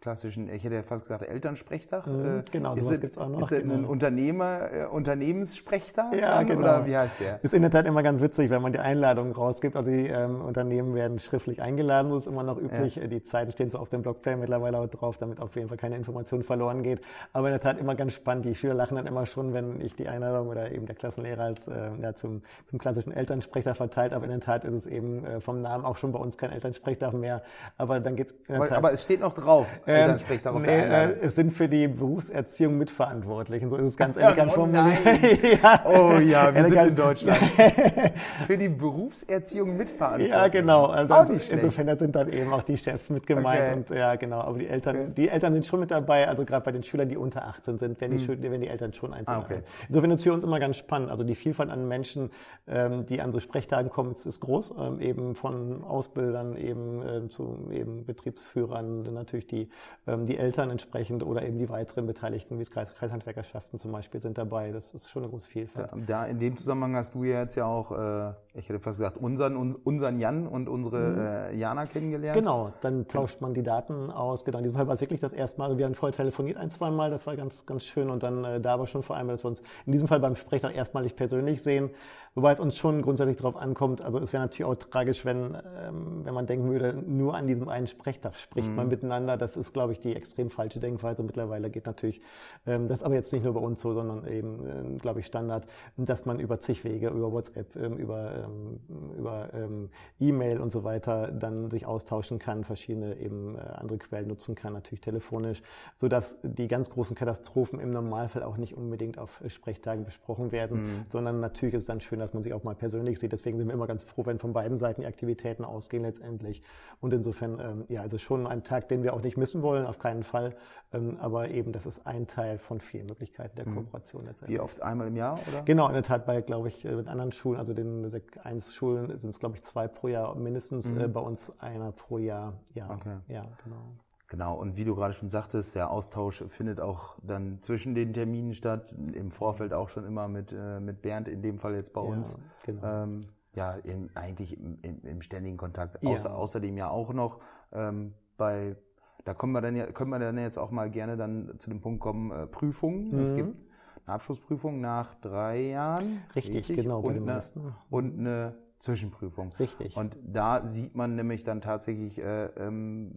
klassischen, 0.00 0.48
ich 0.48 0.64
hätte 0.64 0.76
ja 0.76 0.82
fast 0.82 1.04
gesagt 1.04 1.22
Elternsprechtag. 1.22 2.06
Mhm, 2.06 2.44
genau, 2.50 2.74
ist 2.74 2.84
sowas 2.84 3.00
gibt's 3.00 3.18
auch 3.18 3.28
noch. 3.28 3.40
Ist 3.40 3.52
das 3.52 3.60
genau. 3.60 3.74
ein 3.74 3.84
Unternehmer, 3.84 4.72
äh, 4.72 4.86
Unternehmenssprechtag? 4.86 6.14
Ja, 6.14 6.38
dann, 6.38 6.46
genau. 6.46 6.60
Oder 6.60 6.86
wie 6.86 6.96
heißt 6.96 7.20
der? 7.20 7.42
Ist 7.42 7.54
in 7.54 7.62
der 7.62 7.70
Tat 7.70 7.86
immer 7.86 8.02
ganz 8.02 8.20
witzig, 8.20 8.50
wenn 8.50 8.62
man 8.62 8.72
die 8.72 8.78
Einladungen 8.78 9.32
rausgibt. 9.32 9.76
Also 9.76 9.90
die 9.90 10.06
ähm, 10.06 10.40
Unternehmen 10.40 10.94
werden 10.94 11.18
schriftlich 11.18 11.60
eingeladen, 11.60 12.10
das 12.10 12.24
ist 12.24 12.28
immer 12.28 12.42
noch 12.42 12.58
üblich. 12.58 12.96
Ja. 12.96 13.06
Die 13.06 13.22
Zeiten 13.22 13.52
stehen 13.52 13.70
so 13.70 13.78
auf 13.78 13.88
dem 13.88 14.02
Blogplay 14.02 14.36
mittlerweile 14.36 14.78
auch 14.78 14.86
drauf, 14.86 15.18
damit 15.18 15.40
auf 15.40 15.54
jeden 15.56 15.68
Fall 15.68 15.76
keine 15.76 15.96
Information 15.96 16.42
verloren 16.42 16.82
geht. 16.82 17.00
Aber 17.32 17.48
in 17.48 17.52
der 17.52 17.60
Tat 17.60 17.78
immer 17.78 17.94
ganz 17.94 18.14
spannend. 18.14 18.44
Die 18.46 18.54
Schüler 18.54 18.74
lachen 18.74 18.96
dann 18.96 19.06
immer 19.06 19.26
schon, 19.26 19.52
wenn 19.52 19.80
ich 19.80 19.94
die 19.94 20.08
Einladung 20.08 20.48
oder 20.48 20.72
eben 20.72 20.86
der 20.86 20.96
Klassenlehrer 20.96 21.44
als 21.44 21.68
äh, 21.68 21.90
ja, 22.00 22.14
zum, 22.14 22.42
zum 22.66 22.78
klassischen 22.78 23.12
Elternsprechtag 23.12 23.76
verteilt. 23.76 24.12
Aber 24.12 24.24
in 24.24 24.30
der 24.30 24.40
Tat 24.40 24.64
ist 24.64 24.74
es 24.74 24.86
eben 24.86 25.24
äh, 25.24 25.40
vom 25.40 25.60
Namen 25.62 25.84
auch 25.84 25.96
schon 25.96 26.12
bei 26.12 26.18
uns 26.18 26.36
kein 26.36 26.52
Elternsprechtag 26.52 27.12
mehr. 27.12 27.42
Aber 27.76 28.00
dann 28.00 28.16
geht's 28.16 28.32
in 28.48 28.54
der 28.54 28.68
Tat. 28.68 28.78
Aber 28.78 28.92
es 28.92 29.02
steht 29.02 29.20
noch 29.20 29.34
drauf, 29.40 29.66
ähm, 29.86 29.96
Elternsprechtag 29.96 30.54
auf 30.54 30.62
nee. 30.62 30.68
Äh, 30.68 31.12
es 31.22 31.34
sind 31.34 31.52
für 31.52 31.68
die 31.68 31.88
Berufserziehung 31.88 32.78
mitverantwortlich. 32.78 33.62
Und 33.62 33.70
so 33.70 33.76
ist 33.76 33.86
es 33.86 33.96
ganz 33.96 34.16
elegant 34.16 34.56
oh, 34.56 34.66
ja. 34.72 35.84
Oh 35.84 36.18
ja, 36.18 36.54
wir 36.54 36.64
sind 36.64 36.88
in 36.88 36.96
Deutschland. 36.96 37.38
für 38.46 38.58
die 38.58 38.68
Berufserziehung 38.68 39.76
mitverantwortlich. 39.76 40.30
Ja, 40.30 40.48
genau. 40.48 40.86
Also 40.86 41.14
auch 41.14 41.28
nicht 41.28 41.50
insofern 41.50 41.98
sind 41.98 42.14
dann 42.14 42.32
eben 42.32 42.52
auch 42.52 42.62
die 42.62 42.76
Chefs 42.76 43.10
mit 43.10 43.26
gemeint. 43.26 43.60
Okay. 43.60 43.74
Und 43.74 43.90
ja, 43.90 44.16
genau. 44.16 44.40
Aber 44.40 44.58
die 44.58 44.68
Eltern, 44.68 44.96
okay. 44.96 45.12
die 45.16 45.28
Eltern 45.28 45.52
sind 45.54 45.66
schon 45.66 45.80
mit 45.80 45.90
dabei. 45.90 46.28
Also 46.28 46.44
gerade 46.44 46.64
bei 46.64 46.72
den 46.72 46.82
Schülern, 46.82 47.08
die 47.08 47.16
unter 47.16 47.46
18 47.46 47.78
sind, 47.78 48.00
werden 48.00 48.16
die, 48.16 48.26
hm. 48.26 48.42
werden 48.42 48.60
die 48.60 48.68
Eltern 48.68 48.92
schon 48.92 49.12
einzeln. 49.12 49.36
Ah, 49.36 49.40
okay. 49.40 49.60
Insofern 49.88 50.10
ist 50.10 50.18
es 50.18 50.24
für 50.24 50.32
uns 50.32 50.44
immer 50.44 50.60
ganz 50.60 50.76
spannend. 50.76 51.10
Also 51.10 51.24
die 51.24 51.34
Vielfalt 51.34 51.70
an 51.70 51.88
Menschen, 51.88 52.30
ähm, 52.66 53.06
die 53.06 53.20
an 53.20 53.32
so 53.32 53.40
Sprechtagen 53.40 53.90
kommen, 53.90 54.10
ist, 54.10 54.26
ist 54.26 54.40
groß. 54.40 54.74
Ähm, 54.78 55.00
eben 55.00 55.34
von 55.34 55.82
Ausbildern 55.84 56.56
eben 56.56 57.02
ähm, 57.06 57.30
zu 57.30 57.68
eben 57.70 58.04
Betriebsführern, 58.04 59.04
natürlich 59.30 59.46
die 59.46 59.68
ähm, 60.06 60.26
die 60.26 60.38
Eltern 60.38 60.70
entsprechend 60.70 61.22
oder 61.22 61.42
eben 61.42 61.58
die 61.58 61.68
weiteren 61.68 62.06
Beteiligten, 62.06 62.58
wie 62.58 62.62
es 62.62 62.70
Kreis, 62.70 62.94
Kreishandwerkerschaften 62.94 63.78
zum 63.78 63.92
Beispiel, 63.92 64.20
sind 64.20 64.38
dabei. 64.38 64.72
Das 64.72 64.94
ist 64.94 65.10
schon 65.10 65.22
eine 65.22 65.30
große 65.30 65.48
Vielfalt. 65.48 65.90
Da, 66.06 66.26
in 66.26 66.38
dem 66.38 66.56
Zusammenhang 66.56 66.96
hast 66.96 67.14
du 67.14 67.24
ja 67.24 67.42
jetzt 67.42 67.54
ja 67.54 67.66
auch, 67.66 67.92
äh, 67.92 68.32
ich 68.54 68.68
hätte 68.68 68.80
fast 68.80 68.98
gesagt, 68.98 69.18
unseren, 69.18 69.56
unseren 69.56 70.18
Jan 70.18 70.46
und 70.46 70.68
unsere 70.68 70.98
mhm. 70.98 71.18
äh, 71.18 71.54
Jana 71.56 71.86
kennengelernt. 71.86 72.38
Genau, 72.38 72.68
dann 72.80 73.06
tauscht 73.06 73.40
man 73.40 73.54
die 73.54 73.62
Daten 73.62 74.10
aus. 74.10 74.44
Genau, 74.44 74.58
in 74.58 74.64
diesem 74.64 74.76
Fall 74.76 74.86
war 74.86 74.94
es 74.94 75.00
wirklich 75.00 75.20
das 75.20 75.32
erste 75.32 75.58
Mal. 75.58 75.66
Also 75.66 75.78
wir 75.78 75.86
haben 75.86 75.94
vorher 75.94 76.16
telefoniert 76.16 76.56
ein, 76.56 76.70
zwei 76.70 76.90
Mal, 76.90 77.10
das 77.10 77.26
war 77.26 77.36
ganz, 77.36 77.66
ganz 77.66 77.84
schön. 77.84 78.10
Und 78.10 78.22
dann 78.22 78.44
äh, 78.44 78.60
da 78.60 78.74
aber 78.74 78.86
schon 78.86 79.02
vor 79.02 79.16
allem, 79.16 79.28
dass 79.28 79.44
wir 79.44 79.48
uns 79.48 79.62
in 79.86 79.92
diesem 79.92 80.08
Fall 80.08 80.20
beim 80.20 80.36
Sprechtag 80.36 80.74
erstmalig 80.74 81.16
persönlich 81.16 81.62
sehen, 81.62 81.90
wobei 82.34 82.52
es 82.52 82.60
uns 82.60 82.76
schon 82.76 83.02
grundsätzlich 83.02 83.36
darauf 83.36 83.56
ankommt. 83.56 84.02
Also 84.02 84.18
es 84.18 84.32
wäre 84.32 84.42
natürlich 84.42 84.70
auch 84.70 84.76
tragisch, 84.76 85.24
wenn, 85.24 85.54
ähm, 85.54 86.24
wenn 86.24 86.34
man 86.34 86.46
denken 86.46 86.70
würde, 86.70 86.94
nur 86.94 87.34
an 87.34 87.46
diesem 87.46 87.68
einen 87.68 87.86
Sprechtag 87.86 88.36
spricht 88.36 88.68
mhm. 88.68 88.76
man 88.76 88.88
miteinander. 88.88 89.09
Das 89.10 89.56
ist, 89.56 89.72
glaube 89.72 89.92
ich, 89.92 90.00
die 90.00 90.14
extrem 90.14 90.50
falsche 90.50 90.80
Denkweise. 90.80 91.22
Mittlerweile 91.22 91.70
geht 91.70 91.86
natürlich, 91.86 92.20
ähm, 92.66 92.88
das 92.88 92.98
ist 92.98 93.02
aber 93.02 93.14
jetzt 93.14 93.32
nicht 93.32 93.44
nur 93.44 93.54
bei 93.54 93.60
uns 93.60 93.80
so, 93.80 93.92
sondern 93.92 94.26
eben, 94.26 94.66
äh, 94.66 94.98
glaube 94.98 95.20
ich, 95.20 95.26
Standard, 95.26 95.66
dass 95.96 96.26
man 96.26 96.40
über 96.40 96.60
zig 96.60 96.84
Wege, 96.84 97.08
über 97.08 97.32
WhatsApp, 97.32 97.76
ähm, 97.76 97.96
über, 97.96 98.44
ähm, 98.44 98.80
über 99.18 99.48
ähm, 99.54 99.90
E-Mail 100.18 100.60
und 100.60 100.70
so 100.70 100.84
weiter 100.84 101.32
dann 101.32 101.70
sich 101.70 101.86
austauschen 101.86 102.38
kann, 102.38 102.64
verschiedene 102.64 103.16
eben 103.16 103.56
äh, 103.56 103.60
andere 103.60 103.98
Quellen 103.98 104.28
nutzen 104.28 104.54
kann, 104.54 104.72
natürlich 104.72 105.00
telefonisch, 105.00 105.62
so 105.94 106.08
dass 106.08 106.38
die 106.42 106.68
ganz 106.68 106.90
großen 106.90 107.16
Katastrophen 107.16 107.80
im 107.80 107.90
Normalfall 107.90 108.42
auch 108.42 108.56
nicht 108.56 108.76
unbedingt 108.76 109.18
auf 109.18 109.42
Sprechtagen 109.46 110.04
besprochen 110.04 110.52
werden, 110.52 110.82
mhm. 110.82 111.04
sondern 111.08 111.40
natürlich 111.40 111.74
ist 111.74 111.82
es 111.82 111.86
dann 111.86 112.00
schön, 112.00 112.18
dass 112.18 112.34
man 112.34 112.42
sich 112.42 112.52
auch 112.52 112.64
mal 112.64 112.74
persönlich 112.74 113.18
sieht. 113.18 113.32
Deswegen 113.32 113.58
sind 113.58 113.68
wir 113.68 113.74
immer 113.74 113.86
ganz 113.86 114.04
froh, 114.04 114.24
wenn 114.26 114.38
von 114.38 114.52
beiden 114.52 114.78
Seiten 114.78 115.00
die 115.02 115.06
Aktivitäten 115.06 115.64
ausgehen 115.64 116.02
letztendlich. 116.02 116.62
Und 117.00 117.12
insofern, 117.12 117.58
ähm, 117.60 117.84
ja, 117.88 118.02
also 118.02 118.18
schon 118.18 118.46
ein 118.46 118.62
Tag, 118.62 118.88
den 118.88 118.99
wir 119.02 119.14
auch 119.14 119.22
nicht 119.22 119.36
missen 119.36 119.62
wollen, 119.62 119.86
auf 119.86 119.98
keinen 119.98 120.22
Fall. 120.22 120.54
Ähm, 120.92 121.18
aber 121.20 121.50
eben, 121.50 121.72
das 121.72 121.86
ist 121.86 122.06
ein 122.06 122.26
Teil 122.26 122.58
von 122.58 122.80
vielen 122.80 123.06
Möglichkeiten 123.06 123.56
der 123.56 123.68
mhm. 123.68 123.76
Kooperation 123.76 124.26
letztendlich. 124.26 124.58
Wie 124.58 124.60
oft? 124.60 124.82
Einmal 124.82 125.08
im 125.08 125.16
Jahr, 125.16 125.38
oder? 125.48 125.62
Genau, 125.62 125.86
in 125.88 125.94
der 125.94 126.02
Tat 126.02 126.26
bei, 126.26 126.40
glaube 126.42 126.68
ich, 126.68 126.84
äh, 126.84 126.92
mit 126.94 127.08
anderen 127.08 127.32
Schulen, 127.32 127.58
also 127.58 127.74
den 127.74 128.08
Sek 128.08 128.40
1 128.44 128.74
Schulen 128.74 129.18
sind 129.18 129.30
es, 129.30 129.38
glaube 129.38 129.56
ich, 129.56 129.62
zwei 129.62 129.88
pro 129.88 130.08
Jahr 130.08 130.34
mindestens, 130.34 130.92
mhm. 130.92 131.00
äh, 131.00 131.08
bei 131.08 131.20
uns 131.20 131.52
einer 131.60 131.92
pro 131.92 132.18
Jahr. 132.18 132.54
Ja, 132.74 132.90
okay. 132.90 133.18
ja, 133.28 133.42
genau. 133.64 133.94
Genau, 134.30 134.54
und 134.54 134.76
wie 134.76 134.84
du 134.84 134.94
gerade 134.94 135.12
schon 135.12 135.28
sagtest, 135.28 135.74
der 135.74 135.90
Austausch 135.90 136.44
findet 136.46 136.80
auch 136.80 137.18
dann 137.20 137.60
zwischen 137.60 137.96
den 137.96 138.12
Terminen 138.12 138.54
statt, 138.54 138.94
im 139.12 139.32
Vorfeld 139.32 139.72
auch 139.72 139.88
schon 139.88 140.04
immer 140.04 140.28
mit, 140.28 140.52
äh, 140.52 140.78
mit 140.78 141.02
Bernd, 141.02 141.26
in 141.26 141.42
dem 141.42 141.58
Fall 141.58 141.74
jetzt 141.74 141.92
bei 141.92 142.00
uns. 142.00 142.34
Ja, 142.34 142.38
genau. 142.66 143.02
Ähm, 143.02 143.28
ja 143.54 143.74
in, 143.74 144.14
eigentlich 144.14 144.56
im, 144.56 144.78
im, 144.82 145.02
im, 145.02 145.22
ständigen 145.22 145.56
Kontakt. 145.56 146.04
Außer, 146.06 146.28
ja. 146.28 146.34
Außerdem 146.36 146.76
ja 146.76 146.90
auch 146.90 147.12
noch 147.12 147.40
ähm, 147.72 148.14
bei 148.36 148.76
da 149.24 149.34
kommen 149.34 149.52
wir 149.52 149.60
dann 149.60 149.76
ja, 149.76 149.86
können 149.86 150.10
wir 150.10 150.18
dann 150.18 150.38
jetzt 150.38 150.58
auch 150.58 150.70
mal 150.70 150.90
gerne 150.90 151.16
dann 151.16 151.54
zu 151.58 151.70
dem 151.70 151.80
Punkt 151.80 152.00
kommen, 152.00 152.30
äh, 152.30 152.46
Prüfungen. 152.46 153.12
Mhm. 153.12 153.18
Es 153.18 153.34
gibt 153.34 153.68
eine 154.06 154.14
Abschlussprüfung 154.14 154.80
nach 154.80 155.14
drei 155.16 155.60
Jahren. 155.68 156.22
Richtig, 156.34 156.56
richtig? 156.68 156.76
genau. 156.76 157.00
Und 157.00 157.16
eine, 157.16 157.42
und 157.90 158.18
eine 158.18 158.54
Zwischenprüfung. 158.78 159.52
Richtig. 159.58 159.96
Und 159.96 160.18
da 160.24 160.64
sieht 160.64 160.96
man 160.96 161.14
nämlich 161.14 161.44
dann 161.44 161.60
tatsächlich, 161.60 162.18
äh, 162.18 162.46
ähm, 162.56 163.12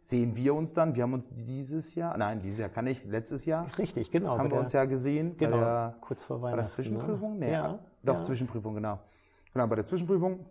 sehen 0.00 0.36
wir 0.36 0.54
uns 0.54 0.72
dann. 0.72 0.94
Wir 0.94 1.02
haben 1.02 1.12
uns 1.12 1.34
dieses 1.34 1.94
Jahr, 1.94 2.16
nein, 2.16 2.40
dieses 2.40 2.58
Jahr 2.58 2.68
kann 2.70 2.86
ich, 2.86 3.04
letztes 3.04 3.44
Jahr. 3.44 3.66
Richtig, 3.78 4.10
genau. 4.10 4.38
Haben 4.38 4.50
wir 4.50 4.60
uns 4.60 4.72
ja 4.72 4.84
gesehen. 4.86 5.36
Genau, 5.36 5.58
der, 5.58 5.96
kurz 6.00 6.24
vor 6.24 6.36
Weihnachten. 6.40 6.56
War 6.56 6.62
das 6.62 6.72
Zwischenprüfung? 6.72 7.38
Ne? 7.38 7.46
Nee, 7.46 7.52
ja. 7.52 7.78
Doch, 8.02 8.16
ja. 8.16 8.22
Zwischenprüfung, 8.22 8.74
genau. 8.74 9.00
Genau, 9.52 9.66
bei 9.66 9.76
der 9.76 9.84
Zwischenprüfung 9.84 10.46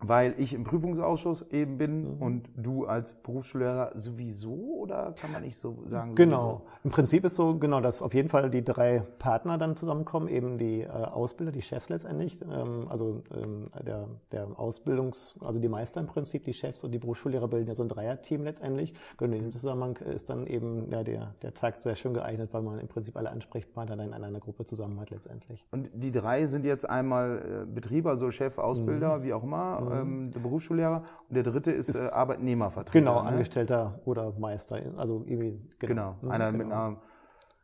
weil 0.00 0.34
ich 0.38 0.52
im 0.52 0.64
Prüfungsausschuss 0.64 1.50
eben 1.50 1.78
bin 1.78 2.16
mhm. 2.16 2.22
und 2.22 2.50
du 2.54 2.84
als 2.84 3.12
Berufsschullehrer 3.12 3.92
sowieso 3.94 4.52
oder 4.52 5.14
kann 5.18 5.32
man 5.32 5.42
nicht 5.42 5.56
so 5.56 5.84
sagen? 5.86 6.14
Genau. 6.14 6.36
Sowieso? 6.36 6.66
Im 6.84 6.90
Prinzip 6.90 7.24
ist 7.24 7.34
so, 7.34 7.58
genau, 7.58 7.80
dass 7.80 8.02
auf 8.02 8.12
jeden 8.12 8.28
Fall 8.28 8.50
die 8.50 8.62
drei 8.62 9.06
Partner 9.18 9.56
dann 9.56 9.74
zusammenkommen, 9.74 10.28
eben 10.28 10.58
die 10.58 10.82
äh, 10.82 10.88
Ausbilder, 10.88 11.50
die 11.50 11.62
Chefs 11.62 11.88
letztendlich, 11.88 12.42
ähm, 12.42 12.88
also 12.90 13.22
ähm, 13.34 13.70
der, 13.86 14.06
der 14.32 14.48
Ausbildungs-, 14.48 15.34
also 15.42 15.60
die 15.60 15.68
Meister 15.68 16.00
im 16.00 16.06
Prinzip, 16.06 16.44
die 16.44 16.52
Chefs 16.52 16.84
und 16.84 16.92
die 16.92 16.98
Berufsschullehrer 16.98 17.48
bilden 17.48 17.68
ja 17.68 17.74
so 17.74 17.82
ein 17.82 17.88
Dreierteam 17.88 18.44
letztendlich. 18.44 18.92
Und 19.18 19.32
in 19.32 19.44
dem 19.44 19.52
Zusammenhang 19.52 19.96
ist 19.96 20.28
dann 20.28 20.46
eben 20.46 20.90
ja, 20.92 21.04
der, 21.04 21.34
der 21.40 21.54
Tag 21.54 21.80
sehr 21.80 21.96
schön 21.96 22.12
geeignet, 22.12 22.50
weil 22.52 22.62
man 22.62 22.78
im 22.80 22.88
Prinzip 22.88 23.16
alle 23.16 23.30
Ansprechpartner 23.30 23.96
dann 23.96 24.12
in 24.12 24.24
einer 24.24 24.40
Gruppe 24.40 24.66
zusammen 24.66 25.00
hat 25.00 25.08
letztendlich. 25.08 25.64
Und 25.70 25.88
die 25.94 26.12
drei 26.12 26.44
sind 26.44 26.66
jetzt 26.66 26.88
einmal 26.88 27.62
äh, 27.62 27.66
Betriebe, 27.66 28.10
also 28.10 28.30
Chef, 28.30 28.58
Ausbilder, 28.58 29.18
mhm. 29.18 29.22
wie 29.22 29.32
auch 29.32 29.42
immer, 29.42 29.85
ähm, 29.92 30.30
der 30.32 30.40
Berufsschullehrer. 30.40 31.02
Und 31.28 31.34
der 31.34 31.42
dritte 31.42 31.70
ist, 31.72 31.88
Ist- 31.88 32.12
äh, 32.12 32.14
Arbeitnehmervertreter. 32.14 32.98
Genau, 32.98 33.22
ne? 33.22 33.28
Angestellter 33.28 34.00
oder 34.04 34.32
Meister. 34.38 34.78
Also 34.96 35.22
irgendwie, 35.26 35.60
Genau. 35.78 36.16
Mhm, 36.22 36.30
Einer 36.30 36.52
genau. 36.52 36.64
mit 36.64 36.72
einer, 36.72 36.96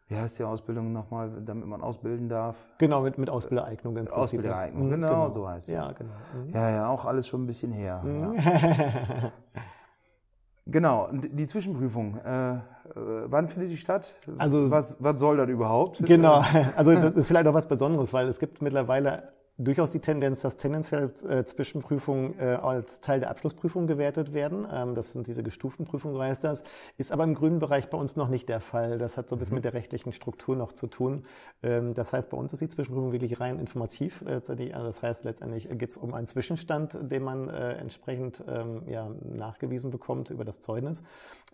wie 0.08 0.16
heißt 0.16 0.38
die 0.38 0.44
Ausbildung 0.44 0.92
nochmal, 0.92 1.30
damit 1.44 1.66
man 1.66 1.80
ausbilden 1.80 2.28
darf? 2.28 2.66
Genau, 2.78 3.00
mit, 3.02 3.16
mit 3.18 3.30
Ausbildereignung 3.30 3.96
im 3.96 4.04
Prinzip. 4.04 4.18
Ausbildereignung, 4.22 4.86
Mhm, 4.86 4.90
genau, 4.90 5.30
so 5.30 5.48
heißt 5.48 5.68
es. 5.68 5.74
Ja, 5.74 5.92
genau. 5.92 6.10
Mhm. 6.44 6.50
Ja, 6.50 6.70
ja, 6.70 6.88
auch 6.88 7.04
alles 7.06 7.26
schon 7.26 7.44
ein 7.44 7.46
bisschen 7.46 7.72
her. 7.72 8.02
Mhm. 8.04 8.34
Ja. 8.34 9.32
Genau, 10.64 11.08
und 11.08 11.28
die 11.32 11.46
Zwischenprüfung, 11.48 12.18
äh, 12.18 12.52
äh, 12.54 12.60
wann 13.26 13.48
findet 13.48 13.70
die 13.72 13.76
statt? 13.76 14.14
Also- 14.38 14.70
was, 14.70 14.96
was 15.02 15.18
soll 15.20 15.36
das 15.36 15.48
überhaupt? 15.48 15.98
Genau, 16.06 16.40
also 16.76 16.94
das 16.94 17.12
ist 17.14 17.26
vielleicht 17.26 17.48
auch 17.48 17.54
was 17.54 17.66
Besonderes, 17.66 18.12
weil 18.12 18.28
es 18.28 18.38
gibt 18.38 18.62
mittlerweile 18.62 19.32
durchaus 19.58 19.92
die 19.92 20.00
Tendenz, 20.00 20.42
dass 20.42 20.56
tendenziell 20.56 21.12
äh, 21.28 21.44
Zwischenprüfungen 21.44 22.38
äh, 22.38 22.54
als 22.54 23.00
Teil 23.00 23.20
der 23.20 23.30
Abschlussprüfung 23.30 23.86
gewertet 23.86 24.32
werden. 24.32 24.66
Ähm, 24.72 24.94
das 24.94 25.12
sind 25.12 25.26
diese 25.26 25.42
gestuften 25.42 25.84
Prüfungen, 25.84 26.14
so 26.14 26.22
heißt 26.22 26.42
das. 26.42 26.64
Ist 26.96 27.12
aber 27.12 27.24
im 27.24 27.34
grünen 27.34 27.58
Bereich 27.58 27.90
bei 27.90 27.98
uns 27.98 28.16
noch 28.16 28.28
nicht 28.28 28.48
der 28.48 28.60
Fall. 28.60 28.98
Das 28.98 29.16
hat 29.16 29.28
so 29.28 29.36
ein 29.36 29.38
bisschen 29.38 29.54
mit 29.54 29.64
der 29.64 29.74
rechtlichen 29.74 30.12
Struktur 30.12 30.56
noch 30.56 30.72
zu 30.72 30.86
tun. 30.86 31.24
Ähm, 31.62 31.92
das 31.94 32.12
heißt, 32.12 32.30
bei 32.30 32.36
uns 32.36 32.52
ist 32.52 32.60
die 32.60 32.68
Zwischenprüfung 32.68 33.12
wirklich 33.12 33.40
rein 33.40 33.58
informativ. 33.58 34.22
Äh, 34.22 34.40
also 34.72 34.86
das 34.86 35.02
heißt, 35.02 35.24
letztendlich 35.24 35.68
geht 35.68 35.90
es 35.90 35.98
um 35.98 36.14
einen 36.14 36.26
Zwischenstand, 36.26 36.98
den 37.10 37.22
man 37.22 37.48
äh, 37.48 37.74
entsprechend 37.74 38.42
ähm, 38.48 38.82
ja, 38.86 39.10
nachgewiesen 39.22 39.90
bekommt 39.90 40.30
über 40.30 40.44
das 40.44 40.60
Zeugnis. 40.60 41.02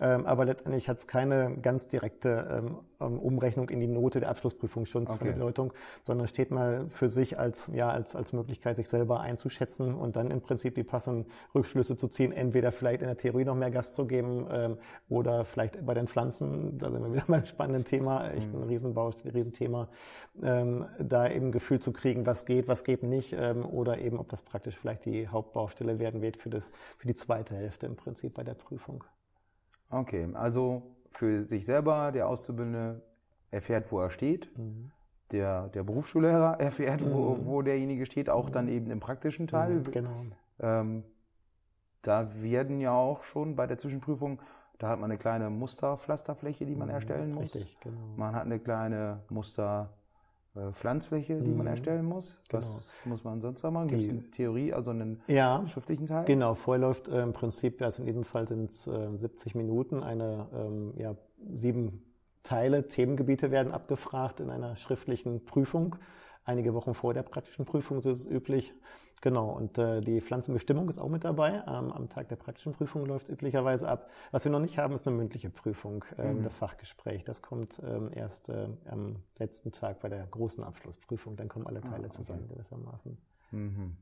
Ähm, 0.01 0.25
aber 0.27 0.45
letztendlich 0.45 0.89
hat 0.89 0.99
es 0.99 1.07
keine 1.07 1.57
ganz 1.61 1.89
direkte 1.89 2.47
ähm, 2.51 2.79
ähm, 3.01 3.19
Umrechnung 3.19 3.69
in 3.71 3.81
die 3.81 3.87
Note 3.87 4.21
der 4.21 4.29
Abschlussprüfung 4.29 4.87
schon 4.87 5.07
Okay. 5.09 5.33
Bedeutung, 5.33 5.73
sondern 6.05 6.27
steht 6.27 6.51
mal 6.51 6.87
für 6.91 7.09
sich 7.09 7.39
als, 7.39 7.71
ja, 7.73 7.88
als, 7.93 8.17
als 8.17 8.33
Möglichkeit, 8.33 8.77
sich 8.77 8.89
selber 8.89 9.21
einzuschätzen 9.21 9.95
und 9.95 10.17
dann 10.17 10.31
im 10.31 10.41
Prinzip 10.41 10.75
die 10.75 10.85
passenden 10.85 11.27
Rückschlüsse 11.55 11.97
zu 11.97 12.09
ziehen, 12.09 12.33
entweder 12.33 12.73
vielleicht 12.73 13.03
in 13.03 13.09
der 13.09 13.17
Theorie 13.17 13.45
noch 13.45 13.55
mehr 13.55 13.71
Gas 13.71 13.95
zu 13.95 14.07
geben 14.07 14.47
ähm, 14.51 14.79
oder 15.09 15.45
vielleicht 15.45 15.85
bei 15.85 15.95
den 15.95 16.09
Pflanzen, 16.09 16.79
da 16.79 16.91
sind 16.91 17.03
wir 17.03 17.13
wieder 17.13 17.25
beim 17.27 17.47
spannenden 17.47 17.85
Thema, 17.85 18.29
echt 18.31 18.53
ein 18.53 18.63
Riesenbau, 18.63 19.11
Riesenthema, 19.25 19.89
ähm, 20.43 20.87
da 20.99 21.29
eben 21.29 21.47
ein 21.47 21.53
Gefühl 21.53 21.81
zu 21.81 21.93
kriegen, 21.93 22.27
was 22.27 22.47
geht, 22.47 22.69
was 22.69 22.85
geht 22.85 23.03
nicht 23.03 23.35
ähm, 23.39 23.65
oder 23.65 23.99
eben, 23.99 24.19
ob 24.19 24.29
das 24.29 24.43
praktisch 24.43 24.77
vielleicht 24.77 25.05
die 25.05 25.29
Hauptbaustelle 25.29 25.99
werden 25.99 26.23
wird 26.23 26.37
für, 26.37 26.51
das, 26.51 26.71
für 26.97 27.07
die 27.07 27.15
zweite 27.15 27.55
Hälfte 27.57 27.87
im 27.87 27.97
Prinzip 27.97 28.35
bei 28.35 28.45
der 28.45 28.55
Prüfung. 28.55 29.05
Okay, 29.91 30.29
also 30.35 30.83
für 31.11 31.41
sich 31.47 31.65
selber, 31.65 32.13
der 32.13 32.29
Auszubildende 32.29 33.03
erfährt, 33.51 33.91
wo 33.91 34.01
er 34.01 34.11
steht. 34.11 34.49
Der, 35.33 35.69
der 35.69 35.85
Berufsschullehrer 35.85 36.59
erfährt, 36.59 37.05
wo, 37.05 37.37
wo 37.45 37.63
derjenige 37.63 38.07
steht, 38.07 38.31
auch 38.31 38.49
dann 38.49 38.67
eben 38.69 38.91
im 38.91 38.99
praktischen 38.99 39.47
Teil. 39.47 39.83
Genau. 39.83 40.11
Ähm, 40.61 41.05
da 42.03 42.43
werden 42.43 42.81
ja 42.81 42.93
auch 42.93 43.23
schon 43.25 43.55
bei 43.55 43.67
der 43.67 43.77
Zwischenprüfung, 43.77 44.41
da 44.79 44.89
hat 44.89 44.99
man 45.01 45.11
eine 45.11 45.19
kleine 45.19 45.51
Musterpflasterfläche, 45.51 46.65
die 46.65 46.77
man 46.77 46.89
erstellen 46.89 47.35
muss. 47.35 47.55
Richtig, 47.57 47.79
genau. 47.81 47.99
Man 48.17 48.35
hat 48.35 48.45
eine 48.45 48.59
kleine 48.61 49.21
Musterpflanzfläche, 49.29 51.43
die 51.43 51.53
man 51.53 51.67
erstellen 51.67 52.07
muss. 52.07 52.39
Was 52.51 52.97
muss 53.05 53.25
man 53.25 53.41
sonst 53.43 53.63
noch 53.65 53.73
machen? 53.73 53.89
Gibt 53.89 54.03
es 54.03 54.09
eine 54.09 54.31
Theorie, 54.31 54.73
also 54.73 54.93
einen 54.93 55.21
Ja, 55.27 55.67
schriftlichen 55.67 56.07
Teil? 56.07 56.25
Genau, 56.25 56.55
vorläuft 56.55 57.09
äh, 57.09 57.23
im 57.23 57.33
Prinzip, 57.33 57.83
also 57.83 58.03
in 58.03 58.07
diesem 58.07 58.25
Fall 58.25 58.47
sind 58.49 58.71
es 58.71 58.87
äh, 58.87 59.09
70 59.17 59.57
Minuten, 59.57 60.03
eine 60.03 60.47
ähm, 60.55 60.95
ja, 60.97 61.17
sieben 61.53 62.05
Teile, 62.49 62.87
Themengebiete 62.87 63.51
werden 63.51 63.73
abgefragt 63.73 64.41
in 64.41 64.49
einer 64.49 64.75
schriftlichen 64.77 65.45
Prüfung. 65.45 65.97
Einige 66.47 66.73
Wochen 66.73 66.95
vor 66.95 67.13
der 67.13 67.23
praktischen 67.23 67.67
Prüfung, 67.67 68.01
so 68.01 68.11
ist 68.11 68.21
es 68.21 68.27
üblich. 68.27 68.73
Genau, 69.21 69.51
und 69.51 69.77
äh, 69.77 70.01
die 70.01 70.23
Pflanzenbestimmung 70.23 70.89
ist 70.89 70.99
auch 70.99 71.11
mit 71.11 71.25
dabei. 71.25 71.63
Ähm, 71.67 71.93
am 71.93 72.09
Tag 72.09 72.31
der 72.31 72.37
praktischen 72.37 72.73
Prüfung 72.73 73.05
läuft 73.05 73.27
es 73.29 73.35
üblicherweise 73.35 73.87
ab. 73.87 74.09
Was 74.31 74.45
wir 74.45 74.53
noch 74.53 74.61
nicht 74.61 74.79
haben, 74.79 74.95
ist 74.95 75.07
eine 75.07 75.15
mündliche 75.15 75.51
Prüfung, 75.51 76.07
ähm, 76.17 76.43
das 76.43 76.55
Fachgespräch. 76.55 77.23
Das 77.23 77.43
kommt 77.43 77.83
ähm, 77.85 78.11
erst 78.15 78.49
äh, 78.49 78.69
am 78.87 79.17
letzten 79.37 79.71
Tag 79.71 80.01
bei 80.01 80.09
der 80.09 80.27
großen 80.27 80.65
Abschlussprüfung. 80.65 81.37
Dann 81.37 81.51
kommen 81.51 81.67
alle 81.67 81.83
Teile 81.83 82.09
zusammen 82.09 82.49
gewissermaßen. 82.49 83.19
Mhm. 83.51 83.97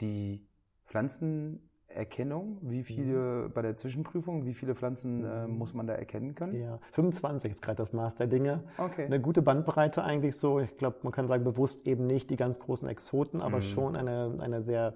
Die 0.00 0.46
Pflanzenerkennung, 1.94 2.58
wie 2.60 2.82
viele 2.82 3.48
bei 3.48 3.62
der 3.62 3.76
Zwischenprüfung, 3.76 4.44
wie 4.44 4.54
viele 4.54 4.74
Pflanzen 4.74 5.24
äh, 5.24 5.46
muss 5.46 5.74
man 5.74 5.86
da 5.86 5.94
erkennen 5.94 6.34
können? 6.34 6.60
Ja, 6.60 6.78
25 6.92 7.52
ist 7.52 7.62
gerade 7.62 7.76
das 7.76 7.92
Maß 7.92 8.16
der 8.16 8.26
Dinge. 8.26 8.64
Okay. 8.78 9.04
Eine 9.04 9.20
gute 9.20 9.42
Bandbreite 9.42 10.04
eigentlich 10.04 10.36
so. 10.36 10.60
Ich 10.60 10.76
glaube, 10.76 10.98
man 11.02 11.12
kann 11.12 11.28
sagen, 11.28 11.44
bewusst 11.44 11.86
eben 11.86 12.06
nicht 12.06 12.30
die 12.30 12.36
ganz 12.36 12.58
großen 12.58 12.88
Exoten, 12.88 13.40
aber 13.40 13.60
schon 13.60 13.96
eine, 13.96 14.34
eine 14.40 14.62
sehr, 14.62 14.94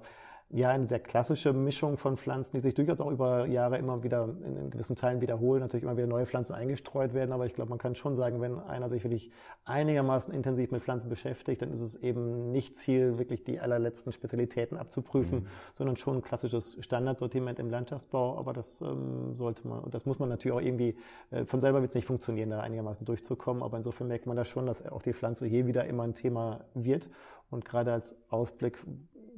ja, 0.50 0.70
eine 0.70 0.86
sehr 0.86 1.00
klassische 1.00 1.52
Mischung 1.52 1.98
von 1.98 2.16
Pflanzen, 2.16 2.56
die 2.56 2.60
sich 2.60 2.72
durchaus 2.72 3.02
auch 3.02 3.10
über 3.10 3.46
Jahre 3.46 3.76
immer 3.76 4.02
wieder 4.02 4.34
in, 4.44 4.56
in 4.56 4.70
gewissen 4.70 4.96
Teilen 4.96 5.20
wiederholen. 5.20 5.60
Natürlich 5.60 5.84
immer 5.84 5.98
wieder 5.98 6.06
neue 6.06 6.24
Pflanzen 6.24 6.54
eingestreut 6.54 7.12
werden, 7.12 7.32
aber 7.32 7.44
ich 7.44 7.52
glaube, 7.52 7.68
man 7.68 7.78
kann 7.78 7.94
schon 7.94 8.16
sagen, 8.16 8.40
wenn 8.40 8.58
einer 8.58 8.88
sich 8.88 9.04
wirklich 9.04 9.30
einigermaßen 9.66 10.32
intensiv 10.32 10.70
mit 10.70 10.82
Pflanzen 10.82 11.10
beschäftigt, 11.10 11.60
dann 11.60 11.70
ist 11.70 11.82
es 11.82 11.96
eben 11.96 12.50
nicht 12.50 12.78
Ziel, 12.78 13.18
wirklich 13.18 13.44
die 13.44 13.60
allerletzten 13.60 14.10
Spezialitäten 14.10 14.78
abzuprüfen, 14.78 15.46
sondern 15.74 15.96
schon 15.96 16.16
ein 16.16 16.22
klassisches 16.22 16.78
Standardsortiment 16.80 17.58
im 17.58 17.68
Landschaftsbau. 17.68 18.38
Aber 18.38 18.54
das 18.54 18.80
ähm, 18.80 19.34
sollte 19.34 19.68
man, 19.68 19.80
und 19.80 19.94
das 19.94 20.06
muss 20.06 20.18
man 20.18 20.30
natürlich 20.30 20.56
auch 20.56 20.62
irgendwie, 20.62 20.96
äh, 21.30 21.44
von 21.44 21.60
selber 21.60 21.82
wird 21.82 21.90
es 21.90 21.94
nicht 21.94 22.06
funktionieren, 22.06 22.48
da 22.48 22.60
einigermaßen 22.60 23.04
durchzukommen. 23.04 23.62
Aber 23.62 23.76
insofern 23.76 24.08
merkt 24.08 24.24
man 24.24 24.36
da 24.36 24.46
schon, 24.46 24.64
dass 24.64 24.86
auch 24.86 25.02
die 25.02 25.12
Pflanze 25.12 25.46
hier 25.46 25.66
wieder 25.66 25.84
immer 25.84 26.04
ein 26.04 26.14
Thema 26.14 26.64
wird. 26.72 27.10
Und 27.50 27.66
gerade 27.66 27.92
als 27.92 28.16
Ausblick, 28.30 28.78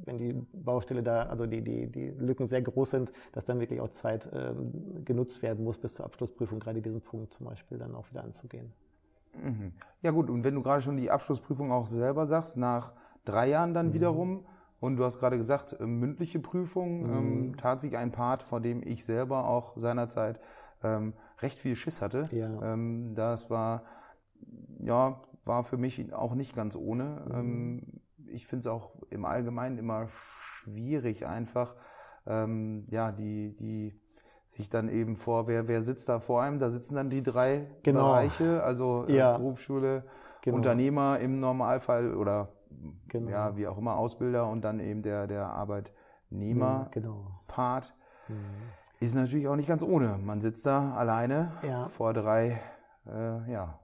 wenn 0.05 0.19
die 0.19 0.33
Baustelle 0.53 1.03
da, 1.03 1.25
also 1.25 1.47
die, 1.47 1.63
die, 1.63 1.87
die 1.87 2.09
Lücken 2.11 2.47
sehr 2.47 2.63
groß 2.63 2.91
sind, 2.91 3.13
dass 3.33 3.45
dann 3.45 3.61
wirklich 3.61 3.81
auch 3.81 3.89
Zeit 3.91 4.29
ähm, 4.33 5.05
genutzt 5.05 5.43
werden 5.43 5.65
muss 5.65 5.79
bis 5.79 5.95
zur 5.95 6.07
Abschlussprüfung, 6.07 6.61
gerade 6.61 6.81
diesen 6.83 7.01
Punkt 7.01 7.33
zum 7.33 7.47
Beispiel 7.47 7.79
dann 7.79 7.95
auch 7.95 8.11
wieder 8.11 8.25
anzugehen. 8.25 8.73
Mhm. 9.35 9.73
Ja 10.03 10.11
gut, 10.11 10.29
und 10.31 10.45
wenn 10.45 10.55
du 10.55 10.63
gerade 10.63 10.83
schon 10.83 10.97
die 10.97 11.11
Abschlussprüfung 11.11 11.71
auch 11.73 11.87
selber 11.87 12.27
sagst, 12.27 12.57
nach 12.57 12.93
drei 13.25 13.49
Jahren 13.49 13.71
Mhm. 13.71 13.75
dann 13.75 13.93
wiederum, 13.95 14.47
und 14.81 14.97
du 14.97 15.05
hast 15.05 15.19
gerade 15.19 15.37
gesagt, 15.37 15.77
äh, 15.79 15.87
mündliche 15.87 16.41
Prüfung, 16.41 17.03
Mhm. 17.03 17.11
ähm, 17.15 17.57
tat 17.57 17.81
sich 17.81 17.97
ein 17.97 18.13
Part, 18.13 18.43
vor 18.43 18.61
dem 18.61 18.83
ich 18.83 19.05
selber 19.05 19.47
auch 19.49 19.77
seinerzeit 19.77 20.41
ähm, 20.83 21.13
recht 21.41 21.59
viel 21.59 21.77
Schiss 21.77 22.01
hatte. 22.01 22.25
Ja. 22.33 22.73
Ähm, 22.73 23.15
das 23.15 23.51
war, 23.51 23.85
ja, 24.79 25.21
war 25.45 25.65
für 25.65 25.77
mich 25.77 26.13
auch 26.15 26.35
nicht 26.35 26.55
ganz 26.55 26.77
ohne. 26.77 27.23
Mhm. 27.29 27.35
Ähm, 27.35 27.83
ich 28.31 28.47
finde 28.47 28.61
es 28.61 28.67
auch 28.67 28.93
im 29.11 29.25
Allgemeinen 29.25 29.79
immer 29.79 30.07
schwierig, 30.09 31.27
einfach, 31.27 31.75
ähm, 32.27 32.85
ja, 32.89 33.13
die, 33.13 33.55
die, 33.57 33.99
sich 34.47 34.69
dann 34.69 34.89
eben 34.89 35.15
vor, 35.17 35.47
wer, 35.47 35.69
wer 35.69 35.81
sitzt 35.81 36.09
da 36.09 36.19
vor 36.19 36.43
einem? 36.43 36.59
Da 36.59 36.71
sitzen 36.71 36.97
dann 36.97 37.09
die 37.09 37.23
drei 37.23 37.71
Genau. 37.85 38.09
Bereiche, 38.09 38.65
also 38.65 39.05
äh, 39.07 39.15
Ja. 39.17 39.37
Berufsschule, 39.39 40.05
Genau. 40.43 40.57
Unternehmer 40.57 41.21
im 41.21 41.39
Normalfall 41.39 42.17
oder 42.17 42.49
Genau. 43.09 43.31
ja, 43.31 43.57
wie 43.57 43.67
auch 43.69 43.79
immer, 43.79 43.97
Ausbilder 43.97 44.49
und 44.49 44.63
dann 44.63 44.81
eben 44.81 45.03
der, 45.03 45.27
der 45.27 45.47
Arbeitnehmer-Part. 45.51 47.95
Genau. 48.27 48.41
Ist 49.01 49.15
natürlich 49.15 49.49
auch 49.49 49.57
nicht 49.57 49.69
ganz 49.69 49.83
ohne. 49.83 50.19
Man 50.19 50.41
sitzt 50.41 50.67
da 50.67 50.95
alleine 50.95 51.53
Ja. 51.63 51.89
vor 51.89 52.13
drei 52.13 52.61
äh, 53.07 53.51
ja, 53.51 53.80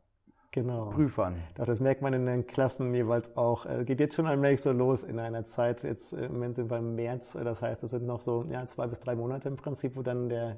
Genau. 0.56 0.86
Prüfern. 0.86 1.34
Doch, 1.54 1.66
das 1.66 1.80
merkt 1.80 2.00
man 2.00 2.14
in 2.14 2.24
den 2.24 2.46
Klassen 2.46 2.94
jeweils 2.94 3.36
auch. 3.36 3.66
Äh, 3.66 3.84
Geht 3.84 4.00
jetzt 4.00 4.14
schon 4.16 4.26
allmählich 4.26 4.62
so 4.62 4.72
los 4.72 5.02
in 5.02 5.18
einer 5.18 5.44
Zeit. 5.44 5.82
Jetzt 5.82 6.14
äh, 6.14 6.24
im 6.24 6.32
Moment 6.32 6.56
sind 6.56 6.70
wir 6.70 6.78
im 6.78 6.94
März. 6.96 7.34
äh, 7.34 7.44
Das 7.44 7.60
heißt, 7.60 7.84
es 7.84 7.90
sind 7.90 8.06
noch 8.06 8.22
so 8.22 8.42
ja, 8.50 8.66
zwei 8.66 8.86
bis 8.86 8.98
drei 9.00 9.16
Monate 9.16 9.48
im 9.50 9.56
Prinzip, 9.56 9.96
wo 9.96 10.02
dann 10.02 10.30
der 10.30 10.56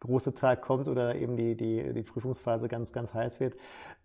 große 0.00 0.34
Tag 0.34 0.62
kommt 0.62 0.88
oder 0.88 1.16
eben 1.16 1.36
die, 1.36 1.56
die, 1.56 1.92
die 1.92 2.02
Prüfungsphase 2.02 2.68
ganz, 2.68 2.92
ganz 2.92 3.14
heiß 3.14 3.40
wird. 3.40 3.56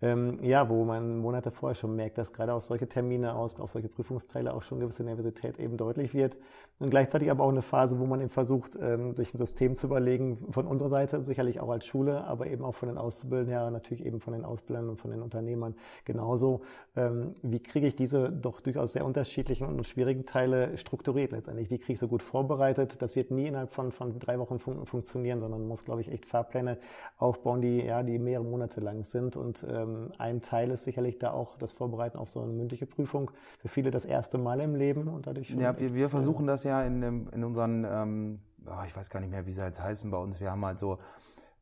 Ähm, 0.01 0.37
ja, 0.41 0.69
wo 0.69 0.83
man 0.85 1.19
Monate 1.19 1.51
vorher 1.51 1.75
schon 1.75 1.95
merkt, 1.95 2.17
dass 2.17 2.33
gerade 2.33 2.53
auf 2.53 2.65
solche 2.65 2.87
Termine 2.87 3.35
aus, 3.35 3.59
auf 3.59 3.71
solche 3.71 3.89
Prüfungsteile 3.89 4.53
auch 4.53 4.63
schon 4.63 4.79
gewisse 4.79 5.03
Nervosität 5.03 5.59
eben 5.59 5.77
deutlich 5.77 6.13
wird. 6.13 6.37
Und 6.79 6.89
gleichzeitig 6.89 7.29
aber 7.29 7.43
auch 7.43 7.49
eine 7.49 7.61
Phase, 7.61 7.99
wo 7.99 8.05
man 8.05 8.19
eben 8.19 8.29
versucht, 8.29 8.77
ähm, 8.81 9.15
sich 9.15 9.33
ein 9.33 9.37
System 9.37 9.75
zu 9.75 9.87
überlegen, 9.87 10.37
von 10.51 10.67
unserer 10.67 10.89
Seite 10.89 11.21
sicherlich 11.21 11.59
auch 11.59 11.69
als 11.69 11.85
Schule, 11.85 12.23
aber 12.23 12.47
eben 12.47 12.65
auch 12.65 12.75
von 12.75 12.89
den 12.89 12.97
Auszubildenden 12.97 13.53
her, 13.53 13.69
natürlich 13.71 14.05
eben 14.05 14.19
von 14.19 14.33
den 14.33 14.43
Ausbildern 14.43 14.89
und 14.89 14.97
von 14.97 15.11
den 15.11 15.21
Unternehmern 15.21 15.75
genauso. 16.05 16.61
Ähm, 16.95 17.33
wie 17.43 17.61
kriege 17.61 17.87
ich 17.87 17.95
diese 17.95 18.31
doch 18.31 18.61
durchaus 18.61 18.93
sehr 18.93 19.05
unterschiedlichen 19.05 19.67
und 19.67 19.85
schwierigen 19.85 20.25
Teile 20.25 20.77
strukturiert 20.77 21.31
letztendlich? 21.31 21.69
Wie 21.69 21.77
kriege 21.77 21.93
ich 21.93 21.99
so 21.99 22.07
gut 22.07 22.23
vorbereitet? 22.23 23.01
Das 23.01 23.15
wird 23.15 23.31
nie 23.31 23.47
innerhalb 23.47 23.69
von, 23.69 23.91
von 23.91 24.19
drei 24.19 24.39
Wochen 24.39 24.59
fun 24.59 24.85
funktionieren, 24.85 25.39
sondern 25.39 25.61
man 25.61 25.69
muss, 25.83 25.85
glaube 25.85 26.01
ich, 26.01 26.11
echt 26.11 26.25
Fahrpläne 26.25 26.77
aufbauen, 27.17 27.61
die, 27.61 27.81
ja, 27.81 28.03
die 28.03 28.17
mehrere 28.19 28.45
Monate 28.45 28.81
lang 28.81 29.03
sind. 29.03 29.35
Und 29.35 29.65
ähm, 29.69 30.11
ein 30.17 30.41
Teil 30.41 30.71
ist 30.71 30.83
sicherlich 30.83 31.17
da 31.19 31.31
auch 31.31 31.57
das 31.57 31.73
Vorbereiten 31.73 32.17
auf 32.17 32.29
so 32.29 32.41
eine 32.41 32.53
mündliche 32.53 32.85
Prüfung. 32.85 33.31
Für 33.59 33.67
viele 33.67 33.91
das 33.91 34.05
erste 34.05 34.37
Mal 34.37 34.61
im 34.61 34.75
Leben 34.75 35.07
und 35.07 35.27
dadurch 35.27 35.49
Ja, 35.51 35.77
wir, 35.79 35.93
wir 35.93 36.05
äh, 36.05 36.09
versuchen 36.09 36.47
das 36.47 36.63
ja 36.63 36.83
in, 36.83 37.01
dem- 37.01 37.29
in 37.29 37.43
unseren, 37.43 37.85
ähm, 37.85 38.39
oh, 38.65 38.83
ich 38.87 38.95
weiß 38.95 39.09
gar 39.09 39.19
nicht 39.19 39.31
mehr, 39.31 39.45
wie 39.45 39.51
sie 39.51 39.61
jetzt 39.63 39.81
heißen 39.81 40.09
bei 40.09 40.17
uns. 40.17 40.39
Wir 40.39 40.51
haben 40.51 40.65
halt 40.65 40.79
so 40.79 40.99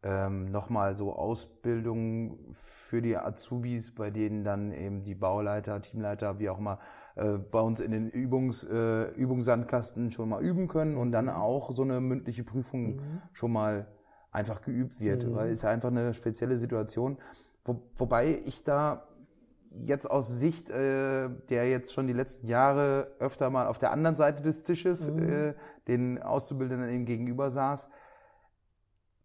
ähm, 0.03 0.45
nochmal 0.45 0.95
so 0.95 1.13
Ausbildungen 1.13 2.39
für 2.53 3.01
die 3.03 3.17
Azubis, 3.17 3.93
bei 3.93 4.09
denen 4.09 4.43
dann 4.43 4.71
eben 4.71 5.03
die 5.03 5.13
Bauleiter, 5.13 5.79
Teamleiter, 5.79 6.39
wie 6.39 6.49
auch 6.49 6.57
immer, 6.57 6.79
äh, 7.15 7.33
bei 7.37 7.59
uns 7.59 7.79
in 7.79 7.91
den 7.91 8.09
Übungs, 8.09 8.63
äh, 8.63 9.11
Übungssandkasten 9.11 10.11
schon 10.11 10.29
mal 10.29 10.41
üben 10.41 10.67
können 10.67 10.97
und 10.97 11.11
dann 11.11 11.29
auch 11.29 11.71
so 11.71 11.83
eine 11.83 12.01
mündliche 12.01 12.43
Prüfung 12.43 12.95
mhm. 12.95 13.21
schon 13.31 13.51
mal 13.51 13.85
einfach 14.31 14.61
geübt 14.61 14.99
wird, 14.99 15.25
mhm. 15.25 15.35
weil 15.35 15.47
es 15.47 15.59
ist 15.59 15.65
einfach 15.65 15.89
eine 15.89 16.13
spezielle 16.13 16.57
Situation. 16.57 17.17
Wo, 17.65 17.81
wobei 17.95 18.41
ich 18.45 18.63
da 18.63 19.07
jetzt 19.71 20.09
aus 20.09 20.27
Sicht, 20.27 20.69
äh, 20.69 21.29
der 21.49 21.69
jetzt 21.69 21.93
schon 21.93 22.07
die 22.07 22.13
letzten 22.13 22.47
Jahre 22.47 23.11
öfter 23.19 23.49
mal 23.49 23.67
auf 23.67 23.77
der 23.77 23.91
anderen 23.91 24.15
Seite 24.15 24.41
des 24.41 24.63
Tisches 24.63 25.09
mhm. 25.09 25.29
äh, 25.29 25.53
den 25.87 26.21
Auszubildenden 26.21 26.89
eben 26.89 27.05
gegenüber 27.05 27.51
saß, 27.51 27.89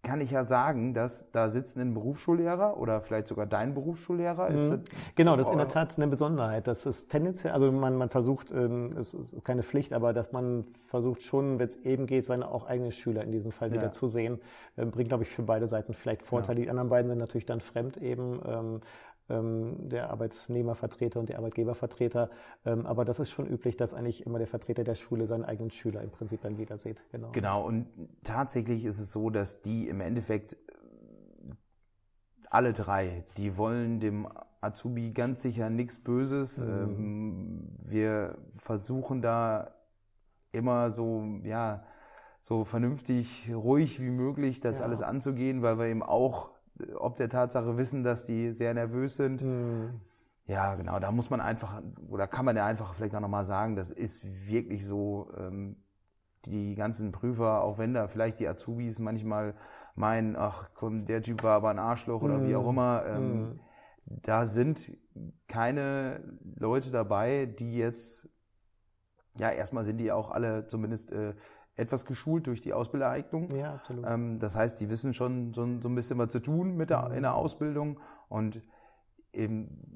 kann 0.07 0.20
ich 0.20 0.30
ja 0.30 0.44
sagen, 0.44 0.94
dass 0.94 1.30
da 1.32 1.48
sitzen 1.48 1.80
ein 1.80 1.94
Berufsschullehrer 1.94 2.78
oder 2.78 3.00
vielleicht 3.00 3.26
sogar 3.28 3.46
dein 3.46 3.74
Berufsschullehrer. 3.74 4.48
Ist 4.48 4.70
mhm. 4.70 4.82
Genau, 5.16 5.36
das 5.36 5.48
ist 5.48 5.52
in 5.52 5.59
der 5.59 5.68
Tat 5.68 5.96
eine 5.96 6.07
Besonderheit. 6.07 6.66
Das 6.66 6.86
ist 6.86 7.09
tendenziell, 7.09 7.52
also 7.52 7.70
man, 7.72 7.96
man 7.96 8.09
versucht, 8.09 8.52
ähm, 8.52 8.94
es 8.96 9.14
ist 9.14 9.44
keine 9.44 9.62
Pflicht, 9.62 9.92
aber 9.92 10.12
dass 10.12 10.32
man 10.32 10.64
versucht 10.88 11.22
schon, 11.22 11.59
wenn 11.59 11.68
es 11.68 11.76
eben 11.84 12.07
geht, 12.07 12.24
seine 12.26 12.48
auch 12.48 12.66
eigenen 12.66 12.92
Schüler 12.92 13.24
in 13.24 13.32
diesem 13.32 13.52
Fall 13.52 13.68
ja. 13.68 13.74
wieder 13.74 13.92
zu 13.92 14.07
sehen, 14.07 14.40
äh, 14.76 14.84
bringt, 14.86 15.09
glaube 15.09 15.24
ich, 15.24 15.30
für 15.30 15.42
beide 15.42 15.66
Seiten 15.66 15.92
vielleicht 15.92 16.22
Vorteile. 16.22 16.61
Ja. 16.61 16.64
Die 16.64 16.70
anderen 16.70 16.88
beiden 16.88 17.09
sind 17.09 17.18
natürlich 17.18 17.46
dann 17.46 17.61
fremd 17.61 17.96
eben. 17.96 18.40
Ähm, 18.46 18.66
ähm, 18.66 18.80
der 19.29 20.11
Arbeitnehmervertreter 20.11 21.18
und 21.18 21.29
der 21.29 21.39
Arbeitgebervertreter. 21.39 22.31
Ähm, 22.64 22.87
aber 22.87 23.05
das 23.05 23.18
ist 23.18 23.31
schon 23.31 23.47
üblich, 23.47 23.77
dass 23.77 23.93
eigentlich 23.93 24.24
immer 24.24 24.39
der 24.39 24.47
Vertreter 24.47 24.85
der 24.85 24.95
Schule 24.95 25.27
seinen 25.27 25.45
eigenen 25.45 25.70
Schüler 25.70 26.03
im 26.03 26.11
Prinzip 26.11 26.43
dann 26.43 26.59
wieder 26.59 26.79
sieht. 26.79 27.03
Genau. 27.11 27.33
genau. 27.33 27.66
Und 27.66 27.89
tatsächlich 28.22 28.85
ist 28.85 29.01
es 29.01 29.11
so, 29.11 29.31
dass 29.31 29.62
die 29.62 29.89
im 29.89 30.01
Endeffekt 30.01 30.57
alle 32.51 32.72
drei, 32.72 33.24
die 33.37 33.57
wollen 33.57 33.99
dem 33.99 34.29
Azubi 34.61 35.12
ganz 35.12 35.43
sicher 35.43 35.70
nichts 35.70 35.99
Böses. 35.99 36.59
Mhm. 36.59 36.68
Ähm, 36.68 37.68
wir 37.85 38.39
versuchen 38.57 39.22
da 39.22 39.74
immer 40.53 40.91
so, 40.91 41.24
ja, 41.43 41.83
so 42.41 42.64
vernünftig, 42.64 43.51
ruhig 43.53 44.01
wie 44.01 44.11
möglich 44.11 44.61
das 44.61 44.79
ja. 44.79 44.85
alles 44.85 45.03
anzugehen, 45.03 45.62
weil 45.62 45.79
wir 45.79 45.87
eben 45.87 46.03
auch 46.03 46.51
ob 46.97 47.16
der 47.16 47.29
Tatsache 47.29 47.77
wissen, 47.77 48.05
dass 48.05 48.24
die 48.24 48.53
sehr 48.53 48.74
nervös 48.74 49.16
sind. 49.16 49.43
Mhm. 49.43 50.01
Ja, 50.45 50.77
genau, 50.77 51.01
da 51.01 51.11
muss 51.11 51.31
man 51.31 51.41
einfach, 51.41 51.83
oder 52.09 52.29
kann 52.29 52.45
man 52.45 52.57
ja 52.57 52.64
einfach 52.66 52.95
vielleicht 52.95 53.14
auch 53.16 53.20
nochmal 53.20 53.45
sagen, 53.45 53.74
das 53.74 53.91
ist 53.91 54.49
wirklich 54.49 54.87
so, 54.87 55.29
ähm, 55.37 55.77
die 56.47 56.74
ganzen 56.74 57.12
Prüfer, 57.12 57.62
auch 57.62 57.79
wenn 57.79 57.95
da 57.95 58.09
vielleicht 58.09 58.39
die 58.39 58.49
Azubis 58.49 58.99
manchmal 58.99 59.55
meinen, 59.95 60.37
ach 60.37 60.70
komm, 60.74 61.05
der 61.05 61.22
Typ 61.22 61.43
war 61.43 61.57
aber 61.57 61.70
ein 61.70 61.79
Arschloch 61.79 62.22
oder 62.22 62.39
mhm. 62.39 62.49
wie 62.49 62.57
auch 62.57 62.62
hm. 62.62 62.70
immer, 62.70 63.05
ähm, 63.07 63.41
mhm. 63.41 63.61
da 64.07 64.47
sind 64.47 64.97
keine 65.49 66.20
Leute 66.57 66.91
dabei, 66.91 67.47
die 67.47 67.77
jetzt, 67.77 68.29
ja, 69.39 69.51
erstmal 69.51 69.85
sind 69.85 69.99
die 69.99 70.12
auch 70.12 70.31
alle 70.31 70.66
zumindest 70.66 71.12
äh, 71.12 71.35
etwas 71.77 72.05
geschult 72.07 72.47
durch 72.47 72.61
die 72.61 72.72
Ausbildereignung. 72.72 73.51
Ja, 73.51 73.74
absolut. 73.74 74.07
Ähm, 74.09 74.39
das 74.39 74.57
heißt, 74.57 74.81
die 74.81 74.91
wissen 74.91 75.14
schon 75.14 75.53
so, 75.55 75.66
so, 75.81 75.89
ein 75.89 75.95
bisschen 75.95 76.18
was 76.18 76.29
zu 76.29 76.41
tun 76.41 76.77
mit 76.77 76.91
der, 76.91 77.11
in 77.12 77.22
der 77.22 77.35
Ausbildung 77.35 78.01
und 78.29 78.62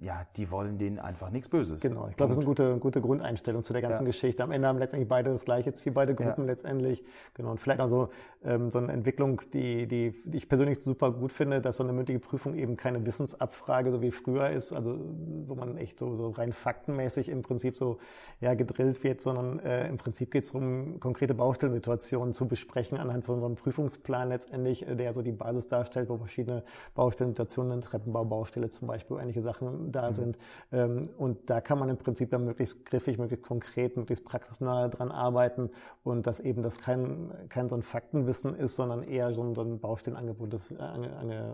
ja, 0.00 0.22
die 0.36 0.50
wollen 0.50 0.78
denen 0.78 0.98
einfach 0.98 1.30
nichts 1.30 1.48
Böses. 1.48 1.80
Genau, 1.80 2.08
ich 2.08 2.16
glaube, 2.16 2.30
das 2.30 2.38
ist 2.38 2.44
eine 2.44 2.46
gute, 2.46 2.78
gute 2.78 3.00
Grundeinstellung 3.00 3.62
zu 3.62 3.72
der 3.72 3.82
ganzen 3.82 4.04
ja. 4.04 4.10
Geschichte. 4.10 4.42
Am 4.42 4.50
Ende 4.50 4.68
haben 4.68 4.78
letztendlich 4.78 5.08
beide 5.08 5.30
das 5.30 5.44
gleiche 5.44 5.72
Ziel, 5.74 5.92
beide 5.92 6.14
Gruppen 6.14 6.42
ja. 6.42 6.52
letztendlich. 6.52 7.04
Genau, 7.34 7.50
und 7.50 7.60
vielleicht 7.60 7.80
auch 7.80 7.88
so, 7.88 8.08
ähm, 8.42 8.70
so 8.72 8.78
eine 8.78 8.92
Entwicklung, 8.92 9.40
die, 9.52 9.86
die, 9.86 10.14
die 10.24 10.36
ich 10.36 10.48
persönlich 10.48 10.82
super 10.82 11.12
gut 11.12 11.32
finde, 11.32 11.60
dass 11.60 11.76
so 11.76 11.84
eine 11.84 11.92
mündliche 11.92 12.20
Prüfung 12.20 12.54
eben 12.54 12.76
keine 12.76 13.04
Wissensabfrage, 13.04 13.92
so 13.92 14.00
wie 14.00 14.10
früher 14.10 14.50
ist, 14.50 14.72
also 14.72 14.98
wo 15.46 15.54
man 15.54 15.76
echt 15.76 15.98
so, 15.98 16.14
so 16.14 16.30
rein 16.30 16.52
faktenmäßig 16.52 17.28
im 17.28 17.42
Prinzip 17.42 17.76
so 17.76 17.98
ja, 18.40 18.54
gedrillt 18.54 19.02
wird, 19.04 19.20
sondern 19.20 19.58
äh, 19.60 19.88
im 19.88 19.98
Prinzip 19.98 20.30
geht 20.30 20.44
es 20.44 20.52
darum, 20.52 20.98
konkrete 21.00 21.34
Baustellensituationen 21.34 22.32
zu 22.32 22.48
besprechen 22.48 22.98
anhand 22.98 23.24
von 23.24 23.40
so 23.40 23.46
einem 23.46 23.56
Prüfungsplan 23.56 24.28
letztendlich, 24.28 24.86
äh, 24.86 24.96
der 24.96 25.12
so 25.12 25.22
die 25.22 25.32
Basis 25.32 25.66
darstellt, 25.66 26.08
wo 26.08 26.16
verschiedene 26.16 26.62
Baustellensituationen, 26.94 27.80
Treppenbau, 27.80 28.24
Baustelle 28.24 28.70
zum 28.70 28.88
Beispiel, 28.88 29.18
ähnliche 29.30 29.42
Sachen 29.42 29.92
da 29.92 30.08
mhm. 30.08 30.12
sind. 30.12 30.38
Ähm, 30.72 31.02
und 31.16 31.48
da 31.48 31.60
kann 31.60 31.78
man 31.78 31.88
im 31.88 31.96
Prinzip 31.96 32.30
dann 32.30 32.44
möglichst 32.44 32.84
griffig, 32.84 33.18
möglichst 33.18 33.46
konkret, 33.46 33.96
möglichst 33.96 34.24
praxisnah 34.24 34.88
dran 34.88 35.10
arbeiten 35.10 35.70
und 36.02 36.26
dass 36.26 36.40
eben 36.40 36.62
das 36.62 36.80
kein, 36.80 37.32
kein 37.48 37.68
so 37.68 37.76
ein 37.76 37.82
Faktenwissen 37.82 38.54
ist, 38.54 38.76
sondern 38.76 39.02
eher 39.02 39.32
so 39.32 39.42
ein, 39.42 39.54
so 39.54 39.62
ein 39.62 39.78
Baustellenangebotes, 39.78 40.72
äh, 40.72 40.74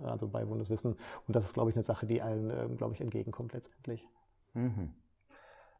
also 0.05 0.29
beiwohnendes 0.29 0.70
Wissen. 0.70 0.93
Und 1.27 1.37
das 1.37 1.45
ist, 1.45 1.55
glaube 1.55 1.70
ich, 1.70 1.77
eine 1.77 1.83
Sache, 1.83 2.07
die 2.07 2.22
allen, 2.22 2.51
ähm, 2.51 2.77
glaube 2.77 2.95
ich, 2.95 3.01
entgegenkommt 3.01 3.53
letztendlich. 3.53 4.09
Mhm. 4.55 4.93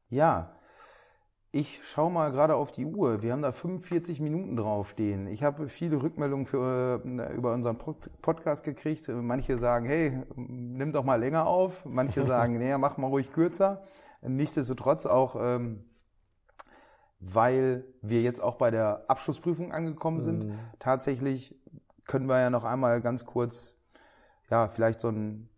Ja, 0.09 0.53
ich 1.57 1.81
schaue 1.83 2.11
mal 2.11 2.33
gerade 2.33 2.55
auf 2.55 2.71
die 2.71 2.85
Uhr. 2.85 3.23
Wir 3.23 3.33
haben 3.33 3.41
da 3.41 3.51
45 3.51 4.21
Minuten 4.21 4.57
draufstehen. 4.57 5.27
Ich 5.27 5.43
habe 5.43 5.69
viele 5.69 6.03
Rückmeldungen 6.03 6.45
für, 6.45 7.03
äh, 7.03 7.35
über 7.35 7.55
unseren 7.55 7.79
Podcast 7.79 8.63
gekriegt. 8.63 9.09
Manche 9.09 9.57
sagen, 9.57 9.87
hey, 9.87 10.23
nimm 10.37 10.93
doch 10.93 11.03
mal 11.03 11.19
länger 11.19 11.47
auf. 11.47 11.87
Manche 11.87 12.25
sagen, 12.25 12.59
nee, 12.59 12.77
mach 12.77 12.99
mal 12.99 13.07
ruhig 13.07 13.33
kürzer. 13.33 13.83
Nichtsdestotrotz 14.21 15.07
auch, 15.07 15.37
ähm, 15.41 15.85
weil 17.21 17.87
wir 18.03 18.21
jetzt 18.21 18.43
auch 18.43 18.57
bei 18.57 18.71
der 18.71 19.09
Abschlussprüfung 19.09 19.73
angekommen 19.73 20.21
sind. 20.21 20.49
Mhm. 20.49 20.59
Tatsächlich 20.79 21.59
können 22.07 22.29
wir 22.29 22.39
ja 22.39 22.51
noch 22.51 22.65
einmal 22.65 23.01
ganz 23.01 23.25
kurz, 23.25 23.75
ja, 24.51 24.69
vielleicht 24.69 25.01
so 25.01 25.09
ein, 25.09 25.49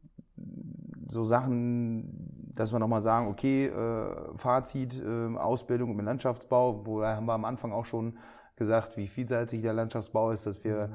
so 1.08 1.24
Sachen 1.24 2.27
dass 2.58 2.72
wir 2.72 2.80
nochmal 2.80 3.02
sagen, 3.02 3.28
okay, 3.28 3.66
äh, 3.66 4.36
Fazit, 4.36 5.00
äh, 5.00 5.36
Ausbildung 5.36 5.96
im 5.96 6.04
Landschaftsbau, 6.04 6.84
wo 6.84 7.04
haben 7.04 7.26
wir 7.26 7.34
am 7.34 7.44
Anfang 7.44 7.72
auch 7.72 7.86
schon 7.86 8.18
gesagt, 8.56 8.96
wie 8.96 9.06
vielseitig 9.06 9.62
der 9.62 9.72
Landschaftsbau 9.72 10.32
ist, 10.32 10.46
dass 10.46 10.64
wir 10.64 10.88
mhm. 10.88 10.94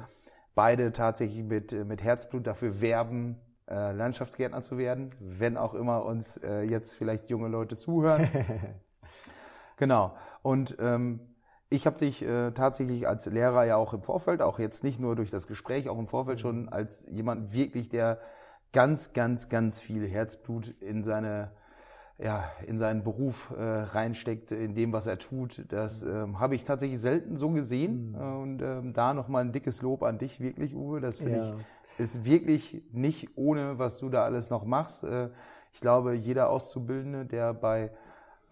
beide 0.55 0.91
tatsächlich 0.91 1.43
mit, 1.43 1.71
mit 1.87 2.03
Herzblut 2.03 2.45
dafür 2.45 2.81
werben, 2.81 3.39
äh, 3.69 3.93
Landschaftsgärtner 3.93 4.61
zu 4.61 4.77
werden, 4.77 5.15
wenn 5.19 5.55
auch 5.55 5.73
immer 5.73 6.03
uns 6.03 6.35
äh, 6.37 6.63
jetzt 6.63 6.95
vielleicht 6.95 7.29
junge 7.29 7.47
Leute 7.47 7.77
zuhören. 7.77 8.27
genau. 9.77 10.13
Und 10.41 10.75
ähm, 10.79 11.21
ich 11.69 11.85
habe 11.85 11.97
dich 11.97 12.23
äh, 12.23 12.51
tatsächlich 12.51 13.07
als 13.07 13.25
Lehrer 13.25 13.63
ja 13.63 13.77
auch 13.77 13.93
im 13.93 14.03
Vorfeld, 14.03 14.41
auch 14.41 14.59
jetzt 14.59 14.83
nicht 14.83 14.99
nur 14.99 15.15
durch 15.15 15.31
das 15.31 15.47
Gespräch, 15.47 15.87
auch 15.87 15.97
im 15.97 16.07
Vorfeld 16.07 16.41
schon 16.41 16.63
mhm. 16.63 16.69
als 16.69 17.05
jemand 17.09 17.53
wirklich, 17.53 17.87
der 17.87 18.19
ganz, 18.73 19.13
ganz, 19.13 19.47
ganz 19.47 19.79
viel 19.79 20.07
Herzblut 20.07 20.75
in 20.81 21.03
seine 21.03 21.51
ja, 22.19 22.51
in 22.67 22.77
seinen 22.77 23.03
Beruf 23.03 23.51
äh, 23.57 23.61
reinsteckt, 23.61 24.51
in 24.51 24.75
dem, 24.75 24.93
was 24.93 25.07
er 25.07 25.17
tut. 25.17 25.65
Das 25.69 26.03
ähm, 26.03 26.39
habe 26.39 26.55
ich 26.55 26.63
tatsächlich 26.63 26.99
selten 26.99 27.35
so 27.35 27.49
gesehen. 27.49 28.11
Mhm. 28.11 28.41
Und 28.41 28.61
ähm, 28.61 28.93
da 28.93 29.13
nochmal 29.13 29.43
ein 29.43 29.51
dickes 29.51 29.81
Lob 29.81 30.03
an 30.03 30.19
dich, 30.19 30.39
wirklich, 30.39 30.75
Uwe. 30.75 31.01
Das 31.01 31.17
finde 31.17 31.37
ja. 31.37 31.49
ich 31.49 31.53
ist 31.97 32.25
wirklich 32.25 32.83
nicht 32.91 33.29
ohne, 33.35 33.77
was 33.77 33.99
du 33.99 34.09
da 34.09 34.23
alles 34.23 34.49
noch 34.49 34.65
machst. 34.65 35.03
Äh, 35.03 35.29
ich 35.71 35.81
glaube, 35.81 36.13
jeder 36.13 36.49
Auszubildende, 36.49 37.25
der 37.25 37.53
bei 37.53 37.91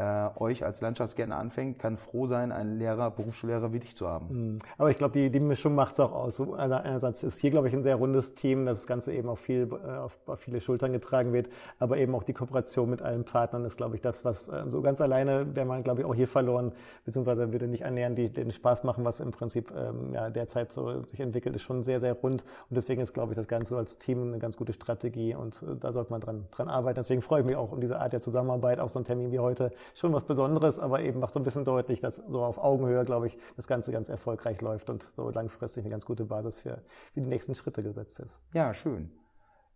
äh, 0.01 0.39
euch 0.39 0.65
als 0.65 0.81
Landschaftsgärtner 0.81 1.37
anfängt, 1.37 1.79
kann 1.79 1.97
froh 1.97 2.25
sein, 2.25 2.51
einen 2.51 2.77
Lehrer, 2.77 3.11
Berufsschullehrer 3.11 3.71
wie 3.73 3.79
dich 3.79 3.95
zu 3.95 4.07
haben. 4.07 4.29
Hm. 4.29 4.59
Aber 4.77 4.89
ich 4.89 4.97
glaube, 4.97 5.13
die, 5.13 5.29
die 5.29 5.39
Mischung 5.39 5.75
macht 5.75 5.93
es 5.93 5.99
auch 5.99 6.11
aus. 6.11 6.41
Also 6.41 6.55
einerseits 6.55 7.23
ist 7.23 7.39
hier, 7.39 7.51
glaube 7.51 7.67
ich, 7.67 7.73
ein 7.73 7.83
sehr 7.83 7.95
rundes 7.95 8.33
Team, 8.33 8.65
dass 8.65 8.79
das 8.79 8.87
Ganze 8.87 9.13
eben 9.13 9.29
auf, 9.29 9.39
viel, 9.39 9.69
äh, 9.85 9.97
auf, 9.97 10.17
auf 10.25 10.39
viele 10.39 10.59
Schultern 10.59 10.91
getragen 10.91 11.33
wird, 11.33 11.49
aber 11.79 11.97
eben 11.97 12.15
auch 12.15 12.23
die 12.23 12.33
Kooperation 12.33 12.89
mit 12.89 13.01
allen 13.01 13.25
Partnern 13.25 13.63
ist, 13.65 13.77
glaube 13.77 13.95
ich, 13.95 14.01
das, 14.01 14.25
was 14.25 14.47
äh, 14.47 14.63
so 14.69 14.81
ganz 14.81 15.01
alleine 15.01 15.55
wäre 15.55 15.65
man, 15.65 15.83
glaube 15.83 16.01
ich, 16.01 16.07
auch 16.07 16.15
hier 16.15 16.27
verloren, 16.27 16.71
beziehungsweise 17.05 17.51
würde 17.51 17.67
nicht 17.67 17.85
annähernd 17.85 18.17
die, 18.17 18.31
den 18.31 18.51
Spaß 18.51 18.83
machen, 18.83 19.05
was 19.05 19.19
im 19.19 19.31
Prinzip 19.31 19.71
ähm, 19.71 20.13
ja, 20.13 20.29
derzeit 20.29 20.71
so 20.71 21.03
sich 21.03 21.19
entwickelt, 21.19 21.55
ist 21.55 21.63
schon 21.63 21.83
sehr, 21.83 21.99
sehr 21.99 22.13
rund. 22.13 22.43
Und 22.69 22.75
deswegen 22.75 23.01
ist, 23.01 23.13
glaube 23.13 23.33
ich, 23.33 23.37
das 23.37 23.47
Ganze 23.47 23.77
als 23.77 23.97
Team 23.97 24.29
eine 24.29 24.39
ganz 24.39 24.57
gute 24.57 24.73
Strategie 24.73 25.35
und 25.35 25.61
äh, 25.63 25.75
da 25.79 25.91
sollte 25.91 26.11
man 26.11 26.21
dran, 26.21 26.45
dran 26.51 26.69
arbeiten. 26.69 26.95
Deswegen 26.95 27.21
freue 27.21 27.41
ich 27.41 27.47
mich 27.47 27.55
auch 27.55 27.71
um 27.71 27.81
diese 27.81 27.99
Art 27.99 28.13
der 28.13 28.21
Zusammenarbeit, 28.21 28.79
auch 28.79 28.89
so 28.89 28.99
ein 28.99 29.05
Termin 29.05 29.31
wie 29.31 29.39
heute, 29.39 29.71
schon 29.93 30.13
was 30.13 30.25
Besonderes 30.25 30.79
aber 30.79 31.01
eben 31.01 31.19
macht 31.19 31.33
so 31.33 31.39
ein 31.39 31.43
bisschen 31.43 31.65
deutlich, 31.65 31.99
dass 31.99 32.15
so 32.15 32.43
auf 32.43 32.57
Augenhöhe, 32.57 33.05
glaube 33.05 33.27
ich, 33.27 33.37
das 33.55 33.67
Ganze 33.67 33.91
ganz 33.91 34.09
erfolgreich 34.09 34.61
läuft 34.61 34.89
und 34.89 35.03
so 35.03 35.29
langfristig 35.29 35.83
eine 35.83 35.91
ganz 35.91 36.05
gute 36.05 36.25
Basis 36.25 36.59
für, 36.59 36.81
für 37.13 37.21
die 37.21 37.27
nächsten 37.27 37.55
Schritte 37.55 37.83
gesetzt 37.83 38.19
ist. 38.19 38.39
Ja, 38.53 38.73
schön. 38.73 39.11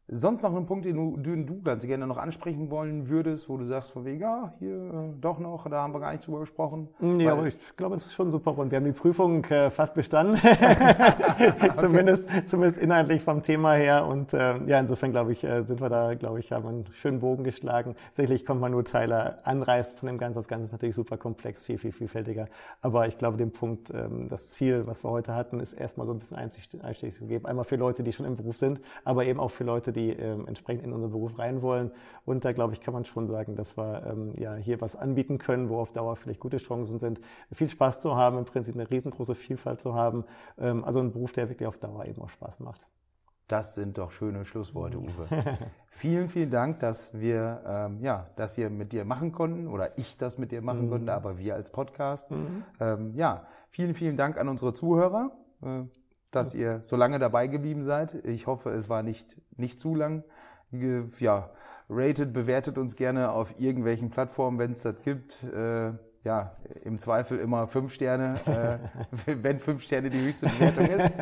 Sonst 0.07 0.43
noch 0.43 0.55
ein 0.55 0.67
Punkt, 0.67 0.85
den 0.85 0.97
du, 0.97 1.17
den 1.17 1.47
du 1.47 1.63
ganz 1.63 1.83
gerne 1.83 2.05
noch 2.05 2.17
ansprechen 2.17 2.69
wollen 2.69 3.09
würdest, 3.09 3.49
wo 3.49 3.57
du 3.57 3.65
sagst, 3.65 3.89
von 3.89 4.05
wegen, 4.05 4.19
ja, 4.19 4.53
hier 4.59 4.75
äh, 4.75 5.19
doch 5.19 5.39
noch, 5.39 5.67
da 5.67 5.81
haben 5.81 5.95
wir 5.95 5.99
gar 5.99 6.11
nicht 6.11 6.27
drüber 6.27 6.41
gesprochen. 6.41 6.89
Nee, 6.99 7.27
aber 7.27 7.47
ich 7.47 7.57
glaube, 7.75 7.95
es 7.95 8.05
ist 8.05 8.13
schon 8.13 8.29
super 8.29 8.55
und 8.55 8.69
wir 8.69 8.77
haben 8.77 8.85
die 8.85 8.91
Prüfung 8.91 9.43
äh, 9.45 9.71
fast 9.71 9.95
bestanden. 9.95 10.35
okay. 10.39 11.71
zumindest, 11.75 12.29
zumindest 12.47 12.77
inhaltlich 12.77 13.23
vom 13.23 13.41
Thema 13.41 13.73
her. 13.73 14.05
Und 14.05 14.33
äh, 14.33 14.63
ja, 14.65 14.79
insofern 14.79 15.09
glaube 15.09 15.31
ich, 15.31 15.43
äh, 15.43 15.63
sind 15.63 15.81
wir 15.81 15.89
da, 15.89 16.13
glaube 16.13 16.39
ich, 16.39 16.51
haben 16.51 16.67
einen 16.67 16.85
schönen 16.91 17.19
Bogen 17.19 17.43
geschlagen. 17.43 17.95
Sicherlich 18.11 18.45
kommt 18.45 18.61
man 18.61 18.73
nur 18.73 18.85
Teile 18.85 19.43
anreißt 19.47 19.97
von 19.97 20.05
dem 20.05 20.19
Ganzen. 20.19 20.37
Das 20.37 20.47
Ganze 20.47 20.65
ist 20.65 20.71
natürlich 20.71 20.95
super 20.95 21.17
komplex, 21.17 21.63
viel, 21.63 21.79
viel, 21.79 21.91
vielfältiger. 21.91 22.47
Aber 22.81 23.07
ich 23.07 23.17
glaube, 23.17 23.37
den 23.37 23.51
Punkt, 23.51 23.89
ähm, 23.89 24.27
das 24.29 24.49
Ziel, 24.49 24.85
was 24.85 25.03
wir 25.03 25.09
heute 25.09 25.33
hatten, 25.33 25.59
ist 25.59 25.73
erstmal 25.73 26.05
so 26.05 26.13
ein 26.13 26.19
bisschen 26.19 26.37
Einstieg 26.37 27.15
zu 27.15 27.25
geben. 27.25 27.47
Einmal 27.47 27.65
für 27.65 27.75
Leute, 27.75 28.03
die 28.03 28.13
schon 28.13 28.27
im 28.27 28.35
Beruf 28.35 28.57
sind, 28.57 28.81
aber 29.03 29.25
eben 29.25 29.39
auch 29.39 29.49
für 29.49 29.63
Leute, 29.63 29.94
die 29.95 30.11
ähm, 30.11 30.47
entsprechend 30.47 30.83
in 30.83 30.93
unseren 30.93 31.11
Beruf 31.11 31.37
rein 31.39 31.61
wollen. 31.61 31.91
Und 32.25 32.45
da, 32.45 32.51
glaube 32.51 32.73
ich, 32.73 32.81
kann 32.81 32.93
man 32.93 33.05
schon 33.05 33.27
sagen, 33.27 33.55
dass 33.55 33.77
wir 33.77 34.05
ähm, 34.05 34.33
ja 34.37 34.55
hier 34.55 34.81
was 34.81 34.95
anbieten 34.95 35.37
können, 35.37 35.69
wo 35.69 35.79
auf 35.79 35.91
Dauer 35.91 36.15
vielleicht 36.15 36.39
gute 36.39 36.57
Chancen 36.57 36.99
sind, 36.99 37.19
viel 37.51 37.69
Spaß 37.69 38.01
zu 38.01 38.15
haben, 38.15 38.37
im 38.37 38.45
Prinzip 38.45 38.75
eine 38.75 38.89
riesengroße 38.89 39.35
Vielfalt 39.35 39.81
zu 39.81 39.95
haben. 39.95 40.25
Ähm, 40.57 40.83
also 40.83 40.99
ein 40.99 41.11
Beruf, 41.11 41.31
der 41.31 41.49
wirklich 41.49 41.67
auf 41.67 41.77
Dauer 41.77 42.05
eben 42.05 42.21
auch 42.21 42.29
Spaß 42.29 42.59
macht. 42.59 42.87
Das 43.47 43.75
sind 43.75 43.99
doch 43.99 44.09
schöne 44.09 44.43
Schlussworte, 44.43 44.97
Uwe. 44.97 45.27
vielen, 45.91 46.29
vielen 46.29 46.49
Dank, 46.49 46.79
dass 46.79 47.13
wir 47.13 47.61
ähm, 47.67 47.99
ja, 47.99 48.31
das 48.37 48.55
hier 48.55 48.71
mit 48.71 48.91
dir 48.91 49.05
machen 49.05 49.31
konnten 49.31 49.67
oder 49.67 49.99
ich 49.99 50.17
das 50.17 50.39
mit 50.39 50.51
dir 50.51 50.63
machen 50.63 50.87
mhm. 50.87 50.89
konnte, 50.89 51.13
aber 51.13 51.37
wir 51.37 51.53
als 51.53 51.71
Podcast. 51.71 52.31
Mhm. 52.31 52.63
Ähm, 52.79 53.11
ja, 53.13 53.45
vielen, 53.69 53.93
vielen 53.93 54.17
Dank 54.17 54.39
an 54.39 54.47
unsere 54.47 54.73
Zuhörer, 54.73 55.31
äh, 55.61 55.83
dass 56.35 56.53
ihr 56.53 56.79
so 56.83 56.95
lange 56.95 57.19
dabei 57.19 57.47
geblieben 57.47 57.83
seid. 57.83 58.15
Ich 58.25 58.47
hoffe, 58.47 58.69
es 58.69 58.89
war 58.89 59.03
nicht, 59.03 59.37
nicht 59.57 59.79
zu 59.79 59.95
lang. 59.95 60.23
Ja, 61.19 61.51
rated, 61.89 62.33
bewertet 62.33 62.77
uns 62.77 62.95
gerne 62.95 63.31
auf 63.31 63.59
irgendwelchen 63.59 64.09
Plattformen, 64.09 64.59
wenn 64.59 64.71
es 64.71 64.81
das 64.81 65.01
gibt. 65.01 65.43
Äh, 65.43 65.93
ja, 66.23 66.55
im 66.83 66.97
Zweifel 66.97 67.37
immer 67.37 67.67
fünf 67.67 67.93
Sterne, 67.93 68.79
äh, 69.25 69.35
wenn 69.41 69.59
fünf 69.59 69.83
Sterne 69.83 70.09
die 70.09 70.21
höchste 70.21 70.47
Bewertung 70.47 70.87
ist. 70.87 71.13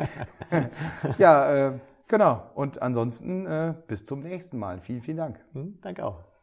ja, 1.18 1.68
äh, 1.68 1.72
Genau. 2.08 2.42
Und 2.54 2.82
ansonsten 2.82 3.46
äh, 3.46 3.74
bis 3.86 4.04
zum 4.04 4.20
nächsten 4.20 4.58
Mal. 4.58 4.80
Vielen, 4.80 5.00
vielen 5.00 5.16
Dank. 5.16 5.40
Hm, 5.52 5.78
danke 5.80 6.04
auch. 6.04 6.33